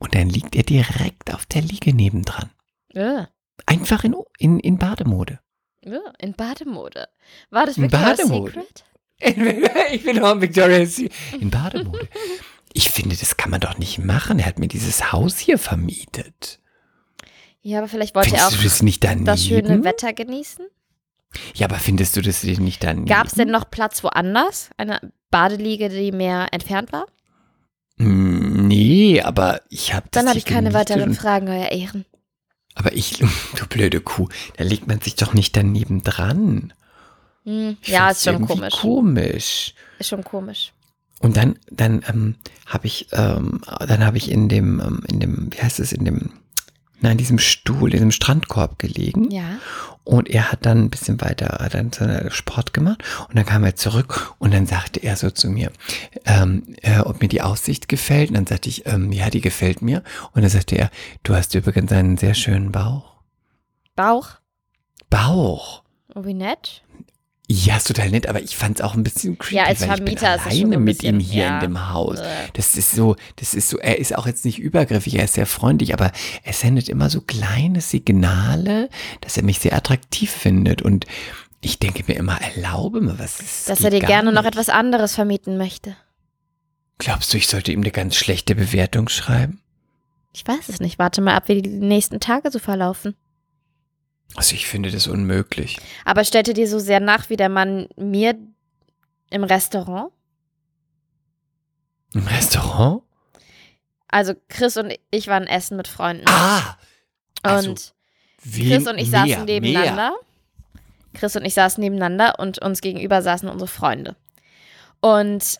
und 0.00 0.16
dann 0.16 0.28
liegt 0.28 0.56
er 0.56 0.64
direkt 0.64 1.32
auf 1.32 1.46
der 1.46 1.62
Liege 1.62 1.94
nebendran. 1.94 2.50
Ugh. 2.96 3.28
Einfach 3.66 4.04
in, 4.04 4.14
in, 4.38 4.60
in 4.60 4.78
Bademode. 4.78 5.40
Ugh. 5.86 6.00
In 6.18 6.34
Bademode. 6.34 7.08
War 7.50 7.66
das 7.66 7.76
In 7.76 7.84
Victoria's 7.84 8.18
Bademode. 8.18 8.52
Secret? 8.52 8.84
Ich 9.92 10.02
bin 10.04 10.16
noch 10.16 10.32
im 10.32 10.40
Victoria's 10.40 10.96
Secret. 10.96 11.42
In 11.42 11.50
Bademode. 11.50 12.08
Ich 12.72 12.90
finde, 12.90 13.16
das 13.16 13.36
kann 13.36 13.50
man 13.50 13.60
doch 13.60 13.78
nicht 13.78 13.98
machen. 13.98 14.38
Er 14.38 14.46
hat 14.46 14.60
mir 14.60 14.68
dieses 14.68 15.10
Haus 15.10 15.38
hier 15.38 15.58
vermietet. 15.58 16.60
Ja, 17.62 17.78
aber 17.78 17.88
vielleicht 17.88 18.14
wollte 18.14 18.36
er 18.36 18.46
auch 18.46 18.52
du 18.52 18.62
das 18.62 18.80
das 19.24 19.44
schöne 19.44 19.82
Wetter 19.82 20.12
genießen. 20.12 20.66
Ja, 21.54 21.66
aber 21.66 21.76
findest 21.76 22.16
du 22.16 22.22
das 22.22 22.44
nicht 22.44 22.84
daneben? 22.84 23.06
Gab 23.06 23.26
es 23.26 23.32
denn 23.32 23.50
noch 23.50 23.68
Platz 23.70 24.04
woanders? 24.04 24.70
Eine 24.76 25.00
Badeliege, 25.32 25.88
die 25.88 26.12
mehr 26.12 26.46
entfernt 26.52 26.92
war? 26.92 27.06
Mm, 27.96 28.50
Nee, 28.68 29.20
aber 29.20 29.62
ich 29.68 29.92
habe 29.94 30.06
Dann 30.12 30.28
habe 30.28 30.38
ich 30.38 30.44
keine 30.44 30.72
weiteren 30.72 31.12
Fragen, 31.14 31.48
Euer 31.48 31.72
Ehren. 31.72 32.04
Aber 32.80 32.94
ich, 32.94 33.18
du 33.58 33.66
blöde 33.68 34.00
Kuh, 34.00 34.28
da 34.56 34.64
legt 34.64 34.86
man 34.86 35.02
sich 35.02 35.14
doch 35.14 35.34
nicht 35.34 35.54
daneben 35.54 36.02
dran. 36.02 36.72
Hm, 37.44 37.76
ja, 37.84 38.10
ist 38.10 38.24
schon 38.24 38.46
komisch. 38.46 38.74
Komisch. 38.74 39.74
Ist 39.98 40.08
schon 40.08 40.24
komisch. 40.24 40.72
Und 41.20 41.36
dann, 41.36 41.58
dann 41.70 42.02
ähm, 42.08 42.36
habe 42.64 42.86
ich, 42.86 43.08
ähm, 43.12 43.60
dann 43.86 44.06
habe 44.06 44.16
ich 44.16 44.30
in 44.30 44.48
dem, 44.48 44.80
ähm, 44.80 45.02
in 45.08 45.20
dem, 45.20 45.52
wie 45.52 45.62
heißt 45.62 45.78
es, 45.78 45.92
in 45.92 46.06
dem, 46.06 46.30
na, 47.02 47.12
in 47.12 47.18
diesem 47.18 47.38
Stuhl, 47.38 47.90
in 47.90 47.98
diesem 47.98 48.12
Strandkorb 48.12 48.78
gelegen. 48.78 49.30
Ja. 49.30 49.58
Und 50.04 50.28
er 50.28 50.50
hat 50.50 50.66
dann 50.66 50.84
ein 50.84 50.90
bisschen 50.90 51.20
weiter, 51.20 51.58
hat 51.60 51.74
dann 51.74 51.90
Sport 52.30 52.72
gemacht. 52.72 53.02
Und 53.28 53.36
dann 53.36 53.46
kam 53.46 53.64
er 53.64 53.76
zurück 53.76 54.34
und 54.38 54.52
dann 54.52 54.66
sagte 54.66 55.00
er 55.00 55.16
so 55.16 55.30
zu 55.30 55.50
mir, 55.50 55.70
ähm, 56.24 56.74
äh, 56.82 57.00
ob 57.00 57.20
mir 57.20 57.28
die 57.28 57.42
Aussicht 57.42 57.88
gefällt. 57.88 58.30
Und 58.30 58.36
dann 58.36 58.46
sagte 58.46 58.68
ich, 58.68 58.86
ähm, 58.86 59.12
ja, 59.12 59.30
die 59.30 59.40
gefällt 59.40 59.82
mir. 59.82 60.02
Und 60.32 60.42
dann 60.42 60.50
sagte 60.50 60.76
er, 60.76 60.90
du 61.22 61.34
hast 61.34 61.54
übrigens 61.54 61.92
einen 61.92 62.16
sehr 62.16 62.34
schönen 62.34 62.72
Bauch. 62.72 63.14
Bauch. 63.94 64.30
Bauch. 65.10 65.82
Oh, 66.14 66.24
wie 66.24 66.34
nett. 66.34 66.82
Ja, 67.52 67.78
ist 67.78 67.88
total 67.88 68.10
nett, 68.10 68.28
aber 68.28 68.40
ich 68.40 68.56
fand 68.56 68.78
es 68.78 68.84
auch 68.84 68.94
ein 68.94 69.02
bisschen 69.02 69.36
creepy, 69.36 69.56
Ja, 69.56 69.64
als 69.64 69.80
weil 69.80 69.88
Vermieter 69.88 70.36
ich 70.36 70.40
ist 70.40 70.44
bin 70.44 70.52
es 70.52 70.58
alleine 70.60 70.78
mit 70.78 71.02
ihm 71.02 71.18
hier 71.18 71.42
ja. 71.46 71.54
in 71.56 71.60
dem 71.60 71.88
Haus. 71.90 72.20
Das 72.52 72.76
ist 72.76 72.92
so, 72.92 73.16
das 73.36 73.54
ist 73.54 73.68
so, 73.68 73.78
er 73.78 73.98
ist 73.98 74.16
auch 74.16 74.28
jetzt 74.28 74.44
nicht 74.44 74.60
übergriffig, 74.60 75.16
er 75.16 75.24
ist 75.24 75.34
sehr 75.34 75.46
freundlich, 75.46 75.92
aber 75.92 76.12
er 76.44 76.52
sendet 76.52 76.88
immer 76.88 77.10
so 77.10 77.20
kleine 77.20 77.80
Signale, 77.80 78.88
dass 79.20 79.36
er 79.36 79.42
mich 79.42 79.58
sehr 79.58 79.74
attraktiv 79.74 80.30
findet 80.30 80.80
und 80.80 81.06
ich 81.60 81.80
denke 81.80 82.04
mir 82.06 82.14
immer, 82.16 82.38
erlaube 82.40 83.00
mir, 83.00 83.18
was 83.18 83.40
ist 83.40 83.68
Dass 83.68 83.78
geht 83.78 83.86
er 83.86 83.90
dir 83.98 84.06
gerne 84.06 84.30
noch 84.32 84.42
nicht. 84.42 84.52
etwas 84.52 84.68
anderes 84.68 85.16
vermieten 85.16 85.58
möchte. 85.58 85.96
Glaubst 86.98 87.32
du, 87.32 87.36
ich 87.36 87.48
sollte 87.48 87.72
ihm 87.72 87.80
eine 87.80 87.90
ganz 87.90 88.14
schlechte 88.14 88.54
Bewertung 88.54 89.08
schreiben? 89.08 89.60
Ich 90.32 90.46
weiß 90.46 90.68
es 90.68 90.78
nicht. 90.78 91.00
Warte 91.00 91.20
mal 91.20 91.34
ab, 91.34 91.48
wie 91.48 91.62
die 91.62 91.68
nächsten 91.68 92.20
Tage 92.20 92.52
so 92.52 92.60
verlaufen. 92.60 93.16
Also 94.36 94.54
ich 94.54 94.66
finde 94.66 94.90
das 94.90 95.06
unmöglich. 95.06 95.78
Aber 96.04 96.24
stellte 96.24 96.54
dir 96.54 96.68
so 96.68 96.78
sehr 96.78 97.00
nach 97.00 97.30
wie 97.30 97.36
der 97.36 97.48
Mann 97.48 97.88
mir 97.96 98.38
im 99.30 99.44
Restaurant? 99.44 100.12
Im 102.14 102.26
Restaurant? 102.26 103.02
Also 104.08 104.34
Chris 104.48 104.76
und 104.76 104.92
ich 105.10 105.28
waren 105.28 105.46
essen 105.46 105.76
mit 105.76 105.88
Freunden. 105.88 106.24
Ah! 106.28 106.76
Also, 107.42 107.70
und 107.70 107.94
Chris 108.42 108.86
und 108.86 108.98
ich 108.98 109.10
mehr, 109.10 109.26
saßen 109.26 109.44
nebeneinander. 109.44 110.14
Chris 111.14 111.36
und 111.36 111.44
ich 111.44 111.54
saßen 111.54 111.80
nebeneinander 111.82 112.38
und 112.38 112.58
uns 112.60 112.80
gegenüber 112.80 113.22
saßen 113.22 113.48
unsere 113.48 113.68
Freunde. 113.68 114.16
Und 115.00 115.58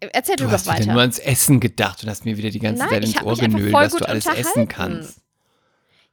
erzähl 0.00 0.36
du, 0.36 0.44
Du 0.44 0.48
doch 0.48 0.54
hast 0.54 0.66
wieder 0.66 0.78
weiter. 0.78 0.92
nur 0.92 1.00
ans 1.00 1.18
Essen 1.18 1.60
gedacht 1.60 2.02
und 2.02 2.08
hast 2.10 2.24
mir 2.24 2.36
wieder 2.36 2.50
die 2.50 2.58
ganze 2.58 2.80
Nein, 2.82 2.90
Zeit 2.90 3.04
ich 3.04 3.16
ins 3.16 3.24
Ohr 3.24 3.36
genölt, 3.36 3.74
dass 3.74 3.94
du 3.94 4.08
alles 4.08 4.26
essen 4.26 4.68
kannst. 4.68 5.20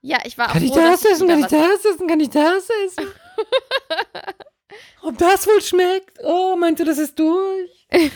Ja, 0.01 0.17
ich 0.23 0.37
war 0.37 0.47
Kann 0.47 0.57
auch 0.57 0.65
ich 0.65 0.71
froh, 0.71 0.79
das 0.79 1.05
essen? 1.05 1.27
Kann 1.27 1.39
ich 1.39 1.47
das 1.47 1.85
essen? 1.85 2.07
Kann 2.07 2.19
ich 2.19 2.29
das 2.29 2.69
essen? 2.85 3.11
Ob 5.01 5.17
das 5.17 5.47
wohl 5.47 5.61
schmeckt? 5.61 6.19
Oh, 6.23 6.55
meinst 6.57 6.79
du, 6.79 6.85
das 6.85 6.97
ist 6.97 7.17
durch? 7.17 7.87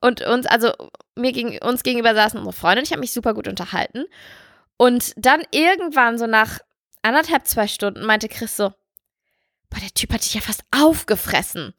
Und 0.00 0.20
uns, 0.20 0.44
also 0.46 0.70
mir 1.14 1.32
gegen, 1.32 1.58
uns 1.58 1.82
gegenüber 1.82 2.14
saßen 2.14 2.38
unsere 2.38 2.54
Freunde 2.54 2.80
und 2.80 2.84
ich 2.84 2.90
habe 2.90 3.00
mich 3.00 3.12
super 3.12 3.32
gut 3.32 3.48
unterhalten. 3.48 4.04
Und 4.76 5.14
dann 5.16 5.42
irgendwann 5.50 6.18
so 6.18 6.26
nach 6.26 6.58
anderthalb, 7.00 7.46
zwei 7.46 7.66
Stunden 7.68 8.04
meinte 8.04 8.28
Chris 8.28 8.54
so, 8.54 8.68
boah, 9.70 9.80
der 9.80 9.94
Typ 9.94 10.12
hat 10.12 10.22
dich 10.22 10.34
ja 10.34 10.42
fast 10.42 10.62
aufgefressen. 10.72 11.72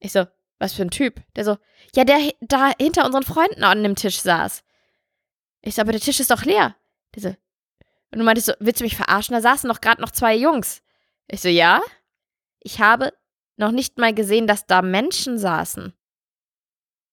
Ich 0.00 0.12
so, 0.12 0.26
was 0.58 0.74
für 0.74 0.82
ein 0.82 0.90
Typ? 0.90 1.22
Der 1.34 1.46
so, 1.46 1.56
ja, 1.94 2.04
der 2.04 2.18
da 2.42 2.72
hinter 2.78 3.06
unseren 3.06 3.22
Freunden 3.22 3.64
an 3.64 3.82
dem 3.82 3.96
Tisch 3.96 4.20
saß. 4.20 4.62
Ich 5.62 5.74
so, 5.74 5.80
aber 5.80 5.92
der 5.92 6.00
Tisch 6.02 6.20
ist 6.20 6.30
doch 6.30 6.44
leer. 6.44 6.76
Der 7.14 7.22
so, 7.22 7.36
und 8.12 8.18
du 8.18 8.24
meintest 8.24 8.46
so, 8.46 8.52
willst 8.60 8.80
du 8.80 8.84
mich 8.84 8.96
verarschen? 8.96 9.34
Da 9.34 9.40
saßen 9.40 9.68
doch 9.68 9.80
gerade 9.80 10.00
noch 10.00 10.10
zwei 10.10 10.36
Jungs. 10.36 10.82
Ich 11.28 11.40
so, 11.40 11.48
ja. 11.48 11.80
Ich 12.60 12.80
habe 12.80 13.12
noch 13.56 13.72
nicht 13.72 13.98
mal 13.98 14.14
gesehen, 14.14 14.46
dass 14.46 14.66
da 14.66 14.82
Menschen 14.82 15.38
saßen. 15.38 15.94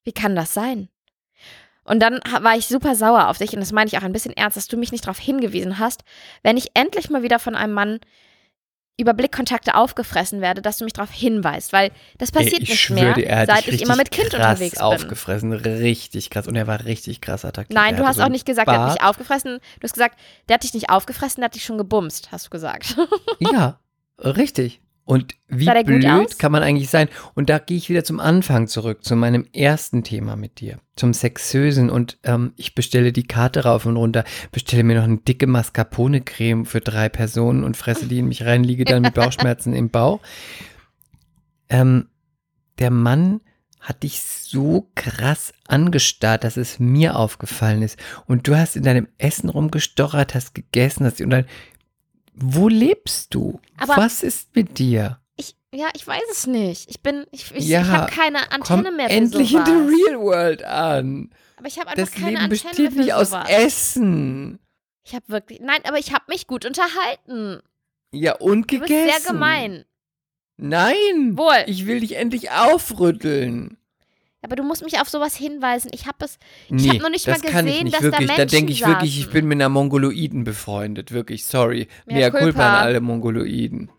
Wie 0.03 0.11
kann 0.11 0.35
das 0.35 0.53
sein? 0.53 0.89
Und 1.83 2.01
dann 2.01 2.19
war 2.41 2.55
ich 2.55 2.67
super 2.67 2.95
sauer 2.95 3.29
auf 3.29 3.39
dich 3.39 3.53
und 3.53 3.61
das 3.61 3.71
meine 3.71 3.87
ich 3.87 3.97
auch 3.97 4.03
ein 4.03 4.11
bisschen 4.11 4.35
ernst, 4.37 4.57
dass 4.57 4.67
du 4.67 4.77
mich 4.77 4.91
nicht 4.91 5.05
darauf 5.05 5.17
hingewiesen 5.17 5.79
hast, 5.79 6.03
wenn 6.43 6.57
ich 6.57 6.71
endlich 6.75 7.09
mal 7.09 7.23
wieder 7.23 7.39
von 7.39 7.55
einem 7.55 7.73
Mann 7.73 7.99
über 8.99 9.13
Blickkontakte 9.13 9.75
aufgefressen 9.75 10.41
werde, 10.41 10.61
dass 10.61 10.77
du 10.77 10.83
mich 10.83 10.93
darauf 10.93 11.11
hinweist, 11.11 11.73
weil 11.73 11.91
das 12.17 12.31
passiert 12.31 12.53
Ey, 12.55 12.63
ich 12.63 12.69
nicht 12.69 12.79
schwöre 12.81 13.15
mehr, 13.19 13.45
seit 13.45 13.67
ich 13.67 13.81
immer 13.81 13.95
mit 13.95 14.11
Kind 14.11 14.33
unterwegs 14.33 14.75
bin. 14.75 14.81
aufgefressen, 14.83 15.53
richtig 15.53 16.29
krass. 16.29 16.47
Und 16.47 16.55
er 16.55 16.67
war 16.67 16.85
richtig 16.85 17.21
krass 17.21 17.45
attraktiv. 17.45 17.75
Nein, 17.75 17.95
Er 17.95 18.01
du 18.01 18.07
hast 18.07 18.17
so 18.17 18.23
auch 18.23 18.29
nicht 18.29 18.45
gesagt, 18.45 18.67
er 18.67 18.73
hat 18.73 18.79
Bart. 18.81 18.93
mich 18.93 19.03
aufgefressen. 19.03 19.59
Du 19.79 19.83
hast 19.83 19.93
gesagt, 19.93 20.19
der 20.47 20.55
hat 20.55 20.63
dich 20.63 20.73
nicht 20.73 20.89
aufgefressen, 20.89 21.41
der 21.41 21.45
hat 21.45 21.55
dich 21.55 21.63
schon 21.63 21.77
gebumst, 21.77 22.31
hast 22.31 22.47
du 22.47 22.49
gesagt. 22.49 22.95
Ja, 23.39 23.79
richtig. 24.19 24.81
Und 25.09 25.33
wie 25.47 25.65
blöd 25.65 26.37
kann 26.37 26.51
man 26.51 26.61
eigentlich 26.61 26.91
sein? 26.91 27.09
Und 27.33 27.49
da 27.49 27.57
gehe 27.57 27.77
ich 27.77 27.89
wieder 27.89 28.03
zum 28.03 28.19
Anfang 28.19 28.67
zurück, 28.67 29.03
zu 29.03 29.15
meinem 29.15 29.47
ersten 29.53 30.03
Thema 30.03 30.35
mit 30.35 30.59
dir, 30.59 30.77
zum 30.95 31.15
Sexösen. 31.15 31.89
Und 31.89 32.19
ähm, 32.21 32.53
ich 32.57 32.75
bestelle 32.75 33.11
die 33.11 33.25
Karte 33.25 33.63
rauf 33.63 33.87
und 33.87 33.97
runter, 33.97 34.23
bestelle 34.51 34.83
mir 34.83 34.97
noch 34.97 35.05
eine 35.05 35.17
dicke 35.17 35.47
Mascarpone-Creme 35.47 36.67
für 36.67 36.79
drei 36.79 37.09
Personen 37.09 37.63
und 37.63 37.75
fresse 37.75 38.05
die 38.05 38.19
in 38.19 38.27
mich 38.27 38.45
rein, 38.45 38.63
liege 38.63 38.85
dann 38.85 39.01
mit 39.01 39.15
Bauchschmerzen 39.15 39.73
im 39.73 39.89
Bauch. 39.89 40.19
Ähm, 41.69 42.09
der 42.77 42.91
Mann 42.91 43.41
hat 43.79 44.03
dich 44.03 44.21
so 44.21 44.91
krass 44.93 45.53
angestarrt, 45.67 46.43
dass 46.43 46.55
es 46.55 46.77
mir 46.77 47.15
aufgefallen 47.15 47.81
ist. 47.81 47.97
Und 48.27 48.47
du 48.47 48.55
hast 48.55 48.75
in 48.75 48.83
deinem 48.83 49.07
Essen 49.17 49.49
rumgestochert, 49.49 50.35
hast 50.35 50.53
gegessen, 50.53 51.03
hast 51.07 51.19
und 51.19 51.31
dann, 51.31 51.45
wo 52.41 52.67
lebst 52.67 53.33
du? 53.33 53.59
Aber- 53.77 53.97
Was 53.97 54.23
ist 54.23 54.55
mit 54.55 54.77
dir? 54.79 55.19
Ich, 55.35 55.55
ja, 55.73 55.87
ich 55.95 56.05
weiß 56.05 56.21
es 56.31 56.47
nicht. 56.47 56.89
Ich 56.89 57.01
bin, 57.01 57.25
ich, 57.31 57.51
ich, 57.55 57.67
Ja, 57.67 57.81
ich 57.81 57.87
habe 57.87 58.11
keine 58.11 58.51
Antenne 58.51 58.83
Komm 58.83 58.95
mehr 58.97 59.09
für 59.09 59.15
endlich 59.15 59.49
sowas. 59.51 59.69
in 59.69 59.87
the 59.89 59.95
real 59.95 60.19
world 60.19 60.63
an. 60.63 61.29
Aber 61.57 61.67
ich 61.67 61.77
habe 61.79 61.89
einfach 61.89 62.01
Das 62.03 62.11
keine 62.11 62.25
Leben 62.31 62.37
Antenne 62.43 62.49
besteht 62.49 62.95
nicht 62.95 63.13
aus 63.13 63.29
sowas. 63.31 63.49
Essen. 63.49 64.59
Ich 65.03 65.15
habe 65.15 65.27
wirklich, 65.29 65.59
nein, 65.61 65.79
aber 65.85 65.97
ich 65.97 66.13
habe 66.13 66.25
mich 66.27 66.45
gut 66.47 66.65
unterhalten. 66.65 67.61
Ja, 68.11 68.35
und 68.35 68.71
Du 68.71 68.79
bist 68.79 68.89
gegessen. 68.89 69.21
sehr 69.23 69.31
gemein. 69.33 69.85
Nein. 70.57 71.37
Wohl. 71.37 71.63
Ich 71.67 71.85
will 71.87 72.01
dich 72.01 72.15
endlich 72.17 72.51
aufrütteln. 72.51 73.77
Aber 74.41 74.55
du 74.55 74.63
musst 74.63 74.83
mich 74.83 74.99
auf 75.01 75.09
sowas 75.09 75.35
hinweisen. 75.35 75.91
Ich 75.93 76.07
habe 76.07 76.23
es, 76.23 76.39
ich 76.67 76.71
Nee, 76.71 76.89
habe 76.89 76.99
noch 76.99 77.09
nicht 77.09 77.27
mal 77.27 77.39
gesehen, 77.39 77.83
nicht 77.85 77.95
dass 77.95 78.03
wirklich. 78.03 78.27
da 78.27 78.33
Da 78.35 78.39
Menschen 78.39 78.55
denke 78.57 78.71
ich 78.71 78.85
wirklich, 78.85 79.11
ich 79.17 79.25
saßen. 79.25 79.33
bin 79.33 79.47
mit 79.47 79.57
einer 79.57 79.69
Mongoloiden 79.69 80.43
befreundet. 80.45 81.11
Wirklich, 81.11 81.45
sorry. 81.45 81.87
Mea 82.05 82.29
culpa 82.29 82.39
culpa. 82.45 82.69
an 82.69 82.75
alle 82.83 83.01
Mongoloiden. 83.01 83.91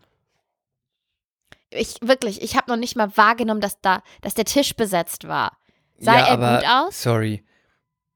Ich 1.69 1.95
wirklich, 2.01 2.41
ich 2.41 2.55
habe 2.57 2.69
noch 2.71 2.77
nicht 2.77 2.95
mal 2.95 3.15
wahrgenommen, 3.15 3.61
dass 3.61 3.79
da, 3.81 4.01
dass 4.21 4.33
der 4.33 4.45
Tisch 4.45 4.75
besetzt 4.75 5.27
war. 5.27 5.57
Sah 5.99 6.17
ja, 6.17 6.25
er 6.25 6.31
aber, 6.33 6.57
gut 6.57 6.67
aus? 6.69 7.01
Sorry. 7.03 7.43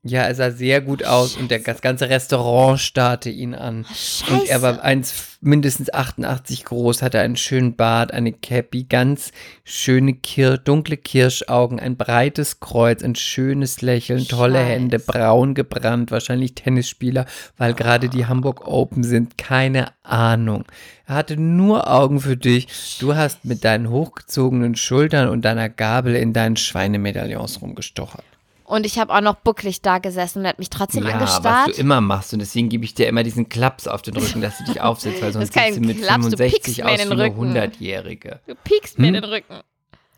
Ja, 0.08 0.22
er 0.22 0.36
sah 0.36 0.52
sehr 0.52 0.82
gut 0.82 1.04
aus 1.04 1.36
und 1.36 1.50
der, 1.50 1.58
das 1.58 1.82
ganze 1.82 2.10
Restaurant 2.10 2.80
starrte 2.80 3.32
ihn 3.32 3.56
an. 3.56 3.86
Scheiße. 3.86 4.34
Und 4.34 4.48
er 4.48 4.62
war 4.62 4.84
eins, 4.84 5.40
mindestens 5.42 5.92
88 5.92 6.64
groß, 6.64 7.02
hatte 7.02 7.20
einen 7.22 7.38
schönen 7.38 7.76
Bart, 7.76 8.14
eine 8.14 8.32
Cappy, 8.32 8.84
ganz 8.84 9.32
schöne 9.64 10.14
Kir 10.14 10.60
dunkle 10.60 10.98
Kirschaugen, 10.98 11.80
ein 11.80 11.98
breites 11.98 12.60
Kreuz, 12.60 13.02
ein 13.02 13.16
schönes 13.16 13.82
Lächeln, 13.82 14.28
tolle 14.28 14.60
Scheiße. 14.60 14.70
Hände, 14.70 15.00
braun 15.00 15.56
gebrannt, 15.56 16.12
wahrscheinlich 16.12 16.54
Tennisspieler, 16.54 17.26
weil 17.58 17.74
gerade 17.74 18.08
die 18.08 18.28
Hamburg 18.28 18.68
Open 18.68 19.04
sind, 19.04 19.40
keine 19.40 19.88
Ahnung. 20.04 20.66
Er 21.08 21.16
hatte 21.16 21.36
nur 21.36 21.92
Augen 21.92 22.20
für 22.20 22.38
dich. 22.38 22.98
Du 23.00 23.16
hast 23.16 23.44
mit 23.44 23.66
deinen 23.66 23.90
hochgezogenen 23.90 24.76
Schultern 24.76 25.30
und 25.30 25.46
deiner 25.46 25.68
Gabel 25.68 26.16
in 26.16 26.32
deinen 26.32 26.58
Schweinemedaillons 26.58 27.64
rumgestochert. 27.64 28.24
Und 28.66 28.86
ich 28.86 28.98
habe 29.00 29.14
auch 29.14 29.22
noch 29.22 29.36
bucklig 29.36 29.82
da 29.84 30.00
gesessen 30.00 30.40
und 30.40 30.46
er 30.46 30.50
hat 30.50 30.60
mich 30.60 30.72
trotzdem 30.72 31.06
ja, 31.06 31.14
angestarrt. 31.14 31.70
was 31.70 31.76
du 31.76 31.82
immer 31.82 32.02
machst 32.02 32.34
und 32.34 32.40
deswegen 32.40 32.68
gebe 32.68 32.84
ich 32.84 32.96
dir 32.96 33.08
immer 33.08 33.22
diesen 33.24 33.48
Klaps 33.48 33.88
auf 33.88 34.02
den 34.02 34.18
Rücken, 34.18 34.42
dass 34.42 34.58
du 34.58 34.64
dich 34.66 34.82
aufsetzt, 34.82 35.22
weil 35.22 35.32
sonst 35.34 35.54
siehst 35.54 35.78
du 35.78 35.82
mit 35.82 36.02
Klaps, 36.02 36.30
du 36.30 36.38
65 36.38 36.64
piekst 36.64 36.78
mir 36.80 36.86
aus 36.86 36.92
wie 36.94 36.98
den 37.04 37.12
eine 37.12 37.24
Rücken. 37.24 37.54
100-Jährige. 37.58 38.40
Du 38.48 38.56
piekst 38.56 38.98
mir 38.98 39.08
Hm? 39.08 39.14
den 39.14 39.24
Rücken. 39.24 39.60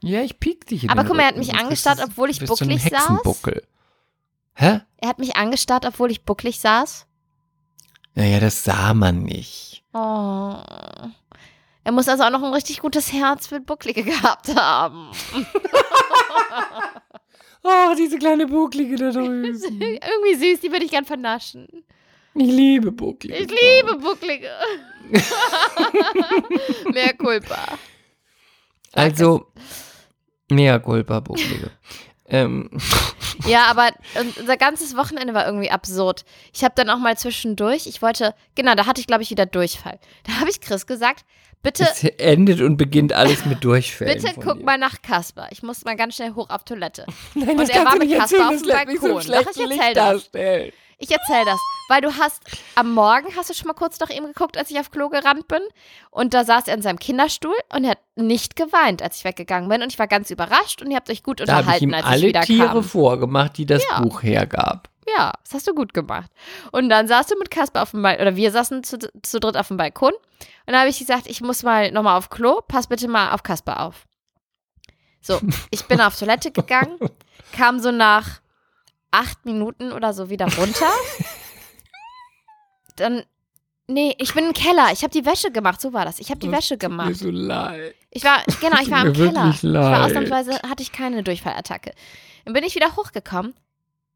Ja, 0.01 0.21
ich 0.21 0.39
piek 0.39 0.65
dich 0.65 0.85
in 0.85 0.89
Aber 0.91 1.01
den 1.03 1.07
guck 1.07 1.17
mal, 1.17 1.23
er 1.23 1.27
hat 1.29 1.37
mich 1.37 1.53
angestarrt, 1.55 1.99
du- 1.99 2.03
obwohl 2.03 2.29
ich 2.29 2.39
du 2.39 2.45
bucklig 2.45 2.83
saß. 2.83 3.19
Hä? 4.53 4.79
Er 4.97 5.09
hat 5.09 5.19
mich 5.19 5.35
angestarrt, 5.35 5.85
obwohl 5.85 6.09
ich 6.09 6.23
bucklig 6.23 6.59
saß. 6.59 7.05
Naja, 8.15 8.39
das 8.39 8.63
sah 8.63 8.93
man 8.93 9.23
nicht. 9.23 9.83
Oh. 9.93 10.53
Er 11.83 11.91
muss 11.91 12.07
also 12.07 12.23
auch 12.23 12.29
noch 12.31 12.43
ein 12.43 12.53
richtig 12.53 12.79
gutes 12.79 13.11
Herz 13.11 13.47
für 13.47 13.59
Bucklige 13.59 14.03
gehabt 14.05 14.55
haben. 14.55 15.11
Oh, 17.69 17.93
diese 17.97 18.17
kleine 18.17 18.47
Bucklige 18.47 18.95
da 18.95 19.11
drüben. 19.11 19.45
Irgendwie 19.45 20.35
süß, 20.35 20.61
die 20.61 20.71
würde 20.71 20.85
ich 20.85 20.91
gern 20.91 21.03
vernaschen. 21.05 21.67
Ich 22.33 22.45
liebe 22.47 22.91
Bucklige. 22.91 23.35
Ich 23.35 23.49
liebe 23.49 23.97
Bucklige. 23.97 24.49
Mehr 26.93 27.13
Culpa. 27.15 27.77
Also, 28.93 29.47
mea 30.49 30.79
culpa, 30.79 31.19
Bucklige. 31.19 31.71
Ähm, 32.27 32.69
Ja, 33.45 33.65
aber 33.65 33.89
unser 34.37 34.57
ganzes 34.57 34.95
Wochenende 34.97 35.33
war 35.33 35.45
irgendwie 35.45 35.69
absurd. 35.69 36.25
Ich 36.53 36.63
habe 36.63 36.73
dann 36.75 36.89
auch 36.89 36.97
mal 36.97 37.17
zwischendurch, 37.17 37.87
ich 37.87 38.01
wollte, 38.01 38.33
genau, 38.55 38.75
da 38.75 38.85
hatte 38.85 38.99
ich, 38.99 39.07
glaube 39.07 39.23
ich, 39.23 39.29
wieder 39.29 39.45
Durchfall. 39.45 39.99
Da 40.25 40.39
habe 40.39 40.49
ich 40.49 40.59
Chris 40.59 40.85
gesagt, 40.85 41.25
bitte, 41.63 41.83
es 41.83 42.03
endet 42.03 42.61
und 42.61 42.77
beginnt 42.77 43.13
alles 43.13 43.45
mit 43.45 43.63
Durchfällen. 43.63 44.21
bitte 44.21 44.33
guck 44.35 44.59
dir. 44.59 44.65
mal 44.65 44.77
nach 44.77 45.01
Kasper. 45.01 45.47
Ich 45.51 45.63
muss 45.63 45.85
mal 45.85 45.95
ganz 45.95 46.15
schnell 46.15 46.33
hoch 46.33 46.49
auf 46.49 46.63
Toilette. 46.63 47.05
Nein, 47.33 47.49
Und 47.51 47.61
das 47.61 47.69
er 47.69 47.85
war 47.85 47.97
mit 47.97 48.11
Kasper 48.11 48.49
auf 48.49 48.61
dem 48.61 48.69
Balkon. 48.69 49.09
Doch, 49.11 49.21
ich 49.21 49.59
erzähl 49.59 49.93
das. 49.93 50.29
Ich 50.99 51.11
erzähl 51.11 51.45
das, 51.45 51.59
weil 51.89 52.01
du 52.01 52.15
hast 52.17 52.41
am 52.75 52.93
Morgen 52.93 53.27
hast 53.35 53.49
du 53.49 53.53
schon 53.53 53.67
mal 53.67 53.73
kurz 53.73 53.99
nach 53.99 54.09
ihm 54.09 54.25
geguckt, 54.25 54.57
als 54.57 54.71
ich 54.71 54.79
auf 54.79 54.89
Klo 54.89 55.09
gerannt 55.09 55.47
bin 55.47 55.61
und 56.09 56.33
da 56.33 56.43
saß 56.43 56.67
er 56.67 56.73
in 56.73 56.81
seinem 56.81 56.97
Kinderstuhl 56.97 57.55
und 57.73 57.83
er 57.83 57.91
hat 57.91 57.99
nicht 58.15 58.55
geweint, 58.55 59.01
als 59.03 59.17
ich 59.17 59.23
weggegangen 59.23 59.69
bin 59.69 59.83
und 59.83 59.91
ich 59.93 59.99
war 59.99 60.07
ganz 60.07 60.31
überrascht 60.31 60.81
und 60.81 60.89
ihr 60.89 60.97
habt 60.97 61.09
euch 61.11 61.21
gut 61.21 61.39
Da 61.39 61.43
habe 61.43 61.51
ich 61.51 61.59
unterhalten, 61.59 61.83
ihm 61.83 61.93
als 61.93 62.05
ich 62.05 62.11
alle 62.11 62.27
wieder 62.27 62.41
Tiere 62.41 62.67
kam. 62.67 62.83
vorgemacht, 62.83 63.57
die 63.57 63.65
das 63.67 63.83
Ja. 63.89 64.01
Buch 64.01 64.23
hergab. 64.23 64.89
Ja, 65.15 65.31
das 65.43 65.53
hast 65.53 65.67
du 65.67 65.73
gut 65.73 65.93
gemacht. 65.93 66.29
Und 66.73 66.89
dann 66.89 67.07
saßt 67.07 67.31
du 67.31 67.37
mit 67.37 67.49
Kasper 67.49 67.83
auf 67.83 67.91
dem 67.91 68.01
Balkon, 68.01 68.21
oder 68.23 68.35
wir 68.35 68.51
saßen 68.51 68.83
zu, 68.83 68.97
zu 69.21 69.39
dritt 69.39 69.55
auf 69.55 69.69
dem 69.69 69.77
Balkon. 69.77 70.11
Und 70.11 70.73
da 70.73 70.79
habe 70.79 70.89
ich 70.89 70.99
gesagt, 70.99 71.27
ich 71.27 71.39
muss 71.41 71.63
mal 71.63 71.91
nochmal 71.91 72.17
auf 72.17 72.29
Klo, 72.29 72.59
pass 72.67 72.87
bitte 72.87 73.07
mal 73.07 73.31
auf 73.31 73.41
Kasper 73.43 73.81
auf. 73.81 74.03
So, 75.21 75.39
ich 75.71 75.85
bin 75.85 76.01
auf 76.01 76.17
Toilette 76.19 76.51
gegangen, 76.51 76.97
kam 77.53 77.79
so 77.79 77.91
nach 77.91 78.41
acht 79.11 79.45
Minuten 79.45 79.91
oder 79.91 80.13
so 80.13 80.29
wieder 80.29 80.45
runter. 80.45 80.91
Dann, 82.95 83.23
nee, 83.87 84.15
ich 84.17 84.33
bin 84.33 84.45
im 84.45 84.53
Keller, 84.53 84.91
ich 84.91 85.03
habe 85.03 85.11
die 85.11 85.25
Wäsche 85.25 85.51
gemacht, 85.51 85.79
so 85.81 85.93
war 85.93 86.05
das. 86.05 86.19
Ich 86.19 86.29
habe 86.29 86.39
die 86.39 86.51
Wäsche 86.51 86.75
Mir 86.75 86.79
gemacht. 86.79 87.15
so 87.15 87.29
leid. 87.29 87.95
Ich 88.09 88.23
war, 88.23 88.43
genau, 88.59 88.81
ich 88.81 88.89
war 88.89 89.01
im 89.05 89.11
mir 89.11 89.13
Keller. 89.13 89.51
Ich 89.53 89.63
war 89.63 90.05
ausnahmsweise, 90.05 90.53
hatte 90.67 90.81
ich 90.83 90.91
keine 90.91 91.23
Durchfallattacke. 91.23 91.93
Dann 92.45 92.53
bin 92.53 92.63
ich 92.63 92.75
wieder 92.75 92.95
hochgekommen 92.95 93.53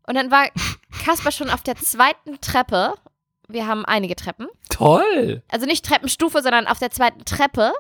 und 0.08 0.16
dann 0.16 0.32
war 0.32 0.48
Kasper 1.06 1.32
schon 1.32 1.50
auf 1.50 1.62
der 1.62 1.76
zweiten 1.76 2.40
Treppe. 2.42 2.96
Wir 3.48 3.68
haben 3.68 3.86
einige 3.86 4.16
Treppen. 4.16 4.48
Toll. 4.70 5.44
Also 5.50 5.66
nicht 5.66 5.86
Treppenstufe, 5.86 6.42
sondern 6.42 6.68
auf 6.68 6.80
der 6.80 6.90
zweiten 6.90 7.26
Treppe. 7.26 7.74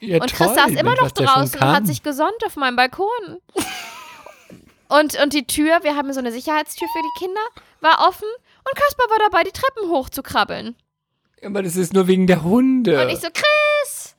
Ja, 0.00 0.22
Und 0.22 0.32
Chris 0.32 0.46
toll, 0.46 0.54
saß 0.54 0.70
immer 0.70 0.94
noch 0.94 1.10
draußen 1.10 1.60
und 1.60 1.66
hat 1.66 1.86
sich 1.86 2.04
gesonnt 2.04 2.44
auf 2.46 2.54
meinem 2.56 2.76
Balkon. 2.76 3.08
Und, 4.88 5.20
und 5.20 5.32
die 5.32 5.46
Tür, 5.46 5.80
wir 5.82 5.96
haben 5.96 6.12
so 6.12 6.18
eine 6.18 6.32
Sicherheitstür 6.32 6.88
für 6.88 7.02
die 7.02 7.18
Kinder, 7.24 7.40
war 7.80 8.08
offen 8.08 8.28
und 8.64 8.74
Kasper 8.76 9.04
war 9.10 9.18
dabei, 9.30 9.44
die 9.44 9.52
Treppen 9.52 9.90
hochzukrabbeln. 9.90 10.76
Aber 11.44 11.62
das 11.62 11.76
ist 11.76 11.92
nur 11.92 12.06
wegen 12.06 12.26
der 12.26 12.42
Hunde. 12.42 13.00
Und 13.02 13.10
ich 13.10 13.20
so, 13.20 13.28
Chris! 13.32 14.16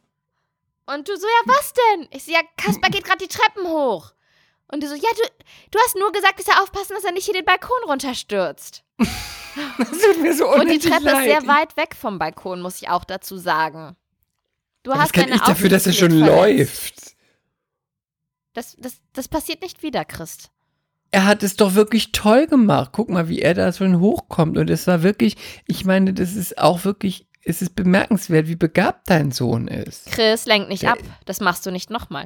Und 0.86 1.08
du 1.08 1.16
so, 1.18 1.28
ja, 1.28 1.54
was 1.54 1.74
denn? 1.74 2.08
Ich 2.12 2.24
so, 2.26 2.32
ja, 2.32 2.40
Kasper 2.58 2.90
geht 2.90 3.04
gerade 3.04 3.18
die 3.20 3.28
Treppen 3.28 3.68
hoch. 3.68 4.12
Und 4.72 4.84
du 4.84 4.88
so, 4.88 4.96
ja, 4.96 5.10
du, 5.16 5.24
du 5.72 5.80
hast 5.80 5.96
nur 5.96 6.12
gesagt, 6.12 6.40
dass 6.40 6.48
er 6.48 6.62
aufpassen, 6.62 6.94
dass 6.94 7.04
er 7.04 7.12
nicht 7.12 7.26
hier 7.26 7.34
den 7.34 7.46
Balkon 7.46 7.78
runterstürzt. 7.88 8.84
das 9.00 9.90
tut 10.02 10.22
mir 10.22 10.34
so 10.36 10.48
Und 10.54 10.70
die 10.70 10.80
Treppe 10.80 11.06
leid. 11.06 11.18
ist 11.18 11.24
sehr 11.24 11.48
weit 11.48 11.76
weg 11.78 11.96
vom 12.00 12.20
Balkon, 12.20 12.62
muss 12.62 12.82
ich 12.82 12.90
auch 12.90 13.04
dazu 13.04 13.38
sagen. 13.38 13.96
Du 14.84 14.92
Aber 14.92 15.02
hast 15.02 15.14
kann 15.14 15.32
ich 15.32 15.42
dafür, 15.42 15.70
dass 15.70 15.88
er 15.88 15.94
schon 15.94 16.12
verletzt. 16.12 16.30
läuft. 16.38 17.16
Das, 18.54 18.76
das, 18.80 19.02
das 19.14 19.28
passiert 19.28 19.62
nicht 19.62 19.84
wieder, 19.84 20.06
Christ. 20.06 20.52
Er 21.12 21.26
hat 21.26 21.41
es 21.43 21.55
doch 21.55 21.74
wirklich 21.76 22.12
toll 22.12 22.45
gemacht. 22.47 22.91
Guck 22.93 23.10
mal, 23.10 23.30
wie 23.30 23.41
er 23.41 23.53
da 23.55 23.74
schon 23.74 23.99
hochkommt. 23.99 24.57
Und 24.57 24.70
es 24.70 24.86
war 24.88 25.01
wirklich, 25.03 25.38
ich 25.66 25.84
meine, 25.86 26.14
das 26.14 26.36
ist 26.36 26.57
auch 26.60 26.86
wirklich, 26.86 27.28
es 27.43 27.62
ist 27.64 27.76
bemerkenswert, 27.76 28.47
wie 28.47 28.55
begabt 28.55 29.10
dein 29.10 29.32
Sohn 29.32 29.68
ist. 29.68 30.12
Chris, 30.12 30.45
lenk 30.45 30.70
nicht 30.70 30.84
Der- 30.84 30.91
ab. 30.93 30.99
Das 31.26 31.39
machst 31.39 31.66
du 31.66 31.72
nicht 31.72 31.89
nochmal. 31.89 32.26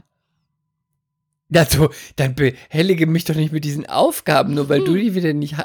Also, 1.55 1.91
dann 2.15 2.33
behellige 2.33 3.05
mich 3.05 3.25
doch 3.25 3.35
nicht 3.35 3.51
mit 3.53 3.63
diesen 3.63 3.85
Aufgaben, 3.87 4.55
nur 4.55 4.69
weil 4.69 4.79
Hm. 4.79 4.85
du 4.85 4.95
die 4.95 5.13
wieder 5.13 5.33
nicht, 5.33 5.55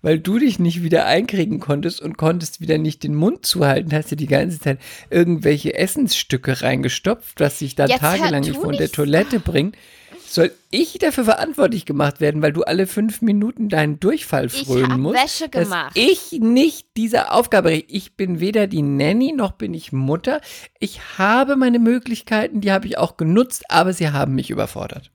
weil 0.00 0.18
du 0.18 0.38
dich 0.38 0.58
nicht 0.58 0.82
wieder 0.82 1.04
einkriegen 1.04 1.60
konntest 1.60 2.00
und 2.00 2.16
konntest 2.16 2.62
wieder 2.62 2.78
nicht 2.78 3.02
den 3.02 3.14
Mund 3.14 3.44
zuhalten, 3.44 3.92
hast 3.92 4.10
du 4.10 4.16
die 4.16 4.26
ganze 4.26 4.58
Zeit 4.58 4.78
irgendwelche 5.10 5.74
Essensstücke 5.74 6.62
reingestopft, 6.62 7.40
was 7.40 7.58
sich 7.58 7.76
Jetzt 7.76 7.90
hör- 7.90 7.98
tagelang 8.16 8.40
nicht 8.44 8.56
von 8.56 8.72
der 8.74 8.86
so. 8.86 8.94
Toilette 8.94 9.38
bringt. 9.38 9.76
Soll 10.26 10.52
ich 10.70 10.98
dafür 10.98 11.24
verantwortlich 11.24 11.86
gemacht 11.86 12.20
werden, 12.20 12.42
weil 12.42 12.52
du 12.52 12.62
alle 12.62 12.86
fünf 12.86 13.22
Minuten 13.22 13.68
deinen 13.68 14.00
Durchfall 14.00 14.46
Ich 14.46 14.64
frönen 14.64 15.00
musst? 15.00 15.22
Wäsche 15.22 15.48
dass 15.48 15.64
gemacht. 15.64 15.92
ich 15.96 16.32
nicht 16.32 16.88
diese 16.96 17.30
Aufgabe, 17.30 17.72
ich 17.72 18.16
bin 18.16 18.40
weder 18.40 18.66
die 18.66 18.82
Nanny 18.82 19.32
noch 19.32 19.52
bin 19.52 19.74
ich 19.74 19.92
Mutter. 19.92 20.40
Ich 20.80 21.18
habe 21.18 21.56
meine 21.56 21.78
Möglichkeiten, 21.78 22.60
die 22.60 22.72
habe 22.72 22.86
ich 22.86 22.98
auch 22.98 23.16
genutzt, 23.16 23.64
aber 23.68 23.92
sie 23.92 24.10
haben 24.10 24.34
mich 24.34 24.50
überfordert. 24.50 25.10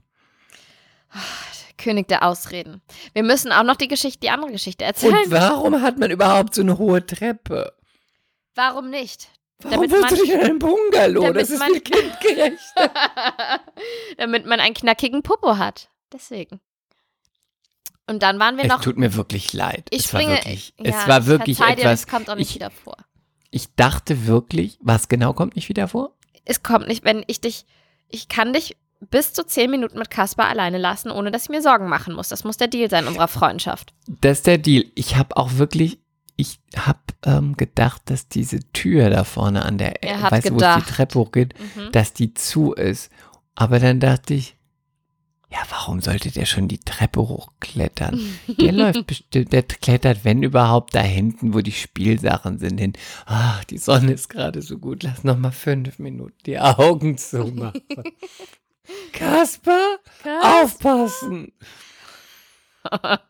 König 1.78 2.07
der 2.07 2.24
Ausreden. 2.24 2.82
Wir 3.14 3.24
müssen 3.24 3.51
auch 3.51 3.64
noch 3.64 3.78
die 3.78 3.88
Geschichte, 3.88 4.20
die 4.20 4.30
andere 4.30 4.51
Geschichte 4.51 4.86
erzählen. 4.86 5.16
Und 5.16 5.32
warum 5.32 5.82
hat 5.82 5.97
man 5.97 6.12
überhaupt 6.12 6.53
so 6.53 6.62
eine 6.62 6.78
hohe 6.78 7.05
Treppe? 7.05 7.74
Warum 8.55 8.89
nicht? 8.89 9.30
Warum 9.64 9.72
Damit 9.89 9.91
man- 9.91 10.10
du 10.16 10.22
nicht 10.22 10.32
in 10.34 10.39
einem 10.39 10.60
Bungalow? 10.60 11.34
Das 11.34 11.49
ist 11.49 11.60
man- 11.60 11.72
viel 11.72 11.82
kindgerecht. 11.82 12.60
Damit 14.18 14.45
man 14.45 14.60
einen 14.60 14.74
knackigen 14.74 15.22
Popo 15.24 15.57
hat. 15.57 15.89
Deswegen. 16.14 16.60
Und 18.07 18.24
dann 18.24 18.39
waren 18.39 18.57
wir 18.57 18.64
Es 18.64 18.70
noch. 18.70 18.82
tut 18.82 18.97
mir 18.97 19.14
wirklich 19.16 19.53
leid. 19.53 19.88
ich 19.91 19.99
es 19.99 20.07
springe. 20.07 20.30
war 20.32 20.36
wirklich, 20.38 20.74
ja, 20.80 20.86
es 20.86 21.07
war 21.07 21.26
wirklich 21.28 21.57
verzeih 21.57 21.76
dir, 21.76 21.82
etwas. 21.82 22.01
Das 22.01 22.07
kommt 22.12 22.30
auch 22.30 22.36
nicht 22.36 22.49
ich- 22.49 22.55
wieder 22.55 22.72
vor. 22.72 22.97
Ich 23.51 23.74
dachte 23.76 24.28
wirklich, 24.28 24.78
was 24.82 25.07
genau 25.07 25.34
kommt 25.34 25.55
nicht 25.55 25.70
wieder 25.70 25.88
vor? 25.88 26.16
Es 26.45 26.64
kommt 26.64 26.88
nicht, 26.88 27.03
wenn 27.03 27.24
ich 27.28 27.41
dich. 27.41 27.66
Ich 28.07 28.28
kann 28.28 28.53
dich 28.53 28.78
bis 29.10 29.34
zu 29.34 29.45
zehn 29.45 29.70
Minuten 29.72 29.97
mit 29.97 30.10
Kaspar 30.12 30.47
alleine 30.47 30.78
lassen, 30.78 31.10
ohne 31.12 31.32
dass 31.32 31.43
ich 31.43 31.49
mir 31.49 31.62
Sorgen 31.62 31.88
machen 31.89 32.14
muss. 32.14 32.30
Das 32.30 32.43
muss 32.43 32.57
der 32.57 32.68
Deal 32.68 32.89
sein 32.89 33.07
unserer 33.07 33.28
Freundschaft. 33.28 33.93
Das 34.07 34.39
ist 34.39 34.47
der 34.47 34.57
Deal. 34.57 34.86
Ich 34.95 35.16
habe 35.16 35.38
auch 35.38 35.53
wirklich, 35.53 35.99
ich 36.40 36.60
habe 36.76 37.00
ähm, 37.26 37.58
gedacht, 37.58 38.02
dass 38.06 38.28
diese 38.30 38.60
Tür 38.72 39.10
da 39.10 39.24
vorne 39.26 39.66
an 39.66 39.78
der, 39.78 40.02
Er 40.04 40.22
hat 40.22 40.32
weißt 40.32 40.50
du, 40.50 40.54
wo 40.54 40.60
es 40.60 40.76
die 40.86 40.92
Treppe 40.92 41.20
hochgeht, 41.20 41.54
Mhm. 41.76 41.92
dass 41.92 42.14
die 42.14 42.34
zu 42.34 42.74
ist. 42.74 43.12
Aber 43.56 43.80
dann 43.80 44.00
dachte 44.00 44.34
ich, 44.36 44.56
ja, 45.52 45.58
warum 45.70 46.00
sollte 46.00 46.32
der 46.32 46.46
schon 46.46 46.68
die 46.68 46.78
Treppe 46.78 47.22
hochklettern? 47.22 48.22
Der 48.60 48.72
läuft 48.72 49.08
bestimmt, 49.08 49.52
der 49.52 49.64
klettert, 49.64 50.24
wenn 50.24 50.44
überhaupt, 50.44 50.94
da 50.96 51.02
hinten, 51.02 51.54
wo 51.54 51.60
die 51.62 51.72
Spielsachen 51.72 52.60
sind, 52.60 52.78
hin. 52.78 52.94
Ach, 53.26 53.64
die 53.66 53.80
Sonne 53.80 54.14
ist 54.14 54.30
gerade 54.30 54.62
so 54.62 54.78
gut. 54.78 55.04
Lass 55.04 55.24
noch 55.24 55.38
mal 55.38 55.52
fünf 55.52 55.98
Minuten 56.00 56.38
die 56.46 56.60
Augen 56.60 57.18
zumachen. 57.18 57.82
Kasper, 59.12 59.98
aufpassen. 60.44 61.52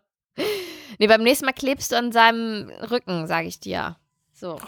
Nee, 0.99 1.07
beim 1.07 1.23
nächsten 1.23 1.45
Mal 1.45 1.53
klebst 1.53 1.91
du 1.91 1.97
an 1.97 2.11
seinem 2.11 2.69
Rücken, 2.91 3.25
sage 3.27 3.47
ich 3.47 3.59
dir. 3.59 3.95
So. 4.33 4.59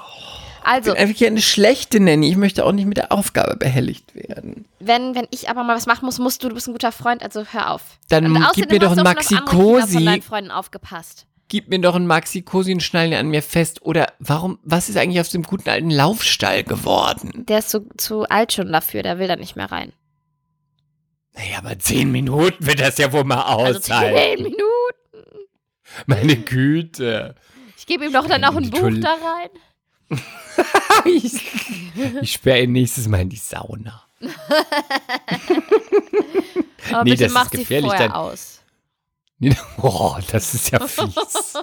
Also, 0.63 0.91
Ich 0.91 0.95
bin 0.97 1.03
einfach 1.03 1.17
hier 1.17 1.27
eine 1.27 1.41
schlechte 1.41 1.99
Nanny. 1.99 2.29
Ich 2.29 2.37
möchte 2.37 2.65
auch 2.65 2.71
nicht 2.71 2.85
mit 2.85 2.97
der 2.97 3.11
Aufgabe 3.11 3.55
behelligt 3.55 4.13
werden. 4.15 4.65
wenn, 4.79 5.15
wenn 5.15 5.27
ich 5.31 5.49
aber 5.49 5.63
mal 5.63 5.75
was 5.75 5.85
machen 5.87 6.05
muss, 6.05 6.19
musst 6.19 6.43
du, 6.43 6.49
du 6.49 6.55
bist 6.55 6.67
ein 6.67 6.73
guter 6.73 6.91
Freund, 6.91 7.23
also 7.23 7.43
hör 7.51 7.71
auf. 7.71 7.81
Dann 8.09 8.25
Und 8.35 8.45
gib 8.53 8.69
mir 8.71 8.79
doch 8.79 8.95
ein 8.97 9.03
Maxi 9.03 9.35
Kinder 9.35 9.51
von 9.51 9.59
Cosi. 9.59 10.05
deinen 10.05 10.21
Freunden 10.21 10.51
aufgepasst. 10.51 11.25
Gib 11.47 11.67
mir 11.67 11.79
doch 11.79 11.95
ein 11.95 12.07
Maxi 12.07 12.43
Cosi 12.43 12.73
und 12.73 12.81
schnall 12.83 13.07
ihn 13.07 13.13
an 13.15 13.27
mir 13.29 13.41
fest. 13.41 13.81
Oder 13.81 14.13
warum, 14.19 14.59
was 14.63 14.87
ist 14.87 14.97
eigentlich 14.97 15.19
aus 15.19 15.29
dem 15.31 15.43
guten 15.43 15.69
alten 15.69 15.89
Laufstall 15.89 16.63
geworden? 16.63 17.45
Der 17.47 17.59
ist 17.59 17.69
zu, 17.71 17.89
zu 17.97 18.23
alt 18.29 18.53
schon 18.53 18.71
dafür, 18.71 19.03
der 19.03 19.19
will 19.19 19.27
da 19.27 19.35
nicht 19.35 19.55
mehr 19.57 19.69
rein. 19.71 19.91
Naja, 21.33 21.57
aber 21.57 21.77
zehn 21.79 22.11
Minuten 22.11 22.65
wird 22.65 22.79
das 22.79 22.97
ja 22.97 23.11
wohl 23.11 23.23
mal 23.23 23.41
Also 23.41 23.79
zehn 23.79 23.95
aushalten. 23.95 24.43
Minuten. 24.43 24.61
Meine 26.05 26.35
Güte. 26.37 27.35
Ich 27.77 27.85
gebe 27.85 28.05
ihm 28.05 28.13
doch 28.13 28.27
dann 28.27 28.43
auch 28.43 28.55
ein 28.55 28.69
Buch 28.69 28.79
Toilette- 28.79 29.01
da 29.01 29.13
rein. 29.15 29.49
ich 31.05 31.33
ich 32.21 32.31
sperre 32.33 32.63
ihn 32.63 32.71
nächstes 32.73 33.07
Mal 33.07 33.21
in 33.21 33.29
die 33.29 33.37
Sauna. 33.37 34.03
Aber 36.91 37.03
Nee, 37.03 37.11
bitte 37.11 37.23
das 37.23 37.31
ist 37.31 37.33
mach 37.33 37.49
sie 37.51 37.57
gefährlich, 37.57 37.89
vorher 37.89 38.07
dann- 38.09 38.17
aus. 38.17 38.57
Oh, 39.81 40.15
das 40.31 40.53
ist 40.53 40.69
ja 40.71 40.79
fies. 40.85 41.53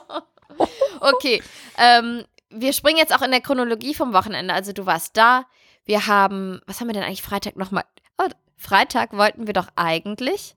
Okay, 1.00 1.40
ähm, 1.76 2.24
wir 2.50 2.72
springen 2.72 2.98
jetzt 2.98 3.14
auch 3.14 3.22
in 3.22 3.30
der 3.30 3.40
Chronologie 3.40 3.94
vom 3.94 4.12
Wochenende. 4.12 4.52
Also 4.52 4.72
du 4.72 4.84
warst 4.86 5.16
da. 5.16 5.44
Wir 5.84 6.06
haben, 6.08 6.60
was 6.66 6.80
haben 6.80 6.88
wir 6.88 6.94
denn 6.94 7.04
eigentlich 7.04 7.22
Freitag 7.22 7.56
nochmal? 7.56 7.84
Oh, 8.18 8.26
Freitag 8.56 9.12
wollten 9.16 9.46
wir 9.46 9.54
doch 9.54 9.68
eigentlich, 9.76 10.56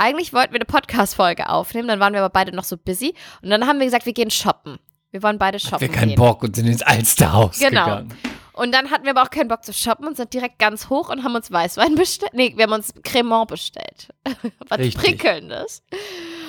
eigentlich 0.00 0.32
wollten 0.32 0.52
wir 0.52 0.56
eine 0.60 0.64
Podcast-Folge 0.64 1.48
aufnehmen. 1.48 1.88
Dann 1.88 2.00
waren 2.00 2.12
wir 2.12 2.20
aber 2.20 2.30
beide 2.32 2.54
noch 2.54 2.64
so 2.64 2.76
busy. 2.76 3.14
Und 3.42 3.50
dann 3.50 3.66
haben 3.66 3.78
wir 3.78 3.86
gesagt, 3.86 4.06
wir 4.06 4.12
gehen 4.12 4.30
shoppen. 4.30 4.78
Wir 5.10 5.22
wollen 5.22 5.38
beide 5.38 5.58
shoppen 5.58 5.80
Wir 5.80 5.88
keinen 5.88 6.08
gehen. 6.10 6.16
Bock 6.16 6.42
und 6.42 6.56
sind 6.56 6.66
ins 6.66 6.82
Alsterhaus 6.82 7.58
Genau. 7.58 7.84
gegangen. 7.84 8.14
Und 8.52 8.72
dann 8.72 8.90
hatten 8.90 9.04
wir 9.04 9.12
aber 9.12 9.22
auch 9.22 9.30
keinen 9.30 9.48
Bock 9.48 9.64
zu 9.64 9.72
shoppen 9.72 10.06
und 10.06 10.16
sind 10.16 10.34
direkt 10.34 10.58
ganz 10.58 10.88
hoch 10.90 11.08
und 11.08 11.24
haben 11.24 11.34
uns 11.34 11.50
Weißwein 11.50 11.94
bestellt. 11.94 12.32
Nee, 12.34 12.52
wir 12.56 12.64
haben 12.64 12.72
uns 12.72 12.92
Cremant 13.02 13.48
bestellt. 13.48 14.08
Was 14.68 14.78
Richtig. 14.78 15.02
prickelndes. 15.02 15.82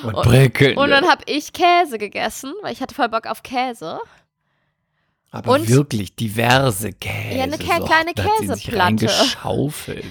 Und 0.03 0.15
Und- 0.15 0.23
prickeln. 0.27 0.77
Und 0.77 0.89
dann 0.89 1.07
habe 1.09 1.23
ich 1.25 1.53
Käse 1.53 1.97
gegessen, 1.97 2.53
weil 2.63 2.73
ich 2.73 2.81
hatte 2.81 2.93
voll 2.95 3.09
Bock 3.09 3.27
auf 3.27 3.43
Käse. 3.43 3.99
Aber 5.31 5.53
und- 5.53 5.69
wirklich 5.69 6.15
diverse 6.15 6.91
Käse. 6.91 7.37
Ja, 7.37 7.43
eine 7.43 7.57
kleine 7.57 8.13
Käseplatte. 8.13 8.95
geschaufelt. 9.05 10.05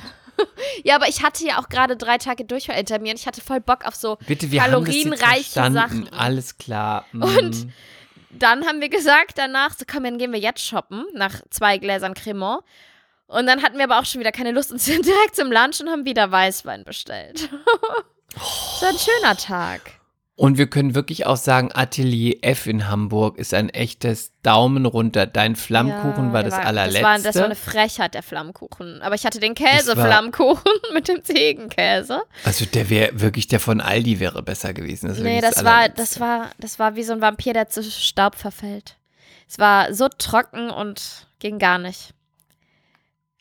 Ja, 0.84 0.96
aber 0.96 1.08
ich 1.08 1.22
hatte 1.22 1.44
ja 1.46 1.58
auch 1.58 1.68
gerade 1.68 1.96
drei 1.96 2.18
Tage 2.18 2.44
Durchfall 2.44 2.76
hinter 2.76 2.98
mir 2.98 3.10
und 3.12 3.18
ich 3.20 3.26
hatte 3.26 3.40
voll 3.40 3.60
Bock 3.60 3.84
auf 3.86 3.94
so. 3.94 4.16
Bitte, 4.26 4.50
wir 4.50 4.62
haben 4.62 4.84
das 4.84 4.94
jetzt 4.94 5.04
Kalorienreiche. 5.04 5.72
Sachen. 5.72 6.12
Alles 6.12 6.56
klar. 6.58 7.04
Mm. 7.12 7.22
Und- 7.22 7.66
Dann 8.30 8.64
haben 8.66 8.80
wir 8.80 8.88
gesagt 8.88 9.32
danach, 9.36 9.72
so 9.76 9.84
komm, 9.90 10.04
dann 10.04 10.16
gehen 10.18 10.32
wir 10.32 10.38
jetzt 10.38 10.64
shoppen, 10.64 11.04
nach 11.14 11.40
zwei 11.50 11.78
Gläsern 11.78 12.14
Cremant. 12.14 12.62
Und 13.26 13.46
dann 13.46 13.62
hatten 13.62 13.76
wir 13.76 13.84
aber 13.84 13.98
auch 14.00 14.04
schon 14.06 14.20
wieder 14.20 14.32
keine 14.32 14.52
Lust 14.52 14.70
und 14.72 14.78
sind 14.80 15.04
direkt 15.06 15.36
zum 15.36 15.50
Lunch 15.52 15.80
und 15.80 15.88
haben 15.88 16.04
wieder 16.04 16.30
Weißwein 16.30 16.84
bestellt. 16.84 17.40
so 18.80 18.86
ein 18.86 18.96
schöner 18.98 19.36
Tag. 19.36 19.80
Und 20.40 20.56
wir 20.56 20.68
können 20.70 20.94
wirklich 20.94 21.26
auch 21.26 21.36
sagen, 21.36 21.68
Atelier 21.74 22.38
F 22.40 22.66
in 22.66 22.88
Hamburg 22.88 23.36
ist 23.36 23.52
ein 23.52 23.68
echtes 23.68 24.32
Daumen 24.42 24.86
runter. 24.86 25.26
Dein 25.26 25.54
Flammkuchen 25.54 26.28
Ja, 26.28 26.32
war 26.32 26.42
das 26.42 26.54
allerletzte. 26.54 27.02
Das 27.02 27.04
war, 27.04 27.18
das 27.18 27.36
war 27.36 27.44
eine 27.44 27.54
Frechheit, 27.54 28.14
der 28.14 28.22
Flammkuchen. 28.22 29.02
Aber 29.02 29.14
ich 29.14 29.26
hatte 29.26 29.38
den 29.38 29.54
Das 29.54 29.62
war- 29.62 29.76
Käseflammkuchen 29.76 30.72
mit 30.94 31.08
dem 31.08 31.22
Ziegenkäse. 31.22 32.22
also 32.46 32.64
der 32.64 32.88
wäre 32.88 33.20
wirklich, 33.20 33.48
der 33.48 33.60
von 33.60 33.82
Aldi 33.82 34.18
wäre 34.18 34.42
besser 34.42 34.72
gewesen. 34.72 35.08
Das 35.08 35.18
Nee, 35.18 35.42
wirklich 35.42 35.50
das 35.56 35.62
war, 35.62 35.88
das 35.90 36.20
war, 36.20 36.50
das 36.58 36.78
war 36.78 36.96
wie 36.96 37.02
so 37.02 37.12
ein 37.12 37.20
Vampir, 37.20 37.52
der 37.52 37.68
zu 37.68 37.82
Staub 37.84 38.34
verfällt. 38.34 38.96
Es 39.46 39.58
war 39.58 39.92
so 39.92 40.08
trocken 40.08 40.70
und 40.70 41.26
ging 41.38 41.58
gar 41.58 41.76
nicht. 41.76 42.14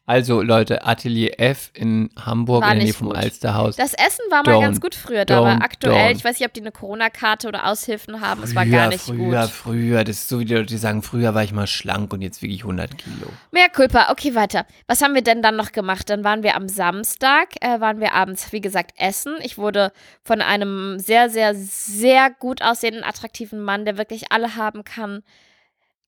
Also 0.09 0.41
Leute, 0.41 0.87
Atelier 0.87 1.39
F 1.39 1.69
in 1.75 2.09
Hamburg 2.19 2.63
War 2.63 2.71
in 2.71 2.79
der 2.79 2.85
Nähe 2.85 2.93
vom 2.95 3.09
gut. 3.09 3.17
Alsterhaus. 3.17 3.75
Das 3.75 3.93
Essen 3.93 4.23
war 4.31 4.41
mal 4.43 4.55
Don't, 4.55 4.61
ganz 4.61 4.81
gut 4.81 4.95
früher, 4.95 5.23
da 5.23 5.43
war 5.43 5.61
aktuell, 5.61 6.13
don't. 6.13 6.15
ich 6.15 6.25
weiß 6.25 6.39
nicht, 6.39 6.47
ob 6.47 6.53
die 6.55 6.61
eine 6.61 6.71
Corona-Karte 6.71 7.47
oder 7.47 7.67
Aushilfen 7.67 8.19
haben, 8.19 8.41
es 8.41 8.55
war 8.55 8.65
gar 8.65 8.87
nicht 8.87 9.01
früher, 9.03 9.41
gut. 9.41 9.51
früher. 9.51 10.03
Das 10.03 10.15
ist 10.15 10.29
so 10.29 10.39
wie 10.39 10.45
die 10.45 10.55
Leute 10.55 10.65
die 10.65 10.77
sagen, 10.77 11.03
früher 11.03 11.35
war 11.35 11.43
ich 11.43 11.53
mal 11.53 11.67
schlank 11.67 12.11
und 12.11 12.23
jetzt 12.23 12.41
wiege 12.41 12.55
ich 12.55 12.61
100 12.61 12.97
Kilo. 12.97 13.27
Mehr 13.51 13.69
Culpa, 13.69 14.09
okay, 14.09 14.33
weiter. 14.33 14.65
Was 14.87 15.03
haben 15.03 15.13
wir 15.13 15.21
denn 15.21 15.43
dann 15.43 15.55
noch 15.55 15.73
gemacht? 15.73 16.09
Dann 16.09 16.23
waren 16.23 16.41
wir 16.41 16.55
am 16.55 16.69
Samstag, 16.69 17.49
äh, 17.61 17.79
waren 17.79 17.99
wir 17.99 18.15
abends, 18.15 18.51
wie 18.51 18.61
gesagt, 18.61 18.93
essen. 18.97 19.35
Ich 19.43 19.59
wurde 19.59 19.91
von 20.23 20.41
einem 20.41 20.97
sehr, 20.97 21.29
sehr, 21.29 21.53
sehr 21.53 22.31
gut 22.31 22.63
aussehenden, 22.63 23.03
attraktiven 23.03 23.61
Mann, 23.61 23.85
der 23.85 23.99
wirklich 23.99 24.31
alle 24.31 24.55
haben 24.55 24.83
kann, 24.83 25.21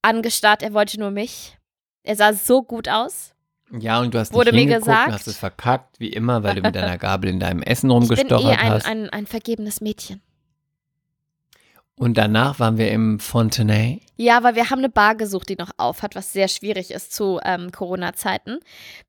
angestarrt. 0.02 0.64
Er 0.64 0.74
wollte 0.74 1.00
nur 1.00 1.12
mich. 1.12 1.60
Er 2.02 2.16
sah 2.16 2.34
so 2.34 2.64
gut 2.64 2.90
aus. 2.90 3.36
Ja, 3.80 4.00
und 4.02 4.14
du 4.14 4.20
hast 4.20 4.34
Wurde 4.34 4.52
mir 4.52 4.66
gesagt. 4.66 5.08
und 5.08 5.14
hast 5.14 5.28
es 5.28 5.38
verkackt, 5.38 6.00
wie 6.00 6.10
immer, 6.10 6.44
weil 6.44 6.56
du 6.56 6.62
mit 6.62 6.76
deiner 6.76 6.98
Gabel 7.00 7.30
in 7.30 7.40
deinem 7.40 7.62
Essen 7.62 7.90
Ich 7.90 7.94
bin 8.08 8.08
eh 8.08 8.10
rumgestochert 8.10 8.60
ein, 8.60 8.70
hast. 8.70 8.86
ein, 8.86 9.10
ein 9.10 9.28
vergebenes 9.28 9.82
Mädchen. 9.82 10.22
Und 11.96 12.18
danach 12.18 12.60
waren 12.60 12.78
wir 12.78 12.90
im 12.92 13.20
Fontenay. 13.20 14.02
Ja, 14.18 14.42
weil 14.44 14.56
wir 14.56 14.70
haben 14.72 14.80
eine 14.80 14.90
Bar 14.90 15.16
gesucht, 15.16 15.50
die 15.50 15.56
noch 15.56 15.70
auf 15.78 16.02
hat, 16.02 16.16
was 16.16 16.34
sehr 16.34 16.48
schwierig 16.48 16.90
ist 16.90 17.14
zu 17.14 17.40
ähm, 17.44 17.72
Corona-Zeiten. 17.72 18.60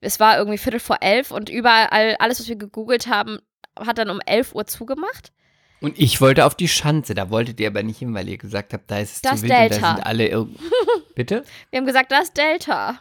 Es 0.03 0.21
war 0.21 0.37
irgendwie 0.37 0.59
Viertel 0.59 0.81
vor 0.81 0.99
elf 1.01 1.31
und 1.31 1.49
überall, 1.49 2.17
alles, 2.19 2.39
was 2.39 2.49
wir 2.49 2.57
gegoogelt 2.57 3.07
haben, 3.07 3.39
hat 3.79 3.97
dann 3.97 4.11
um 4.11 4.21
elf 4.27 4.55
Uhr 4.55 4.67
zugemacht. 4.67 5.33
Und 5.81 5.99
ich 5.99 6.21
wollte 6.21 6.45
auf 6.45 6.55
die 6.55 6.69
Schanze, 6.69 7.15
da 7.15 7.31
wolltet 7.31 7.59
ihr 7.61 7.69
aber 7.69 7.83
nicht 7.83 7.99
hin, 7.99 8.15
weil 8.15 8.29
ihr 8.29 8.37
gesagt 8.39 8.73
habt, 8.75 8.91
da 8.91 8.99
ist 8.99 9.17
es 9.17 9.23
Das 9.23 9.41
zu 9.41 9.43
wild 9.49 9.53
und 9.53 9.59
Delta. 9.59 9.81
da 9.81 9.95
sind 9.97 10.07
alle 10.07 10.47
Bitte? 11.15 11.45
Wir 11.71 11.79
haben 11.79 11.87
gesagt, 11.87 12.13
das 12.13 12.25
ist 12.25 12.37
Delta. 12.37 13.01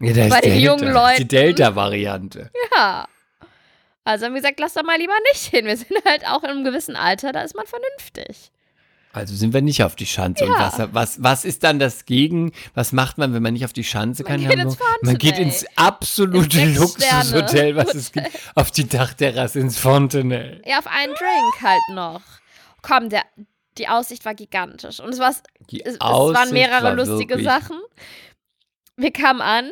Ja, 0.00 0.12
da 0.12 0.24
ist 0.24 0.30
Bei 0.30 0.40
den 0.40 0.52
Delta. 0.52 0.66
jungen 0.66 0.84
Das 0.86 0.94
Leuten. 0.94 1.16
Die 1.22 1.28
Delta-Variante. 1.28 2.50
Ja. 2.76 3.08
Also 4.04 4.24
haben 4.26 4.32
wir 4.34 4.40
gesagt, 4.40 4.58
lass 4.60 4.72
da 4.74 4.82
mal 4.82 4.96
lieber 4.98 5.12
nicht 5.32 5.44
hin. 5.46 5.66
Wir 5.66 5.76
sind 5.76 5.90
halt 6.06 6.26
auch 6.26 6.42
in 6.44 6.50
einem 6.50 6.64
gewissen 6.64 6.96
Alter, 6.96 7.32
da 7.32 7.42
ist 7.42 7.54
man 7.54 7.66
vernünftig. 7.66 8.50
Also 9.12 9.34
sind 9.34 9.52
wir 9.52 9.62
nicht 9.62 9.82
auf 9.82 9.96
die 9.96 10.06
Schanze. 10.06 10.44
Und 10.44 10.52
Ja. 10.52 10.72
was, 10.76 10.88
was, 10.94 11.22
was 11.22 11.44
ist 11.44 11.64
dann 11.64 11.78
das 11.78 12.04
Gegen? 12.04 12.52
Was 12.74 12.92
macht 12.92 13.18
man, 13.18 13.34
wenn 13.34 13.42
man 13.42 13.54
nicht 13.54 13.64
auf 13.64 13.72
die 13.72 13.82
Schanze 13.84 14.22
Man 14.22 14.32
kann? 14.40 14.48
geht 14.48 14.58
ins 14.58 14.76
man 15.02 15.18
geht 15.18 15.38
ins 15.38 15.66
absolute 15.76 16.60
Ins 16.60 16.78
Luxushotel, 16.78 17.74
was 17.74 17.94
es 17.94 18.06
Sechs-Sterne-Hotel. 18.06 18.22
gibt, 18.32 18.56
auf 18.56 18.70
die 18.70 18.88
Dachterrasse 18.88 19.58
ins 19.60 19.78
Fontenay. 19.78 20.60
Ja, 20.64 20.78
auf 20.78 20.86
einen 20.86 21.14
Drink 21.14 21.62
halt 21.62 21.80
noch. 21.92 22.20
Komm, 22.82 23.08
der, 23.08 23.22
die 23.78 23.88
Aussicht 23.88 24.24
war 24.24 24.34
gigantisch. 24.34 25.00
Und 25.00 25.10
es, 25.10 25.18
war, 25.18 25.30
es, 25.30 25.42
es 25.82 26.00
waren 26.00 26.52
mehrere 26.52 26.82
war 26.84 26.94
lustige 26.94 27.42
Sachen. 27.42 27.76
Wir 28.98 29.12
kamen 29.12 29.40
an 29.40 29.70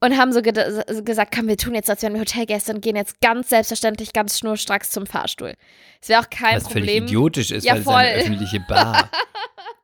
und 0.00 0.16
haben 0.16 0.32
so 0.32 0.40
gesagt, 0.40 1.34
komm, 1.34 1.48
wir 1.48 1.56
tun 1.56 1.74
jetzt, 1.74 1.90
als 1.90 2.02
wären 2.02 2.14
wir 2.14 2.20
Hotelgäste 2.20 2.72
und 2.72 2.80
gehen 2.80 2.94
jetzt 2.96 3.20
ganz 3.20 3.48
selbstverständlich, 3.48 4.12
ganz 4.12 4.38
schnurstracks 4.38 4.90
zum 4.90 5.06
Fahrstuhl. 5.06 5.54
Es 6.00 6.08
wäre 6.08 6.20
auch 6.22 6.30
kein 6.30 6.56
Was 6.56 6.68
völlig 6.68 6.86
Problem. 6.90 7.04
idiotisch 7.04 7.50
ist, 7.50 7.64
Ja, 7.64 7.72
weil 7.74 7.80
es 7.80 7.86
eine 7.88 8.12
voll. 8.12 8.20
öffentliche 8.20 8.60
Bar. 8.68 9.10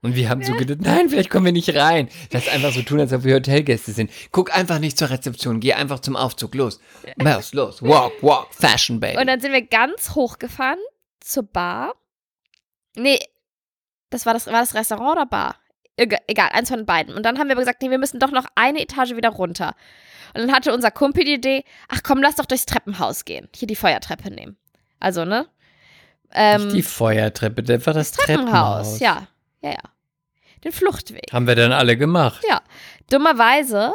Und 0.02 0.14
wir 0.14 0.28
haben 0.28 0.44
so 0.44 0.52
gedacht, 0.56 0.78
nein, 0.82 1.08
vielleicht 1.08 1.30
kommen 1.30 1.46
wir 1.46 1.52
nicht 1.52 1.74
rein. 1.74 2.08
Lass 2.30 2.46
einfach 2.48 2.72
so 2.72 2.82
tun, 2.82 3.00
als 3.00 3.12
ob 3.12 3.24
wir 3.24 3.34
Hotelgäste 3.34 3.90
sind. 3.90 4.10
Guck 4.30 4.54
einfach 4.56 4.78
nicht 4.78 4.96
zur 4.96 5.10
Rezeption, 5.10 5.58
geh 5.58 5.72
einfach 5.72 5.98
zum 5.98 6.14
Aufzug. 6.14 6.54
Los, 6.54 6.78
los, 7.16 7.52
los. 7.52 7.82
Walk, 7.82 8.22
walk, 8.22 8.54
Fashion, 8.54 9.00
baby. 9.00 9.18
Und 9.18 9.26
dann 9.26 9.40
sind 9.40 9.50
wir 9.52 9.62
ganz 9.66 10.14
hochgefahren 10.14 10.78
zur 11.20 11.42
Bar. 11.42 11.94
Nee, 12.94 13.18
das 14.10 14.24
war 14.26 14.34
das, 14.34 14.46
war 14.46 14.60
das 14.60 14.74
Restaurant 14.74 15.16
oder 15.16 15.26
Bar? 15.26 15.56
Ega- 15.96 16.18
Egal, 16.26 16.50
eins 16.52 16.68
von 16.70 16.86
beiden. 16.86 17.14
Und 17.14 17.24
dann 17.24 17.38
haben 17.38 17.46
wir 17.48 17.52
aber 17.52 17.62
gesagt, 17.62 17.82
nee, 17.82 17.90
wir 17.90 17.98
müssen 17.98 18.18
doch 18.20 18.30
noch 18.32 18.46
eine 18.54 18.80
Etage 18.80 19.14
wieder 19.16 19.30
runter. 19.30 19.74
Und 20.34 20.40
dann 20.42 20.52
hatte 20.52 20.74
unser 20.74 20.90
Kumpel 20.90 21.24
die 21.24 21.34
Idee, 21.34 21.64
ach 21.88 22.00
komm, 22.02 22.20
lass 22.20 22.36
doch 22.36 22.46
durchs 22.46 22.66
Treppenhaus 22.66 23.24
gehen. 23.24 23.48
Hier 23.54 23.68
die 23.68 23.76
Feuertreppe 23.76 24.30
nehmen. 24.30 24.56
Also, 24.98 25.24
ne? 25.24 25.46
Ähm, 26.32 26.64
nicht 26.64 26.74
die 26.76 26.82
Feuertreppe, 26.82 27.62
einfach 27.72 27.94
das, 27.94 28.10
Treppenhaus. 28.12 28.98
Ja, 28.98 29.28
ja, 29.62 29.70
ja. 29.70 29.78
Den 30.64 30.72
Fluchtweg. 30.72 31.32
Haben 31.32 31.46
wir 31.46 31.54
dann 31.54 31.70
alle 31.72 31.96
gemacht. 31.96 32.42
Dummerweise 33.10 33.92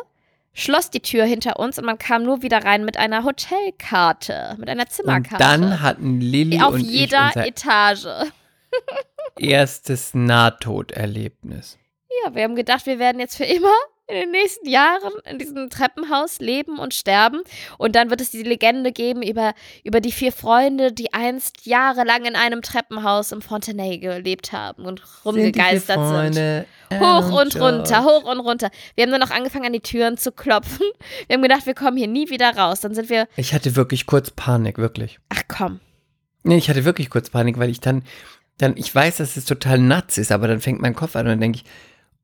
schloss 0.53 0.89
die 0.91 1.01
Tür 1.01 1.25
hinter 1.25 1.59
uns 1.59 1.77
und 1.79 1.85
man 1.85 1.97
kam 1.97 2.23
nur 2.23 2.41
wieder 2.43 2.63
rein 2.63 2.85
mit 2.85 2.95
einer 2.95 3.23
Hotelkarte, 3.25 4.55
mit 4.59 4.69
einer 4.69 4.83
Und 4.83 4.91
Zimmerkarte. 4.91 5.37
dann 5.43 5.81
hatten 5.81 6.21
Lilly 6.21 6.61
auf 6.61 6.75
und 6.75 6.81
jeder 6.81 7.29
ich 7.29 7.35
unser 7.35 7.47
Etage. 7.47 8.05
erstes 9.37 10.13
Nahtoderlebnis. 10.13 11.77
Ja, 12.23 12.35
wir 12.35 12.43
haben 12.43 12.55
gedacht, 12.55 12.85
wir 12.85 12.99
werden 12.99 13.19
jetzt 13.19 13.37
für 13.37 13.45
immer 13.45 13.73
in 14.07 14.15
den 14.21 14.31
nächsten 14.31 14.67
Jahren 14.67 15.11
in 15.29 15.37
diesem 15.37 15.69
Treppenhaus 15.69 16.39
leben 16.39 16.79
und 16.79 16.95
sterben. 16.95 17.41
Und 17.77 17.95
dann 17.95 18.09
wird 18.09 18.21
es 18.21 18.31
die 18.31 18.41
Legende 18.41 18.91
geben 18.91 19.21
über, 19.21 19.53
über 19.83 20.01
die 20.01 20.11
vier 20.11 20.31
Freunde, 20.31 20.91
die 20.91 21.13
einst 21.13 21.67
jahrelang 21.67 22.25
in 22.25 22.35
einem 22.35 22.63
Treppenhaus 22.63 23.31
im 23.31 23.41
Fontenay 23.43 23.99
gelebt 23.99 24.51
haben 24.51 24.85
und 24.85 25.03
rumgegeistert 25.23 26.33
sind. 26.33 26.65
Hoch 26.99 27.31
und 27.39 27.55
runter, 27.61 28.03
hoch 28.03 28.23
und 28.23 28.39
runter. 28.39 28.71
Wir 28.95 29.03
haben 29.03 29.11
dann 29.11 29.21
noch 29.21 29.29
angefangen, 29.29 29.67
an 29.67 29.73
die 29.73 29.79
Türen 29.79 30.17
zu 30.17 30.31
klopfen. 30.31 30.87
Wir 31.27 31.35
haben 31.35 31.43
gedacht, 31.43 31.67
wir 31.67 31.75
kommen 31.75 31.97
hier 31.97 32.07
nie 32.07 32.31
wieder 32.31 32.57
raus. 32.57 32.81
Dann 32.81 32.95
sind 32.95 33.11
wir, 33.11 33.27
Ich 33.35 33.53
hatte 33.53 33.75
wirklich 33.75 34.07
kurz 34.07 34.31
Panik, 34.31 34.79
wirklich. 34.79 35.19
ach 35.29 35.43
komm. 35.47 35.81
Nee, 36.41 36.57
ich 36.57 36.69
hatte 36.69 36.83
wirklich 36.83 37.11
kurz 37.11 37.29
Panik, 37.29 37.59
weil 37.59 37.69
ich 37.69 37.79
dann, 37.79 38.03
dann, 38.57 38.75
ich 38.75 38.93
weiß, 38.93 39.17
dass 39.17 39.37
es 39.37 39.45
total 39.45 39.77
nuts 39.77 40.17
ist, 40.17 40.31
aber 40.31 40.47
dann 40.47 40.61
fängt 40.61 40.81
mein 40.81 40.95
Kopf 40.95 41.15
an 41.15 41.27
und 41.27 41.33
dann 41.33 41.41
denke 41.41 41.59
ich, 41.59 41.65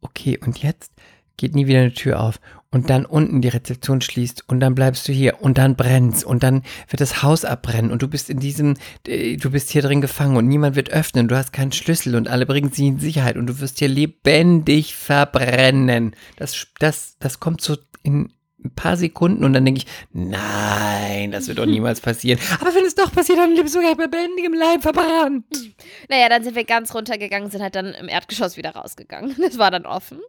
okay, 0.06 0.40
und 0.44 0.62
jetzt 0.62 0.92
geht 1.38 1.56
nie 1.56 1.68
wieder 1.68 1.80
eine 1.80 1.94
Tür 1.94 2.22
auf 2.22 2.40
und 2.72 2.90
dann 2.90 3.06
unten 3.06 3.42
die 3.42 3.50
Rezeption 3.50 4.02
schließt 4.02 4.48
und 4.48 4.60
dann 4.60 4.76
bleibst 4.76 5.08
du 5.08 5.12
hier 5.12 5.42
und 5.42 5.58
dann 5.58 5.76
brennt's 5.76 6.24
und 6.24 6.44
dann 6.44 6.64
wird 6.90 7.02
das 7.02 7.24
Haus 7.24 7.44
abbrennen 7.46 7.92
und 7.92 8.02
du 8.02 8.08
bist 8.08 8.30
in 8.30 8.40
diesem, 8.40 8.76
äh, 9.08 9.38
du 9.38 9.52
bist 9.52 9.70
hier 9.70 9.82
drin 9.82 10.02
gefangen 10.02 10.38
und 10.38 10.48
niemand 10.48 10.76
wird 10.76 10.90
öffnen, 10.90 11.28
du 11.28 11.36
hast 11.38 11.52
keinen 11.52 11.72
Schlüssel 11.72 12.16
und 12.16 12.28
alle 12.28 12.46
bringen 12.46 12.72
sich 12.72 12.86
in 12.86 13.00
Sicherheit 13.00 13.38
und 13.38 13.48
du 13.48 13.60
wirst 13.60 13.80
hier 13.80 13.88
lebendig 13.88 14.96
verbrennen. 14.96 16.16
Das, 16.38 16.68
das, 16.80 17.18
das 17.20 17.40
kommt 17.40 17.62
so 17.62 17.78
in 18.04 18.32
ein 18.66 18.76
paar 18.76 18.98
Sekunden 18.98 19.44
und 19.44 19.54
dann 19.54 19.64
denke 19.64 19.80
ich, 19.80 19.88
nein, 20.12 21.32
das 21.32 21.48
wird 21.48 21.60
doch 21.60 21.66
niemals 21.66 22.02
passieren. 22.02 22.40
Aber 22.60 22.74
wenn 22.74 22.86
es 22.86 22.96
doch 22.96 23.12
passiert, 23.12 23.38
dann 23.38 23.54
lebst 23.54 23.76
du 23.76 23.82
ja 23.82 23.94
bei 23.94 24.04
lebendigem 24.04 24.54
Leib 24.54 24.82
verbrannt. 24.82 25.46
Naja, 26.10 26.30
dann 26.30 26.44
sind 26.44 26.56
wir 26.56 26.64
ganz 26.66 26.94
runtergegangen, 26.94 27.50
sind 27.50 27.62
halt 27.62 27.76
dann 27.76 27.94
im 27.94 28.08
Erdgeschoss 28.08 28.58
wieder 28.58 28.72
rausgegangen. 28.72 29.36
Das 29.46 29.58
war 29.58 29.72
dann 29.72 29.86
offen. 29.86 30.20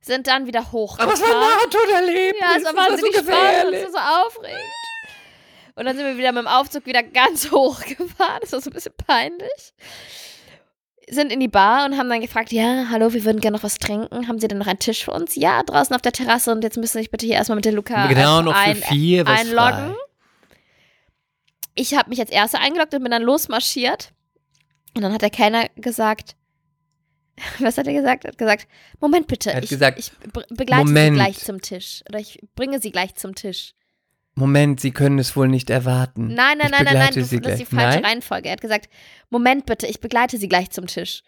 Sind 0.00 0.26
dann 0.26 0.46
wieder 0.46 0.72
hochgefahren. 0.72 1.10
Aber 1.10 1.14
es 1.14 1.20
war 1.22 1.28
ein 1.28 1.70
Nahtoderlebnis. 1.70 2.40
Ja, 2.40 2.56
es 2.56 2.64
war 2.64 2.72
das 2.72 3.00
so 3.00 3.06
wahnsinnig 3.06 3.16
spannend 3.16 3.74
es 3.74 3.94
war 3.94 4.26
so 4.30 4.38
aufregend. 4.38 4.60
Und 5.76 5.84
dann 5.86 5.96
sind 5.96 6.06
wir 6.06 6.16
wieder 6.16 6.32
mit 6.32 6.42
dem 6.42 6.48
Aufzug 6.48 6.86
wieder 6.86 7.02
ganz 7.02 7.50
hoch 7.50 7.80
gefahren. 7.84 8.38
Das 8.40 8.52
war 8.52 8.60
so 8.60 8.70
ein 8.70 8.72
bisschen 8.72 8.94
peinlich. 9.06 9.74
Sind 11.10 11.30
in 11.32 11.40
die 11.40 11.48
Bar 11.48 11.84
und 11.84 11.98
haben 11.98 12.08
dann 12.08 12.20
gefragt, 12.22 12.50
ja, 12.52 12.86
hallo, 12.90 13.12
wir 13.12 13.24
würden 13.24 13.40
gerne 13.40 13.56
noch 13.56 13.62
was 13.64 13.76
trinken. 13.78 14.26
Haben 14.26 14.38
Sie 14.38 14.48
denn 14.48 14.58
noch 14.58 14.66
einen 14.66 14.78
Tisch 14.78 15.04
für 15.04 15.10
uns? 15.12 15.34
Ja, 15.36 15.62
draußen 15.62 15.94
auf 15.94 16.00
der 16.02 16.12
Terrasse 16.12 16.50
und 16.50 16.64
jetzt 16.64 16.76
müssen 16.78 16.92
Sie 16.94 17.00
sich 17.00 17.10
bitte 17.10 17.26
hier 17.26 17.34
erstmal 17.34 17.56
mit 17.56 17.64
der 17.66 17.72
Luca 17.72 18.06
Genau, 18.06 18.40
noch 18.42 18.54
ein- 18.54 18.76
vier 18.76 19.26
einloggen. 19.26 19.90
frei. 19.90 19.94
Ich 21.74 21.94
habe 21.94 22.08
mich 22.10 22.20
als 22.20 22.30
Erste 22.30 22.58
eingeloggt 22.58 22.94
und 22.94 23.02
bin 23.02 23.10
dann 23.10 23.22
losmarschiert. 23.22 24.12
Und 24.96 25.02
dann 25.02 25.12
hat 25.12 25.22
der 25.22 25.30
Kellner 25.30 25.68
gesagt, 25.76 26.36
was 27.58 27.76
hat 27.78 27.86
er 27.86 27.92
gesagt? 27.94 28.24
Er 28.24 28.28
hat 28.30 28.38
gesagt, 28.38 28.68
Moment 29.00 29.26
bitte, 29.26 29.54
hat 29.54 29.64
ich, 29.64 29.70
gesagt, 29.70 29.98
ich 29.98 30.12
be- 30.32 30.46
begleite 30.50 30.84
Moment. 30.86 31.16
Sie 31.16 31.20
gleich 31.22 31.38
zum 31.38 31.60
Tisch. 31.60 32.02
Oder 32.08 32.20
ich 32.20 32.38
bringe 32.54 32.80
Sie 32.80 32.92
gleich 32.92 33.14
zum 33.16 33.34
Tisch. 33.34 33.74
Moment, 34.36 34.80
Sie 34.80 34.90
können 34.90 35.18
es 35.18 35.36
wohl 35.36 35.48
nicht 35.48 35.70
erwarten. 35.70 36.34
Nein, 36.34 36.58
nein, 36.58 36.66
Ich 36.66 36.70
nein, 36.72 36.84
nein, 36.84 36.94
nein, 36.94 37.12
Sie 37.12 37.20
das 37.20 37.24
ist 37.24 37.32
die 37.32 37.40
gleich. 37.40 37.68
falsche 37.68 38.00
Nein? 38.00 38.04
Reihenfolge. 38.04 38.48
Er 38.48 38.52
hat 38.52 38.60
gesagt, 38.60 38.88
Moment 39.30 39.66
bitte, 39.66 39.86
ich 39.86 40.00
begleite 40.00 40.38
Sie 40.38 40.48
gleich 40.48 40.70
zum 40.70 40.86
Tisch. 40.86 41.22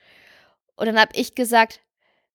Und 0.74 0.86
dann 0.86 0.98
habe 0.98 1.12
ich 1.14 1.34
gesagt, 1.34 1.80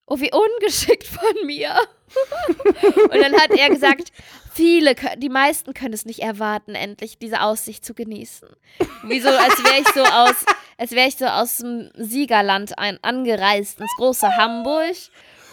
oh, 0.05 0.19
wie 0.19 0.31
ungeschickt 0.31 1.05
von 1.07 1.45
mir. 1.45 1.73
und 3.11 3.21
dann 3.21 3.33
hat 3.35 3.51
er 3.51 3.69
gesagt, 3.69 4.11
viele, 4.53 4.95
die 5.17 5.29
meisten 5.29 5.73
können 5.73 5.93
es 5.93 6.05
nicht 6.05 6.19
erwarten, 6.19 6.75
endlich 6.75 7.17
diese 7.19 7.41
Aussicht 7.41 7.85
zu 7.85 7.93
genießen. 7.93 8.49
Wie 9.03 9.19
so, 9.19 9.29
als 9.29 9.63
wäre 9.63 9.79
ich 9.81 9.87
so 9.89 10.03
aus, 10.03 10.35
als 10.77 10.91
wäre 10.91 11.07
ich 11.07 11.17
so 11.17 11.25
aus 11.25 11.57
dem 11.57 11.89
Siegerland 11.95 12.77
ein, 12.77 12.97
angereist 13.01 13.79
ins 13.79 13.91
große 13.97 14.35
Hamburg, 14.37 14.95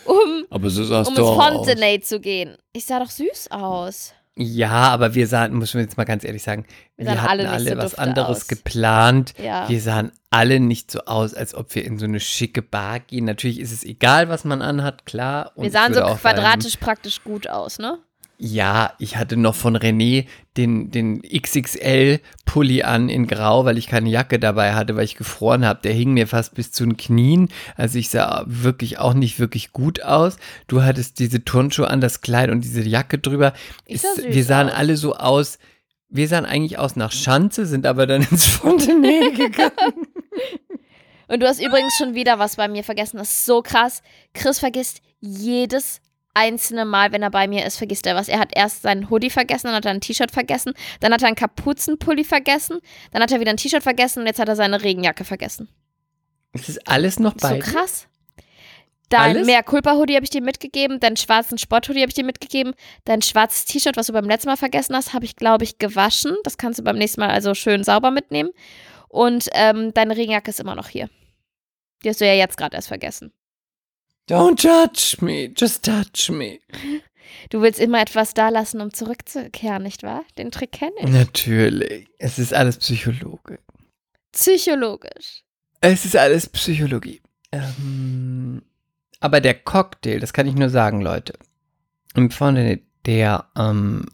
um, 0.04 0.46
Aber 0.50 0.70
so 0.70 0.82
um 0.82 1.14
ins. 1.14 1.18
Fontenay 1.36 2.00
zu 2.00 2.18
gehen. 2.20 2.56
Ich 2.72 2.86
sah 2.86 2.98
doch 2.98 3.10
süß 3.10 3.50
aus. 3.50 4.14
Ja, 4.40 4.70
aber 4.70 5.14
wir 5.14 5.26
sahen, 5.26 5.54
muss 5.54 5.74
man 5.74 5.82
jetzt 5.82 5.96
mal 5.96 6.04
ganz 6.04 6.22
ehrlich 6.22 6.44
sagen, 6.44 6.64
Wir 6.96 7.06
wir, 7.06 7.14
sahen 7.14 7.22
hatten 7.22 7.30
alle 7.40 7.50
alle, 7.50 7.70
so 7.72 7.76
was 7.78 7.94
anderes 7.96 8.42
aus. 8.42 8.46
geplant. 8.46 9.34
Ja. 9.42 9.68
Wir 9.68 9.80
sahen 9.80 10.12
alle 10.30 10.60
nicht 10.60 10.92
so 10.92 11.00
aus, 11.06 11.34
als 11.34 11.56
ob 11.56 11.74
wir 11.74 11.84
in 11.84 11.98
so 11.98 12.04
eine 12.04 12.20
schicke 12.20 12.62
Bar 12.62 13.00
gehen. 13.00 13.24
Natürlich 13.24 13.58
ist 13.58 13.72
es 13.72 13.82
egal, 13.82 14.28
was 14.28 14.44
man 14.44 14.62
anhat, 14.62 15.06
klar. 15.06 15.50
Und 15.56 15.64
Wir 15.64 15.70
sahen 15.72 15.92
so 15.92 16.02
quadratisch 16.02 16.76
praktisch 16.76 17.24
gut 17.24 17.48
aus, 17.48 17.80
ne? 17.80 17.98
Ja, 18.40 18.92
ich 19.00 19.16
hatte 19.16 19.36
noch 19.36 19.56
von 19.56 19.76
René 19.76 20.26
den, 20.56 20.92
den 20.92 21.22
XXL-Pulli 21.22 22.82
an 22.84 23.08
in 23.08 23.26
Grau, 23.26 23.64
weil 23.64 23.78
ich 23.78 23.88
keine 23.88 24.08
Jacke 24.10 24.38
dabei 24.38 24.74
hatte, 24.74 24.94
weil 24.96 25.04
ich 25.04 25.16
gefroren 25.16 25.64
habe. 25.64 25.80
Der 25.82 25.92
hing 25.92 26.12
mir 26.12 26.26
fast 26.28 26.54
bis 26.54 26.70
zu 26.70 26.84
den 26.84 26.96
Knien. 26.96 27.48
Also 27.76 27.98
ich 27.98 28.10
sah 28.10 28.44
wirklich 28.46 28.98
auch 28.98 29.14
nicht 29.14 29.38
wirklich 29.40 29.72
gut 29.72 30.02
aus. 30.02 30.36
Du 30.68 30.82
hattest 30.82 31.18
diese 31.18 31.44
Turnschuhe 31.44 31.88
an, 31.88 32.00
das 32.00 32.20
Kleid 32.20 32.50
und 32.50 32.62
diese 32.62 32.82
Jacke 32.82 33.18
drüber. 33.18 33.52
Ich 33.86 34.02
sah 34.02 34.08
Es- 34.16 34.22
süß 34.22 34.34
wir 34.34 34.44
sahen 34.44 34.68
aus. 34.68 34.74
alle 34.74 34.96
so 34.96 35.14
aus. 35.16 35.58
Wir 36.08 36.28
sahen 36.28 36.46
eigentlich 36.46 36.78
aus 36.78 36.96
nach 36.96 37.12
Schanze, 37.12 37.66
sind 37.66 37.86
aber 37.86 38.06
dann 38.06 38.22
ins 38.30 38.46
Fontenay 38.46 39.30
gegangen. 39.36 40.06
Und 41.26 41.42
du 41.42 41.46
hast 41.46 41.60
übrigens 41.60 41.92
schon 41.98 42.14
wieder 42.14 42.38
was 42.38 42.56
bei 42.56 42.68
mir 42.68 42.82
vergessen. 42.84 43.18
Das 43.18 43.30
ist 43.30 43.46
so 43.46 43.62
krass. 43.62 44.02
Chris 44.32 44.58
vergisst 44.60 45.02
jedes 45.20 46.00
einzelne 46.38 46.84
Mal, 46.84 47.12
wenn 47.12 47.22
er 47.22 47.30
bei 47.30 47.48
mir 47.48 47.66
ist, 47.66 47.76
vergisst 47.76 48.06
er 48.06 48.14
was. 48.14 48.28
Er 48.28 48.38
hat 48.38 48.50
erst 48.54 48.82
seinen 48.82 49.10
Hoodie 49.10 49.30
vergessen, 49.30 49.66
dann 49.66 49.74
hat 49.76 49.84
er 49.84 49.90
ein 49.90 50.00
T-Shirt 50.00 50.30
vergessen, 50.30 50.72
dann 51.00 51.12
hat 51.12 51.22
er 51.22 51.28
einen 51.28 51.36
Kapuzenpulli 51.36 52.24
vergessen, 52.24 52.78
dann 53.12 53.22
hat 53.22 53.32
er 53.32 53.40
wieder 53.40 53.50
ein 53.50 53.56
T-Shirt 53.56 53.82
vergessen 53.82 54.20
und 54.20 54.26
jetzt 54.26 54.38
hat 54.38 54.48
er 54.48 54.56
seine 54.56 54.82
Regenjacke 54.82 55.24
vergessen. 55.24 55.68
Es 56.52 56.68
ist 56.68 56.88
alles 56.88 57.18
noch 57.18 57.34
Ist 57.34 57.42
so 57.42 57.48
bei. 57.48 57.58
krass. 57.58 58.06
Dein 59.10 59.36
Alles? 59.36 59.46
mehr 59.46 59.62
Culpa-Hoodie 59.62 60.14
habe 60.16 60.24
ich 60.24 60.30
dir 60.30 60.42
mitgegeben, 60.42 61.00
deinen 61.00 61.16
schwarzen 61.16 61.56
Sport-Hoodie 61.56 62.00
habe 62.00 62.10
ich 62.10 62.14
dir 62.14 62.24
mitgegeben, 62.24 62.74
dein 63.06 63.22
schwarzes 63.22 63.64
T-Shirt, 63.64 63.96
was 63.96 64.06
du 64.08 64.12
beim 64.12 64.26
letzten 64.26 64.50
Mal 64.50 64.56
vergessen 64.56 64.94
hast, 64.94 65.14
habe 65.14 65.24
ich, 65.24 65.34
glaube 65.34 65.64
ich, 65.64 65.78
gewaschen. 65.78 66.36
Das 66.44 66.58
kannst 66.58 66.78
du 66.78 66.82
beim 66.84 66.96
nächsten 66.98 67.20
Mal 67.20 67.30
also 67.30 67.54
schön 67.54 67.84
sauber 67.84 68.10
mitnehmen. 68.10 68.50
Und 69.08 69.48
ähm, 69.52 69.94
deine 69.94 70.14
Regenjacke 70.14 70.50
ist 70.50 70.60
immer 70.60 70.74
noch 70.74 70.88
hier. 70.88 71.08
Die 72.04 72.10
hast 72.10 72.20
du 72.20 72.26
ja 72.26 72.34
jetzt 72.34 72.58
gerade 72.58 72.76
erst 72.76 72.88
vergessen. 72.88 73.32
Don't 74.28 74.60
touch 74.60 75.22
me, 75.22 75.50
just 75.56 75.84
touch 75.84 76.30
me. 76.30 76.58
Du 77.50 77.62
willst 77.62 77.80
immer 77.80 78.00
etwas 78.00 78.34
da 78.34 78.50
lassen, 78.50 78.80
um 78.80 78.92
zurückzukehren, 78.92 79.82
nicht 79.82 80.02
wahr? 80.02 80.22
Den 80.36 80.50
Trick 80.50 80.72
kenne 80.72 80.92
ich. 80.98 81.08
Natürlich. 81.08 82.08
Es 82.18 82.38
ist 82.38 82.52
alles 82.52 82.76
Psychologe. 82.76 83.58
Psychologisch. 84.32 85.44
Es 85.80 86.04
ist 86.04 86.16
alles 86.16 86.48
Psychologie. 86.48 87.22
Ähm, 87.52 88.62
aber 89.20 89.40
der 89.40 89.54
Cocktail, 89.54 90.20
das 90.20 90.32
kann 90.32 90.46
ich 90.46 90.54
nur 90.54 90.68
sagen, 90.68 91.00
Leute. 91.00 91.34
Im 92.14 92.30
Fontenay, 92.30 92.82
der 93.06 93.46
ähm, 93.56 94.06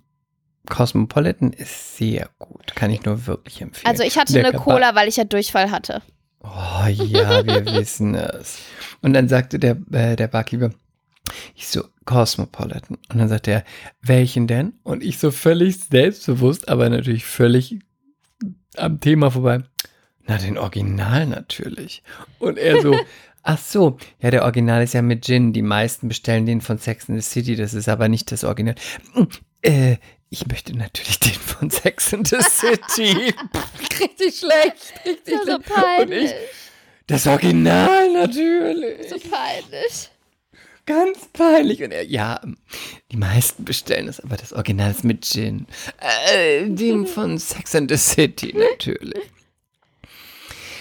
Cosmopolitan 0.69 1.53
ist 1.53 1.97
sehr 1.97 2.31
gut. 2.39 2.75
Kann 2.75 2.91
ich 2.91 3.05
nur 3.05 3.27
wirklich 3.27 3.61
empfehlen. 3.61 3.91
Also 3.91 4.03
ich 4.03 4.17
hatte 4.19 4.33
Der 4.33 4.47
eine 4.47 4.59
Cola, 4.59 4.95
weil 4.95 5.09
ich 5.09 5.17
ja 5.17 5.25
Durchfall 5.25 5.71
hatte. 5.71 6.03
Oh 6.45 6.87
ja, 6.87 7.45
wir 7.47 7.65
wissen 7.75 8.15
es. 8.15 8.59
Und 9.01 9.15
dann 9.15 9.29
sagte 9.29 9.59
der, 9.59 9.79
äh, 9.93 10.17
der 10.17 10.29
Barkeeper, 10.29 10.71
ich 11.55 11.69
so, 11.69 11.85
Cosmopolitan. 12.05 12.99
Und 13.11 13.19
dann 13.19 13.29
sagte 13.29 13.51
er, 13.51 13.65
welchen 14.03 14.47
denn? 14.47 14.75
Und 14.83 15.03
ich 15.03 15.19
so 15.19 15.31
völlig 15.31 15.79
selbstbewusst, 15.79 16.69
aber 16.69 16.89
natürlich 16.91 17.25
völlig 17.25 17.79
am 18.77 19.01
Thema 19.01 19.31
vorbei. 19.31 19.63
Na, 20.27 20.39
den 20.39 20.59
Original 20.59 21.27
natürlich. 21.27 22.03
Und 22.39 22.59
er 22.59 22.83
so, 22.83 22.95
ach 23.43 23.59
so, 23.59 23.99
ja, 24.21 24.31
der 24.31 24.43
Original 24.43 24.83
ist 24.83 24.95
ja 24.95 25.03
mit 25.03 25.25
Gin. 25.25 25.53
Die 25.53 25.63
meisten 25.63 26.09
bestellen 26.09 26.47
den 26.47 26.61
von 26.61 26.79
Sex 26.79 27.09
in 27.09 27.15
the 27.17 27.23
City, 27.23 27.57
das 27.57 27.75
ist 27.75 27.89
aber 27.89 28.09
nicht 28.09 28.31
das 28.33 28.45
Original. 28.45 28.75
Äh, 29.63 29.97
ich 30.35 30.47
möchte 30.49 30.77
natürlich 30.77 31.19
den 31.21 31.33
von 31.35 31.71
Sex 31.71 32.13
in 32.13 32.25
the 32.25 32.41
City. 32.43 33.33
richtig 34.01 34.39
schlecht, 34.39 34.93
richtig 35.07 35.35
Das 35.37 35.47
so 35.47 35.59
peinlich. 35.61 36.31
ich, 36.31 36.35
das 37.07 37.27
Original 37.27 38.13
natürlich. 38.13 39.09
So 39.11 39.17
peinlich. 39.19 40.11
Ganz 40.87 41.19
peinlich. 41.33 41.83
Und 41.83 41.93
er, 41.93 42.05
ja, 42.05 42.41
die 43.13 43.17
meisten 43.17 43.65
bestellen 43.65 44.07
das, 44.07 44.21
aber 44.21 44.37
das 44.37 44.53
Original 44.53 44.91
ist 44.91 45.05
mit 45.05 45.25
Gin. 45.25 45.67
Äh, 46.35 46.69
den 46.69 47.07
von 47.07 47.39
Sex 47.39 47.75
and 47.75 47.91
the 47.91 47.97
City 47.97 48.53
natürlich. 48.55 49.23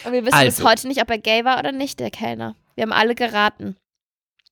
Und 0.03 0.11
wir 0.11 0.25
wissen 0.25 0.39
bis 0.45 0.57
Also. 0.59 0.63
heute 0.69 0.87
nicht, 0.89 1.01
ob 1.01 1.09
er 1.09 1.17
gay 1.19 1.45
war 1.45 1.59
oder 1.59 1.71
nicht, 1.71 1.99
der 2.01 2.11
Kellner. 2.11 2.55
Wir 2.75 2.81
haben 2.81 2.91
alle 2.91 3.15
geraten. 3.15 3.77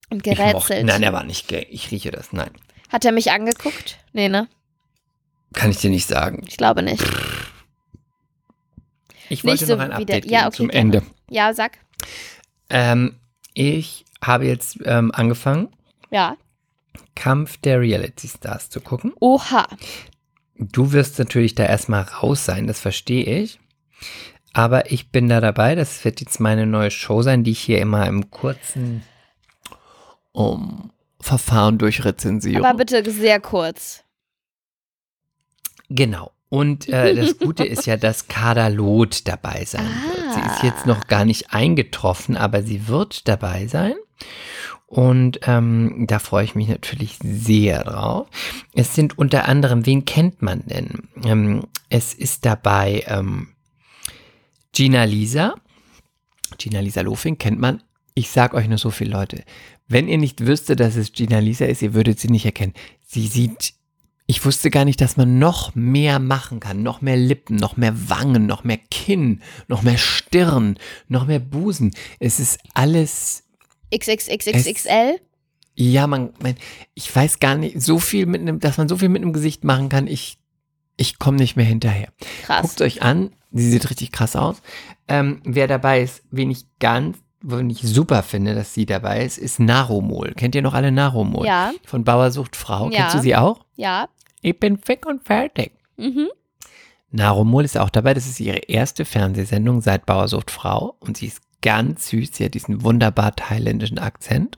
Und 0.10 0.26
Ich 0.26 0.38
mochte, 0.38 0.52
gerätselt. 0.52 0.86
nein, 0.86 1.04
er 1.04 1.12
war 1.14 1.24
nicht 1.24 1.48
gay. 1.48 1.66
Ich 1.70 1.92
rieche 1.92 2.12
das. 2.12 2.32
Nein. 2.32 2.52
Hat 2.90 3.04
er 3.04 3.12
mich 3.12 3.32
angeguckt? 3.32 3.98
Nee, 4.14 4.30
ne? 4.30 4.48
Kann 5.54 5.72
ich 5.72 5.78
dir 5.78 5.90
nicht 5.90 6.08
sagen. 6.08 6.44
Ich 6.48 6.58
glaube 6.58 6.82
nicht. 6.84 7.04
Ich 9.30 9.30
Nicht 9.30 9.46
wollte 9.46 9.66
so 9.66 9.76
noch 9.76 9.82
ein 9.84 9.90
wie 9.92 9.94
Update 10.04 10.26
der- 10.26 10.32
ja, 10.32 10.40
geben 10.40 10.48
okay, 10.48 10.56
zum 10.58 10.68
gerne. 10.70 10.80
Ende. 10.98 11.04
Ja, 11.30 11.54
sag. 11.54 11.78
Ähm, 12.70 13.16
ich 13.54 14.06
habe 14.24 14.46
jetzt 14.46 14.80
ähm, 14.86 15.12
angefangen, 15.14 15.70
Ja. 16.10 16.36
Kampf 17.16 17.58
der 17.58 17.80
Reality 17.82 18.28
Stars 18.28 18.70
zu 18.70 18.82
gucken. 18.82 19.14
Oha. 19.20 19.68
Du 20.56 20.92
wirst 20.92 21.20
natürlich 21.20 21.56
da 21.56 21.66
erstmal 21.66 22.04
raus 22.04 22.46
sein, 22.46 22.68
das 22.68 22.80
verstehe 22.80 23.26
ich. 23.42 23.60
Aber 24.54 24.92
ich 24.92 25.12
bin 25.12 25.30
da 25.30 25.40
dabei. 25.42 25.76
Das 25.76 26.04
wird 26.04 26.20
jetzt 26.20 26.40
meine 26.40 26.66
neue 26.66 26.92
Show 26.92 27.22
sein, 27.22 27.44
die 27.44 27.52
ich 27.52 27.60
hier 27.62 27.80
immer 27.80 28.06
im 28.08 28.30
kurzen 28.32 29.04
Um 30.34 30.92
Verfahren 31.22 31.78
durchrezensieren. 31.78 32.64
Aber 32.66 32.78
bitte 32.78 33.10
sehr 33.12 33.40
kurz. 33.40 34.04
Genau. 35.94 36.32
Und 36.50 36.90
äh, 36.90 37.16
das 37.16 37.38
Gute 37.38 37.64
ist 37.64 37.86
ja, 37.86 37.96
dass 37.96 38.28
Kader 38.28 38.70
Loth 38.70 39.28
dabei 39.28 39.64
sein 39.66 39.86
wird. 39.86 40.34
Sie 40.34 40.52
ist 40.52 40.64
jetzt 40.64 40.86
noch 40.86 41.08
gar 41.08 41.24
nicht 41.24 41.54
eingetroffen, 41.54 42.36
aber 42.36 42.62
sie 42.62 42.88
wird 42.88 43.28
dabei 43.28 43.68
sein. 43.68 43.94
Und 44.86 45.40
ähm, 45.44 46.06
da 46.08 46.20
freue 46.20 46.44
ich 46.44 46.56
mich 46.56 46.68
natürlich 46.68 47.18
sehr 47.24 47.86
drauf. 47.86 48.28
Es 48.74 48.96
sind 48.96 49.18
unter 49.18 49.48
anderem, 49.48 49.86
wen 49.86 50.04
kennt 50.04 50.42
man 50.42 50.66
denn? 50.66 51.08
Ähm, 51.24 51.64
es 51.88 52.14
ist 52.14 52.46
dabei 52.46 53.06
ähm, 53.08 53.50
Gina 54.74 55.06
Lisa. 55.06 55.56
Gina 56.58 56.82
Lisa 56.82 57.02
Lofing 57.02 57.38
kennt 57.38 57.60
man. 57.60 57.82
Ich 58.14 58.30
sag 58.30 58.54
euch 58.54 58.68
nur 58.68 58.78
so 58.78 58.90
viel, 58.92 59.10
Leute. 59.10 59.44
Wenn 59.88 60.10
ihr 60.10 60.18
nicht 60.18 60.46
wüsstet, 60.46 60.82
dass 60.82 60.98
es 60.98 61.14
Gina 61.14 61.40
Lisa 61.40 61.64
ist, 61.66 61.82
ihr 61.82 61.94
würdet 61.94 62.20
sie 62.20 62.30
nicht 62.30 62.46
erkennen. 62.46 62.74
Sie 63.06 63.28
sieht, 63.28 63.74
ich 64.32 64.46
wusste 64.46 64.70
gar 64.70 64.86
nicht, 64.86 65.02
dass 65.02 65.18
man 65.18 65.40
noch 65.40 65.76
mehr 65.76 66.18
machen 66.20 66.62
kann. 66.62 66.84
Noch 66.84 67.02
mehr 67.02 67.18
Lippen, 67.18 67.58
noch 67.58 67.76
mehr 67.76 68.10
Wangen, 68.10 68.46
noch 68.46 68.64
mehr 68.64 68.80
Kinn, 68.90 69.42
noch 69.68 69.82
mehr 69.82 69.98
Stirn, 69.98 70.80
noch 71.10 71.28
mehr 71.28 71.40
Busen. 71.40 71.92
Es 72.18 72.40
ist 72.40 72.58
alles 72.74 73.44
XXXXXL? 73.94 75.20
Ja, 75.76 76.08
man, 76.08 76.30
man, 76.42 76.56
ich 76.94 77.14
weiß 77.14 77.40
gar 77.40 77.56
nicht, 77.56 77.82
so 77.82 78.00
viel 78.00 78.26
mit 78.26 78.40
einem, 78.40 78.62
dass 78.62 78.78
man 78.78 78.88
so 78.88 78.96
viel 78.96 79.10
mit 79.10 79.22
einem 79.22 79.34
Gesicht 79.34 79.66
machen 79.66 79.90
kann, 79.90 80.08
ich, 80.08 80.38
ich 80.96 81.20
komme 81.20 81.36
nicht 81.36 81.58
mehr 81.58 81.66
hinterher. 81.66 82.08
Krass. 82.44 82.62
Guckt 82.62 82.82
euch 82.82 83.02
an, 83.02 83.32
sie 83.52 83.70
sieht 83.70 83.90
richtig 83.90 84.14
krass 84.14 84.38
aus. 84.38 84.62
Ähm, 85.10 85.42
wer 85.44 85.68
dabei 85.68 86.04
ist, 86.04 86.24
wen 86.32 86.52
ich 86.52 86.68
ganz, 86.80 87.18
wen 87.42 87.70
ich 87.70 87.82
super 87.82 88.24
finde, 88.24 88.56
dass 88.56 88.74
sie 88.74 88.86
dabei 88.86 89.26
ist, 89.26 89.38
ist 89.38 89.60
Naromol. 89.60 90.36
Kennt 90.38 90.56
ihr 90.56 90.62
noch 90.62 90.74
alle 90.74 90.94
Naromol? 90.94 91.46
Ja, 91.46 91.74
Von 91.86 92.06
Bauer 92.06 92.32
sucht 92.32 92.56
Frau. 92.56 92.90
Ja. 92.92 93.02
Kennst 93.02 93.16
du 93.16 93.20
sie 93.20 93.36
auch? 93.36 93.66
ja. 93.76 94.08
Ich 94.42 94.60
bin 94.60 94.78
fick 94.78 95.06
und 95.06 95.24
fertig. 95.24 95.74
Mhm. 95.98 96.30
Naromol 97.12 97.66
ist 97.66 97.78
auch 97.78 97.90
dabei. 97.90 98.14
Das 98.14 98.26
ist 98.26 98.40
ihre 98.40 98.58
erste 98.58 99.06
Fernsehsendung 99.06 99.82
seit 99.82 100.06
Bauer 100.06 100.28
sucht 100.28 100.50
Frau. 100.52 100.96
Und 101.00 101.18
sie 101.18 101.28
ist 101.28 101.42
ganz 101.62 102.10
süß. 102.10 102.30
Sie 102.34 102.46
hat 102.46 102.54
diesen 102.54 102.84
wunderbar 102.84 103.36
thailändischen 103.36 104.00
Akzent. 104.00 104.58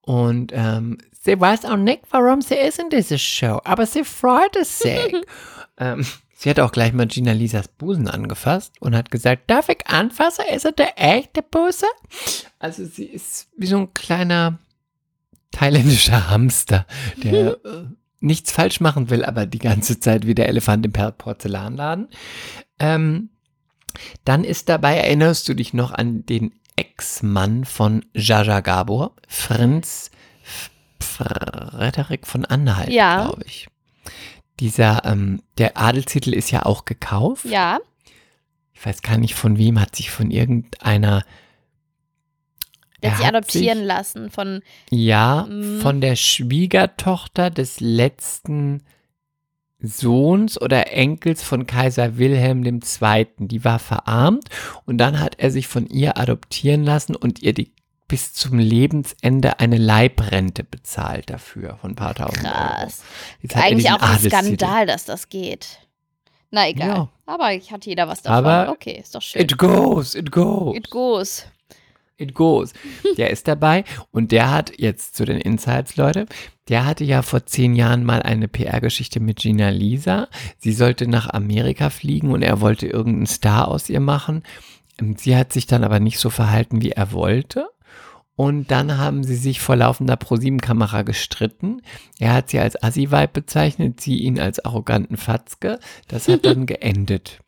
Und 0.00 0.52
ähm, 0.54 0.98
sie 1.20 1.38
weiß 1.38 1.66
auch 1.66 1.76
nicht, 1.76 2.02
warum 2.10 2.40
sie 2.40 2.54
ist 2.54 2.78
in 2.78 2.90
dieser 2.90 3.18
Show. 3.18 3.60
Aber 3.64 3.86
sie 3.86 4.04
freut 4.04 4.56
es 4.56 4.78
sich. 4.78 5.14
ähm, 5.78 6.06
sie 6.34 6.50
hat 6.50 6.58
auch 6.60 6.72
gleich 6.72 6.92
mal 6.92 7.06
Gina 7.06 7.32
Lisas 7.32 7.68
Busen 7.68 8.08
angefasst 8.08 8.74
und 8.80 8.96
hat 8.96 9.10
gesagt, 9.10 9.50
darf 9.50 9.68
ich 9.68 9.86
anfassen? 9.86 10.46
Ist 10.52 10.64
er 10.64 10.72
der 10.72 10.94
echte 10.96 11.42
Busen? 11.42 11.88
Also 12.58 12.86
sie 12.86 13.04
ist 13.04 13.48
wie 13.56 13.66
so 13.66 13.76
ein 13.76 13.94
kleiner 13.94 14.58
thailändischer 15.50 16.30
Hamster, 16.30 16.86
der 17.22 17.58
äh, 17.64 17.84
nichts 18.20 18.52
falsch 18.52 18.80
machen 18.80 19.10
will, 19.10 19.24
aber 19.24 19.46
die 19.46 19.58
ganze 19.58 20.00
Zeit 20.00 20.26
wie 20.26 20.34
der 20.34 20.48
Elefant 20.48 20.84
im 20.86 20.92
Porzellanladen. 20.92 22.08
Ähm, 22.78 23.30
dann 24.24 24.44
ist 24.44 24.68
dabei, 24.68 24.96
erinnerst 24.96 25.48
du 25.48 25.54
dich 25.54 25.72
noch 25.74 25.92
an 25.92 26.24
den 26.26 26.52
Ex-Mann 26.76 27.64
von 27.64 28.04
Jaja 28.14 28.60
Gabor, 28.60 29.12
Franz 29.26 30.10
Frederik 31.00 32.26
von 32.26 32.44
Anhalt, 32.44 32.90
Ja. 32.90 33.24
glaube 33.26 33.42
ich. 33.46 33.68
Dieser, 34.60 35.04
ähm, 35.04 35.42
der 35.58 35.76
Adelstitel 35.76 36.34
ist 36.34 36.50
ja 36.50 36.64
auch 36.66 36.84
gekauft. 36.84 37.44
Ja. 37.44 37.78
Ich 38.74 38.84
weiß 38.84 39.02
gar 39.02 39.16
nicht 39.18 39.34
von 39.34 39.58
wem, 39.58 39.80
hat 39.80 39.96
sich 39.96 40.10
von 40.10 40.30
irgendeiner. 40.30 41.24
Der 43.02 43.10
Er 43.10 43.12
hat 43.12 43.18
sich 43.18 43.26
adoptieren 43.28 43.78
sich- 43.78 43.86
lassen 43.86 44.30
von. 44.30 44.62
Ja, 44.90 45.46
Mm. 45.48 45.80
von 45.80 46.00
der 46.00 46.16
Schwiegertochter 46.16 47.50
des 47.50 47.80
letzten 47.80 48.82
Sohns 49.80 50.60
oder 50.60 50.92
Enkels 50.92 51.42
von 51.44 51.66
Kaiser 51.66 52.18
Wilhelm 52.18 52.64
II. 52.64 53.26
Die 53.38 53.64
war 53.64 53.78
verarmt 53.78 54.48
und 54.86 54.98
dann 54.98 55.20
hat 55.20 55.36
er 55.38 55.50
sich 55.52 55.68
von 55.68 55.86
ihr 55.86 56.18
adoptieren 56.18 56.82
lassen 56.84 57.14
und 57.14 57.40
ihr 57.42 57.54
die 57.54 57.72
bis 58.08 58.32
zum 58.32 58.58
Lebensende 58.58 59.60
eine 59.60 59.76
Leibrente 59.76 60.64
bezahlt 60.64 61.28
dafür 61.30 61.76
von 61.80 61.90
ein 61.92 61.94
paar 61.94 62.14
tausend 62.14 62.44
Euro. 62.46 62.54
Krass. 62.54 63.02
Er 63.42 63.62
Eigentlich 63.64 63.90
auch 63.90 64.00
ein. 64.00 64.18
Skandal, 64.18 64.86
dass 64.86 65.04
das 65.04 65.28
geht. 65.28 65.78
Na 66.50 66.66
egal. 66.68 66.88
Ja. 66.88 67.08
Aber 67.26 67.52
ich 67.52 67.70
hat 67.70 67.84
jeder 67.84 68.08
was 68.08 68.22
davon. 68.22 68.46
Aber 68.46 68.72
okay, 68.72 68.98
ist 68.98 69.14
doch 69.14 69.20
schön. 69.22 69.42
It 69.42 69.58
goes, 69.58 70.14
it 70.14 70.32
goes. 70.32 70.74
It 70.74 70.88
goes. 70.90 71.44
It 72.18 72.34
goes. 72.34 72.72
Der 73.16 73.30
ist 73.30 73.48
dabei 73.48 73.84
und 74.10 74.32
der 74.32 74.50
hat 74.50 74.72
jetzt 74.76 75.16
zu 75.16 75.24
den 75.24 75.38
Insights, 75.38 75.96
Leute, 75.96 76.26
der 76.68 76.84
hatte 76.84 77.04
ja 77.04 77.22
vor 77.22 77.46
zehn 77.46 77.74
Jahren 77.74 78.04
mal 78.04 78.22
eine 78.22 78.48
PR-Geschichte 78.48 79.20
mit 79.20 79.38
Gina 79.38 79.70
Lisa. 79.70 80.28
Sie 80.58 80.72
sollte 80.72 81.06
nach 81.08 81.30
Amerika 81.30 81.90
fliegen 81.90 82.30
und 82.30 82.42
er 82.42 82.60
wollte 82.60 82.86
irgendeinen 82.86 83.26
Star 83.26 83.68
aus 83.68 83.88
ihr 83.88 84.00
machen. 84.00 84.42
Sie 85.16 85.36
hat 85.36 85.52
sich 85.52 85.66
dann 85.66 85.84
aber 85.84 86.00
nicht 86.00 86.18
so 86.18 86.28
verhalten, 86.28 86.82
wie 86.82 86.90
er 86.90 87.12
wollte. 87.12 87.68
Und 88.38 88.70
dann 88.70 88.98
haben 88.98 89.24
sie 89.24 89.34
sich 89.34 89.58
vor 89.58 89.74
laufender 89.74 90.16
ProSieben-Kamera 90.16 91.02
gestritten. 91.02 91.82
Er 92.20 92.34
hat 92.34 92.50
sie 92.50 92.60
als 92.60 92.80
Assi-Vibe 92.80 93.32
bezeichnet, 93.32 94.00
sie 94.00 94.18
ihn 94.18 94.38
als 94.38 94.64
arroganten 94.64 95.16
Fatzke. 95.16 95.80
Das 96.06 96.28
hat 96.28 96.44
dann 96.44 96.64
geendet. 96.66 97.40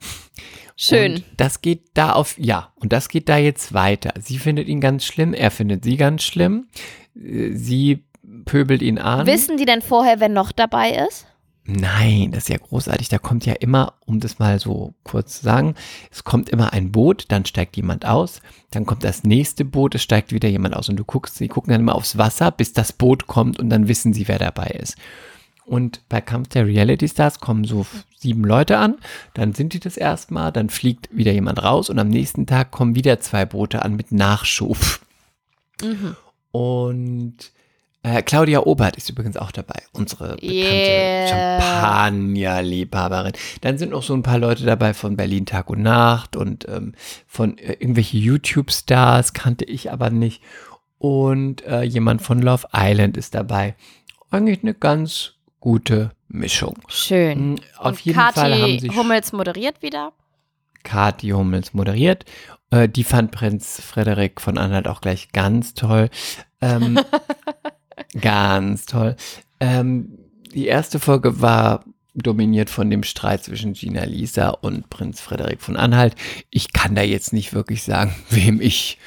Schön. 0.76 1.14
Und 1.14 1.24
das 1.36 1.62
geht 1.62 1.90
da 1.94 2.14
auf, 2.14 2.36
ja, 2.38 2.72
und 2.74 2.92
das 2.92 3.08
geht 3.08 3.28
da 3.28 3.36
jetzt 3.36 3.72
weiter. 3.72 4.12
Sie 4.20 4.38
findet 4.38 4.66
ihn 4.66 4.80
ganz 4.80 5.04
schlimm, 5.04 5.32
er 5.32 5.52
findet 5.52 5.84
sie 5.84 5.96
ganz 5.96 6.24
schlimm. 6.24 6.66
Äh, 7.14 7.52
Sie 7.52 8.02
pöbelt 8.44 8.82
ihn 8.82 8.98
an. 8.98 9.28
Wissen 9.28 9.58
die 9.58 9.66
denn 9.66 9.82
vorher, 9.82 10.18
wer 10.18 10.28
noch 10.28 10.50
dabei 10.50 11.06
ist? 11.06 11.28
Nein, 11.72 12.32
das 12.32 12.44
ist 12.44 12.48
ja 12.48 12.56
großartig. 12.56 13.08
Da 13.08 13.18
kommt 13.18 13.46
ja 13.46 13.52
immer, 13.54 13.94
um 14.04 14.18
das 14.18 14.38
mal 14.38 14.58
so 14.58 14.94
kurz 15.04 15.38
zu 15.38 15.44
sagen, 15.44 15.74
es 16.10 16.24
kommt 16.24 16.48
immer 16.48 16.72
ein 16.72 16.90
Boot, 16.90 17.26
dann 17.28 17.44
steigt 17.44 17.76
jemand 17.76 18.06
aus, 18.06 18.40
dann 18.70 18.86
kommt 18.86 19.04
das 19.04 19.24
nächste 19.24 19.64
Boot, 19.64 19.94
es 19.94 20.02
steigt 20.02 20.32
wieder 20.32 20.48
jemand 20.48 20.74
aus 20.74 20.88
und 20.88 20.96
du 20.96 21.04
guckst, 21.04 21.36
sie 21.36 21.48
gucken 21.48 21.72
dann 21.72 21.82
immer 21.82 21.94
aufs 21.94 22.18
Wasser, 22.18 22.50
bis 22.50 22.72
das 22.72 22.92
Boot 22.92 23.26
kommt 23.26 23.58
und 23.58 23.70
dann 23.70 23.88
wissen 23.88 24.12
sie, 24.12 24.26
wer 24.26 24.38
dabei 24.38 24.66
ist. 24.66 24.96
Und 25.64 26.00
bei 26.08 26.20
Kampf 26.20 26.48
der 26.48 26.66
Reality 26.66 27.08
Stars 27.08 27.38
kommen 27.38 27.64
so 27.64 27.86
sieben 28.18 28.42
Leute 28.42 28.78
an, 28.78 28.96
dann 29.34 29.54
sind 29.54 29.72
die 29.72 29.80
das 29.80 29.96
erstmal, 29.96 30.50
dann 30.50 30.70
fliegt 30.70 31.08
wieder 31.16 31.32
jemand 31.32 31.62
raus 31.62 31.90
und 31.90 32.00
am 32.00 32.08
nächsten 32.08 32.46
Tag 32.46 32.72
kommen 32.72 32.96
wieder 32.96 33.20
zwei 33.20 33.44
Boote 33.44 33.82
an 33.82 33.94
mit 33.94 34.10
Nachschub. 34.10 34.78
Mhm. 35.80 36.16
Und 36.50 37.52
äh, 38.02 38.22
Claudia 38.22 38.60
Obert 38.60 38.96
ist 38.96 39.10
übrigens 39.10 39.36
auch 39.36 39.50
dabei, 39.52 39.82
unsere 39.92 40.36
bekannte 40.36 40.46
Yeah. 40.54 41.28
Champagner-Liebhaberin. 41.60 43.32
Dann 43.60 43.78
sind 43.78 43.90
noch 43.90 44.02
so 44.02 44.14
ein 44.14 44.22
paar 44.22 44.38
Leute 44.38 44.64
dabei 44.64 44.94
von 44.94 45.16
Berlin 45.16 45.46
Tag 45.46 45.68
und 45.70 45.82
Nacht 45.82 46.34
und 46.36 46.66
ähm, 46.68 46.94
von 47.26 47.58
äh, 47.58 47.74
irgendwelche 47.74 48.16
YouTube-Stars 48.18 49.32
kannte 49.34 49.64
ich 49.64 49.90
aber 49.92 50.10
nicht. 50.10 50.42
Und 50.98 51.64
äh, 51.66 51.82
jemand 51.82 52.22
von 52.22 52.40
Love 52.40 52.68
Island 52.74 53.16
ist 53.16 53.34
dabei. 53.34 53.74
Eigentlich 54.30 54.62
eine 54.62 54.74
ganz 54.74 55.32
gute 55.58 56.12
Mischung. 56.28 56.78
Schön. 56.88 57.52
Mm, 57.52 57.56
Auf 57.78 57.86
Und 57.92 58.00
jeden 58.02 58.18
Kathi 58.18 58.40
Fall 58.40 58.60
haben 58.62 58.78
sich 58.78 58.96
Hummels 58.96 59.32
moderiert 59.32 59.82
wieder. 59.82 60.12
Kathi 60.84 61.30
Hummels 61.30 61.74
moderiert. 61.74 62.24
Äh, 62.70 62.88
die 62.88 63.04
fand 63.04 63.30
Prinz 63.32 63.80
Frederik 63.80 64.40
von 64.40 64.56
Anhalt 64.58 64.88
auch 64.88 65.00
gleich 65.00 65.32
ganz 65.32 65.74
toll. 65.74 66.08
Ähm, 66.60 66.98
ganz 68.18 68.86
toll. 68.86 69.16
Ähm, 69.60 70.18
die 70.54 70.66
erste 70.66 70.98
Folge 70.98 71.40
war 71.40 71.84
dominiert 72.14 72.70
von 72.70 72.90
dem 72.90 73.02
Streit 73.02 73.44
zwischen 73.44 73.72
Gina 73.72 74.04
Lisa 74.04 74.50
und 74.50 74.90
Prinz 74.90 75.20
Frederik 75.20 75.60
von 75.60 75.76
Anhalt. 75.76 76.14
Ich 76.50 76.72
kann 76.72 76.94
da 76.94 77.02
jetzt 77.02 77.32
nicht 77.32 77.52
wirklich 77.54 77.82
sagen, 77.82 78.14
wem 78.30 78.60
ich 78.60 78.98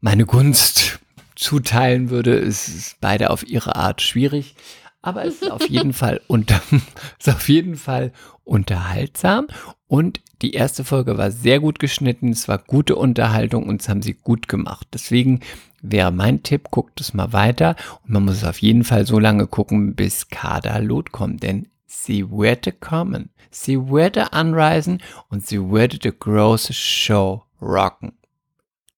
meine 0.00 0.26
Gunst 0.26 0.98
zuteilen 1.34 2.10
würde. 2.10 2.38
Es 2.38 2.68
ist 2.68 2.96
beide 3.00 3.30
auf 3.30 3.46
ihre 3.46 3.76
Art 3.76 4.02
schwierig. 4.02 4.54
Aber 5.02 5.24
es 5.24 5.42
ist 5.42 5.50
auf 5.50 5.68
jeden 5.68 5.92
Fall 5.94 6.20
unter, 6.26 6.60
ist 7.18 7.28
auf 7.28 7.48
jeden 7.48 7.76
Fall 7.76 8.12
unterhaltsam. 8.44 9.46
Und 9.86 10.20
die 10.42 10.52
erste 10.52 10.84
Folge 10.84 11.16
war 11.16 11.30
sehr 11.30 11.60
gut 11.60 11.78
geschnitten. 11.78 12.30
Es 12.30 12.48
war 12.48 12.58
gute 12.58 12.96
Unterhaltung 12.96 13.66
und 13.66 13.80
es 13.80 13.88
haben 13.88 14.02
sie 14.02 14.14
gut 14.14 14.48
gemacht. 14.48 14.86
Deswegen 14.92 15.40
wäre 15.80 16.10
mein 16.10 16.42
Tipp, 16.42 16.70
guckt 16.70 17.00
es 17.00 17.14
mal 17.14 17.32
weiter. 17.32 17.76
Und 18.02 18.10
man 18.10 18.24
muss 18.24 18.36
es 18.36 18.44
auf 18.44 18.60
jeden 18.60 18.84
Fall 18.84 19.06
so 19.06 19.18
lange 19.18 19.46
gucken, 19.46 19.94
bis 19.94 20.28
Kader 20.28 20.80
Lot 20.80 21.12
kommt. 21.12 21.42
Denn 21.42 21.68
sie 21.86 22.30
würde 22.30 22.72
kommen. 22.72 23.30
Sie 23.50 23.88
würde 23.88 24.34
anreisen 24.34 25.02
und 25.30 25.46
sie 25.46 25.70
würde 25.70 25.98
die 25.98 26.12
große 26.12 26.74
Show 26.74 27.44
rocken. 27.62 28.12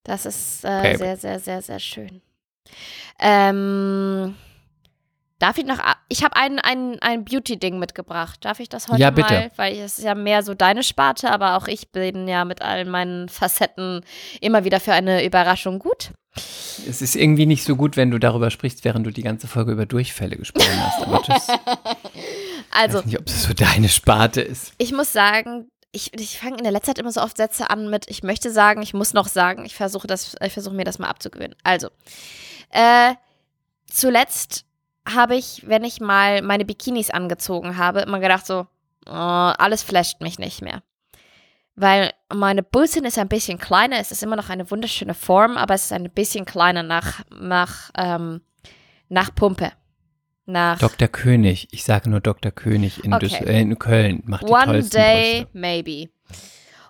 Das 0.03 0.27
ist 0.27 0.65
äh, 0.65 0.97
sehr, 0.97 1.17
sehr, 1.17 1.39
sehr, 1.39 1.63
sehr 1.63 1.79
schön. 1.79 2.23
Ähm, 3.21 4.35
Darf 5.39 5.57
ich 5.57 5.65
noch, 5.65 5.79
ich 6.09 6.25
habe 6.25 6.35
ein, 6.37 6.59
ein, 6.59 6.99
ein 7.01 7.25
Beauty-Ding 7.25 7.79
mitgebracht. 7.79 8.45
Darf 8.45 8.59
ich 8.59 8.69
das 8.69 8.89
heute 8.89 9.01
Ja, 9.01 9.11
bitte. 9.11 9.33
mal? 9.33 9.51
Weil 9.57 9.77
es 9.79 9.99
ist 9.99 10.05
ja 10.05 10.15
mehr 10.17 10.43
so 10.43 10.55
deine 10.55 10.83
Sparte, 10.83 11.31
aber 11.31 11.57
auch 11.57 11.69
ich 11.69 11.91
bin 11.93 12.27
ja 12.27 12.45
mit 12.45 12.61
allen 12.61 12.89
meinen 12.91 13.29
Facetten 13.29 14.05
immer 14.41 14.65
wieder 14.65 14.81
für 14.81 14.93
eine 14.93 15.25
Überraschung 15.25 15.79
gut. 15.79 16.11
Es 16.89 17.03
ist 17.03 17.15
irgendwie 17.17 17.47
nicht 17.47 17.65
so 17.65 17.77
gut, 17.77 17.97
wenn 17.97 18.11
du 18.11 18.19
darüber 18.19 18.51
sprichst, 18.51 18.85
während 18.85 19.07
du 19.07 19.11
die 19.11 19.23
ganze 19.23 19.47
Folge 19.47 19.73
über 19.73 19.87
Durchfälle 19.87 20.37
gesprochen 20.37 20.85
hast. 20.85 21.03
Aber 21.07 21.23
das, 21.27 21.47
Also, 22.71 22.99
weiß 22.99 23.07
nicht, 23.07 23.19
ob 23.19 23.27
es 23.27 23.45
so 23.45 23.55
deine 23.55 23.89
Sparte 23.89 24.41
ist. 24.41 24.73
ich 24.79 24.93
muss 24.93 25.13
sagen, 25.13 25.69
ich, 25.93 26.13
ich 26.15 26.39
fange 26.39 26.59
in 26.59 26.65
der 26.65 26.73
letzten 26.73 26.89
Zeit 26.89 26.99
immer 26.99 27.13
so 27.13 27.23
oft 27.23 27.37
Sätze 27.37 27.71
an 27.71 27.89
mit, 27.91 28.11
ich 28.11 28.23
möchte 28.23 28.51
sagen, 28.51 28.83
ich 28.83 28.93
muss 28.93 29.15
noch 29.15 29.27
sagen, 29.29 29.65
ich 29.65 29.75
versuche 29.75 30.07
das, 30.07 30.37
ich 30.45 30.53
versuche 30.53 30.75
mir 30.75 30.85
das 30.85 30.99
mal 30.99 31.09
abzugewöhnen. 31.09 31.55
Also, 31.65 31.89
äh, 32.71 33.15
zuletzt 33.91 34.65
habe 35.15 35.37
ich, 35.37 35.65
wenn 35.67 35.85
ich 35.85 36.01
mal 36.01 36.43
meine 36.43 36.65
Bikinis 36.65 37.11
angezogen 37.11 37.77
habe, 37.77 38.01
immer 38.01 38.21
gedacht 38.21 38.47
so, 38.47 38.67
oh, 39.07 39.11
alles 39.13 39.83
flasht 39.83 40.21
mich 40.21 40.39
nicht 40.39 40.63
mehr. 40.63 40.83
Weil 41.77 42.13
meine 42.35 42.63
Busen 42.65 43.05
ist 43.05 43.19
ein 43.19 43.29
bisschen 43.29 43.59
kleiner, 43.59 43.99
es 44.01 44.11
ist 44.11 44.23
immer 44.23 44.35
noch 44.37 44.49
eine 44.49 44.69
wunderschöne 44.71 45.15
Form, 45.15 45.57
aber 45.57 45.75
es 45.75 45.85
ist 45.85 45.93
ein 45.93 46.11
bisschen 46.11 46.45
kleiner 46.45 46.83
nach, 46.83 47.21
nach, 47.31 47.91
ähm, 47.97 48.41
nach 49.09 49.35
Pumpe. 49.35 49.73
Nach 50.47 50.79
Dr. 50.79 51.09
König, 51.09 51.69
ich 51.73 51.85
sage 51.85 52.09
nur 52.09 52.21
Dr. 52.21 52.51
König 52.51 53.05
in, 53.05 53.13
Okay. 53.13 53.27
Düssel- 53.29 53.49
äh, 53.49 53.61
in 53.61 53.79
Köln, 53.79 54.23
macht 54.25 54.49
die 54.49 54.53
One 54.53 54.83
day, 54.83 55.43
Brüste. 55.43 55.49
maybe. 55.53 56.09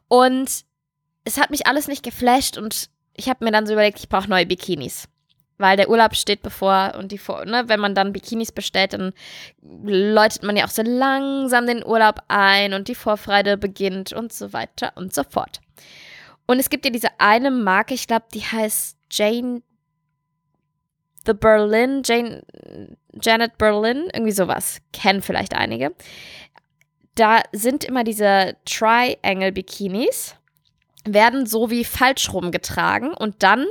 Und 0.06 0.64
es 1.24 1.38
hat 1.38 1.50
mich 1.50 1.66
alles 1.66 1.88
nicht 1.88 2.02
geflasht 2.04 2.56
und 2.56 2.88
ich 3.14 3.28
habe 3.28 3.44
mir 3.44 3.50
dann 3.50 3.66
so 3.66 3.72
überlegt, 3.72 3.98
ich 3.98 4.08
brauche 4.08 4.30
neue 4.30 4.46
Bikinis. 4.46 5.08
Weil 5.58 5.76
der 5.76 5.90
Urlaub 5.90 6.14
steht 6.14 6.42
bevor 6.42 6.94
und 6.96 7.10
die 7.10 7.18
vor, 7.18 7.44
ne, 7.44 7.64
wenn 7.66 7.80
man 7.80 7.94
dann 7.94 8.12
Bikinis 8.12 8.52
bestellt, 8.52 8.92
dann 8.92 9.12
läutet 9.60 10.44
man 10.44 10.56
ja 10.56 10.64
auch 10.64 10.70
so 10.70 10.82
langsam 10.82 11.66
den 11.66 11.84
Urlaub 11.84 12.20
ein 12.28 12.74
und 12.74 12.88
die 12.88 12.94
Vorfreude 12.94 13.56
beginnt 13.56 14.12
und 14.12 14.32
so 14.32 14.52
weiter 14.52 14.92
und 14.94 15.12
so 15.12 15.24
fort. 15.24 15.60
Und 16.46 16.60
es 16.60 16.70
gibt 16.70 16.84
ja 16.84 16.90
diese 16.90 17.08
eine 17.18 17.50
Marke, 17.50 17.94
ich 17.94 18.06
glaube, 18.06 18.26
die 18.32 18.40
heißt 18.40 18.96
Jane 19.10 19.62
The 21.26 21.34
Berlin, 21.34 22.02
Jane, 22.04 22.42
Janet 23.20 23.58
Berlin, 23.58 24.08
irgendwie 24.14 24.32
sowas. 24.32 24.80
Kennen 24.92 25.20
vielleicht 25.20 25.54
einige 25.54 25.92
da 27.18 27.42
sind 27.52 27.84
immer 27.84 28.04
diese 28.04 28.56
Triangle-Bikinis, 28.64 30.36
werden 31.04 31.46
so 31.46 31.70
wie 31.70 31.84
falsch 31.84 32.32
rum 32.32 32.50
getragen 32.50 33.12
und 33.12 33.42
dann 33.42 33.66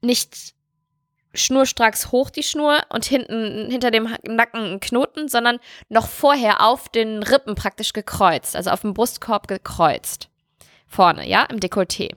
nicht 0.00 0.54
schnurstracks 1.34 2.12
hoch 2.12 2.30
die 2.30 2.42
Schnur 2.42 2.80
und 2.90 3.04
hinten 3.04 3.70
hinter 3.70 3.90
dem 3.90 4.14
Nacken 4.24 4.74
ein 4.74 4.80
Knoten, 4.80 5.28
sondern 5.28 5.58
noch 5.88 6.08
vorher 6.08 6.60
auf 6.60 6.88
den 6.88 7.22
Rippen 7.22 7.54
praktisch 7.54 7.92
gekreuzt, 7.92 8.56
also 8.56 8.70
auf 8.70 8.82
dem 8.82 8.94
Brustkorb 8.94 9.48
gekreuzt. 9.48 10.28
Vorne, 10.86 11.26
ja, 11.28 11.44
im 11.44 11.58
Dekolleté. 11.58 12.16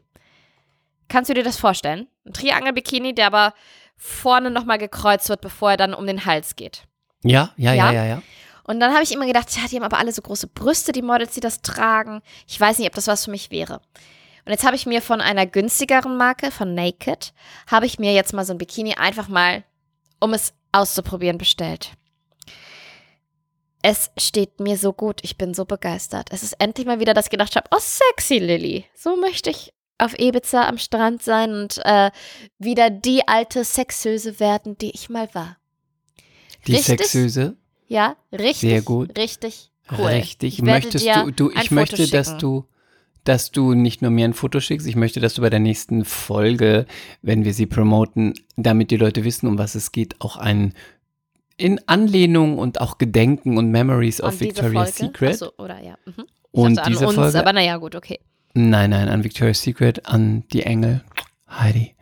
Kannst 1.07 1.29
du 1.29 1.33
dir 1.33 1.43
das 1.43 1.57
vorstellen? 1.57 2.07
Ein 2.25 2.33
Triangle-Bikini, 2.33 3.13
der 3.15 3.27
aber 3.27 3.53
vorne 3.95 4.51
nochmal 4.51 4.77
gekreuzt 4.77 5.29
wird, 5.29 5.41
bevor 5.41 5.71
er 5.71 5.77
dann 5.77 5.93
um 5.93 6.05
den 6.07 6.25
Hals 6.25 6.55
geht. 6.55 6.83
Ja, 7.23 7.51
ja, 7.55 7.73
ja, 7.73 7.85
Ja? 7.85 7.91
ja, 7.91 8.05
ja. 8.05 8.21
Und 8.67 8.79
dann 8.79 8.93
habe 8.93 9.03
ich 9.03 9.13
immer 9.13 9.27
gedacht, 9.27 9.55
ja, 9.55 9.67
die 9.69 9.75
haben 9.75 9.83
aber 9.83 9.99
alle 9.99 10.11
so 10.11 10.23
große 10.23 10.47
Brüste, 10.47 10.91
die 10.91 11.03
Models, 11.03 11.35
die 11.35 11.39
das 11.39 11.61
tragen. 11.61 12.21
Ich 12.47 12.59
weiß 12.59 12.79
nicht, 12.79 12.87
ob 12.87 12.95
das 12.95 13.07
was 13.07 13.25
für 13.25 13.31
mich 13.31 13.51
wäre. 13.51 13.79
Und 14.45 14.51
jetzt 14.51 14.63
habe 14.63 14.75
ich 14.75 14.85
mir 14.85 15.01
von 15.01 15.21
einer 15.21 15.45
günstigeren 15.47 16.17
Marke, 16.17 16.51
von 16.51 16.75
Naked, 16.75 17.33
habe 17.67 17.85
ich 17.85 17.97
mir 17.97 18.13
jetzt 18.13 18.33
mal 18.33 18.45
so 18.45 18.53
ein 18.53 18.57
Bikini 18.59 18.93
einfach 18.95 19.27
mal, 19.27 19.63
um 20.19 20.33
es 20.33 20.53
auszuprobieren, 20.71 21.37
bestellt. 21.37 21.91
Es 23.81 24.11
steht 24.17 24.59
mir 24.59 24.77
so 24.77 24.93
gut, 24.93 25.19
ich 25.23 25.37
bin 25.37 25.53
so 25.53 25.65
begeistert. 25.65 26.29
Es 26.31 26.43
ist 26.43 26.53
endlich 26.59 26.87
mal 26.87 26.99
wieder, 26.99 27.13
dass 27.13 27.25
ich 27.25 27.31
gedacht 27.31 27.55
habe, 27.55 27.67
oh 27.71 27.79
sexy 27.79 28.39
Lilly, 28.39 28.85
so 28.95 29.15
möchte 29.15 29.49
ich 29.49 29.73
auf 29.97 30.17
Ibiza 30.19 30.67
am 30.67 30.77
Strand 30.77 31.23
sein 31.23 31.53
und 31.53 31.79
äh, 31.85 32.11
wieder 32.59 32.89
die 32.89 33.27
alte 33.27 33.63
Sexöse 33.63 34.39
werden, 34.39 34.77
die 34.77 34.91
ich 34.91 35.09
mal 35.09 35.29
war. 35.33 35.57
Die 36.67 36.73
Richtig? 36.73 36.97
Sexöse, 36.97 37.55
Ja, 37.87 38.15
richtig. 38.31 38.69
Sehr 38.71 38.81
gut. 38.81 39.17
Richtig 39.17 39.71
cool. 39.91 40.05
richtig. 40.05 40.55
Ich 40.55 40.61
Möchtest 40.61 41.05
du, 41.05 41.31
du, 41.31 41.49
ich 41.51 41.69
Foto 41.69 41.75
möchte, 41.75 42.07
dass 42.07 42.27
schicken. 42.27 42.39
du, 42.39 42.65
dass 43.25 43.51
du 43.51 43.73
nicht 43.73 44.01
nur 44.01 44.11
mir 44.11 44.25
ein 44.25 44.33
Foto 44.33 44.59
schickst, 44.59 44.87
ich 44.87 44.95
möchte, 44.95 45.19
dass 45.19 45.33
du 45.33 45.41
bei 45.41 45.49
der 45.49 45.59
nächsten 45.59 46.05
Folge, 46.05 46.85
wenn 47.21 47.43
wir 47.43 47.53
sie 47.53 47.65
promoten, 47.65 48.33
damit 48.55 48.91
die 48.91 48.97
Leute 48.97 49.25
wissen, 49.25 49.47
um 49.47 49.57
was 49.57 49.75
es 49.75 49.91
geht, 49.91 50.21
auch 50.21 50.37
ein 50.37 50.73
in 51.57 51.79
Anlehnung 51.87 52.57
und 52.57 52.81
auch 52.81 52.97
Gedenken 52.97 53.57
und 53.57 53.71
Memories 53.71 54.21
of 54.21 54.39
Victoria's? 54.39 54.97
Secret. 54.97 55.33
Achso, 55.33 55.51
oder 55.57 55.81
ja. 55.81 55.97
Mhm. 56.05 56.25
Und 56.51 56.81
diese 56.87 57.01
an 57.01 57.05
uns, 57.07 57.15
Folge, 57.15 57.39
aber 57.39 57.53
naja, 57.53 57.77
gut, 57.77 57.95
okay. 57.95 58.19
nein, 58.53 58.91
nein, 58.91 59.09
an 59.09 59.23
Victoria's 59.23 59.61
Secret, 59.61 60.05
an 60.05 60.43
die 60.53 60.63
Engel, 60.63 61.03
Heidi, 61.49 61.94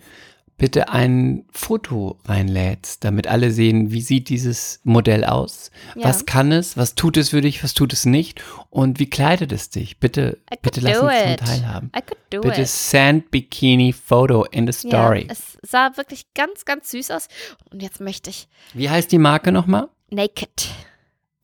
bitte 0.64 0.88
ein 0.88 1.43
Foto 1.51 2.18
reinlädst, 2.24 3.03
damit 3.03 3.28
alle 3.28 3.51
sehen, 3.51 3.91
wie 3.91 3.99
sieht 3.99 4.30
dieses 4.30 4.80
Modell 4.86 5.26
aus, 5.26 5.72
Ja. 5.93 6.05
was 6.05 6.26
kann 6.26 6.53
es, 6.53 6.78
was 6.78 6.95
tut 6.95 7.18
es 7.18 7.32
für 7.32 7.41
dich, 7.41 7.61
was 7.66 7.74
tut 7.74 7.91
es 7.91 8.05
nicht 8.05 8.41
und 8.70 8.97
wie 8.97 9.09
kleidet 9.09 9.51
es 9.51 9.70
dich. 9.70 9.99
Bitte, 9.99 10.38
I 10.49 10.55
bitte 10.61 10.80
lass 10.80 10.99
uns 10.99 11.11
daran 11.11 11.34
it. 11.34 11.39
teilhaben. 11.41 11.91
I 11.93 11.99
could 11.99 12.18
do 12.30 12.39
Bitte 12.39 12.61
it. 12.61 12.70
send 12.70 13.30
Bikini 13.30 13.91
Photo 13.91 14.45
in 14.45 14.66
the 14.66 14.72
story. 14.72 15.26
Ja, 15.28 15.34
es 15.34 15.57
sah 15.70 15.91
wirklich 15.97 16.34
ganz, 16.34 16.64
ganz 16.64 16.91
süß 16.91 17.11
aus. 17.11 17.28
Und 17.70 17.84
jetzt 17.84 17.99
möchte 17.99 18.30
ich 18.30 18.47
wie 18.74 18.89
heißt 18.89 19.11
die 19.11 19.18
Marke 19.18 19.51
nochmal? 19.51 19.89
Naked. 20.11 20.70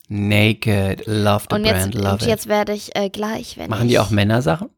Naked, 0.07 1.05
love 1.07 1.45
the 1.49 1.55
Und 1.55 1.65
jetzt, 1.65 1.91
brand, 1.91 1.95
love 1.95 2.11
und 2.13 2.22
it. 2.22 2.28
jetzt 2.30 2.47
werde 2.47 2.74
ich 2.74 2.95
äh, 2.95 3.09
gleich, 3.09 3.57
wenn 3.57 3.70
Machen 3.70 3.88
ich... 3.88 3.91
die 3.91 3.99
auch 3.99 4.11
Männersachen? 4.11 4.70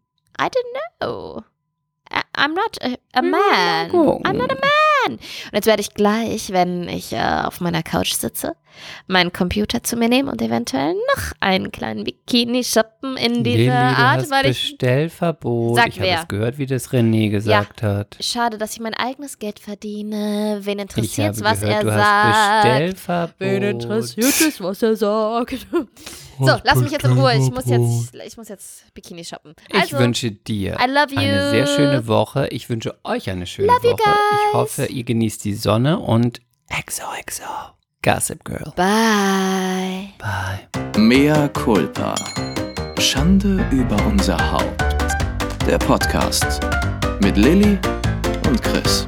I 0.41 0.45
don't 0.45 0.99
know. 0.99 1.43
I'm 2.35 2.53
not 2.53 2.77
a, 2.81 2.97
a 3.13 3.21
Ja, 3.21 3.21
man. 3.21 3.91
I'm 4.23 4.37
not 4.37 4.51
a 4.51 4.55
man. 4.55 5.13
Und 5.13 5.53
jetzt 5.53 5.65
werde 5.65 5.81
ich 5.81 5.93
gleich, 5.93 6.51
wenn 6.51 6.87
ich 6.87 7.13
äh, 7.13 7.19
auf 7.43 7.61
meiner 7.61 7.83
Couch 7.83 8.13
sitze, 8.13 8.55
meinen 9.07 9.33
Computer 9.33 9.83
zu 9.83 9.95
mir 9.97 10.09
nehmen 10.09 10.29
und 10.29 10.41
eventuell 10.41 10.93
noch 10.93 11.33
einen 11.39 11.71
kleinen 11.71 12.03
Bikini 12.03 12.63
shoppen 12.63 13.17
in 13.17 13.43
dieser 13.43 13.57
Lilly, 13.57 13.67
du 13.67 13.73
Art, 13.73 14.21
hast 14.21 14.31
weil 14.31 14.45
ich 14.47 14.71
Bestellverbot. 14.71 15.75
Sag 15.75 15.87
ich 15.89 15.99
habe 15.99 16.09
es 16.09 16.27
gehört, 16.27 16.57
wie 16.57 16.65
das 16.65 16.89
René 16.91 17.29
gesagt 17.29 17.83
hat. 17.83 18.17
Schade, 18.19 18.57
dass 18.57 18.73
ich 18.73 18.79
mein 18.79 18.93
eigenes 18.93 19.39
Geld 19.39 19.59
verdiene. 19.59 20.59
Wen 20.61 20.79
interessiert 20.79 21.35
habe 21.35 21.41
was 21.43 21.61
gehört, 21.61 21.75
er 21.75 21.83
du 21.83 21.91
hast 21.93 21.99
sagt? 21.99 22.63
Bestellverbot. 22.63 23.35
Wen 23.39 23.63
interessiert 23.63 24.41
es, 24.41 24.61
was 24.61 24.81
er 24.81 24.95
sagt? 24.95 25.67
so, 26.45 26.57
lass 26.63 26.75
mich 26.77 26.91
jetzt 26.91 27.05
in 27.05 27.11
Ruhe. 27.13 27.33
Ich 27.35 27.51
muss 27.51 27.65
jetzt, 27.65 28.13
ich 28.25 28.37
muss 28.37 28.49
jetzt 28.49 28.93
Bikini 28.93 29.23
shoppen. 29.23 29.53
Ich 29.69 29.75
Also, 29.79 29.97
wünsche 29.99 30.31
dir 30.31 30.77
I 30.79 30.89
love 30.89 31.13
you. 31.13 31.19
eine 31.19 31.49
sehr 31.51 31.67
schöne 31.67 32.07
Woche. 32.07 32.47
Ich 32.47 32.69
wünsche 32.69 32.95
euch 33.03 33.29
eine 33.29 33.45
schöne 33.47 33.67
Love 33.67 33.87
you 33.87 33.93
Woche. 33.93 34.09
Ich 34.49 34.53
hoffe, 34.53 34.85
ihr 34.85 35.03
genießt 35.03 35.43
die 35.45 35.53
Sonne 35.53 35.99
und 35.99 36.41
XOXO. 36.69 37.43
Gossip 38.03 38.43
Girl. 38.45 38.71
Bye. 38.75 40.09
Bye. 40.17 40.99
Mea 41.01 41.47
culpa. 41.49 42.15
Schande 42.99 43.63
über 43.71 43.97
unser 44.07 44.37
Haupt. 44.51 44.83
Der 45.67 45.77
Podcast 45.77 46.59
mit 47.21 47.37
Lilly 47.37 47.77
und 48.47 48.61
Chris. 48.63 49.07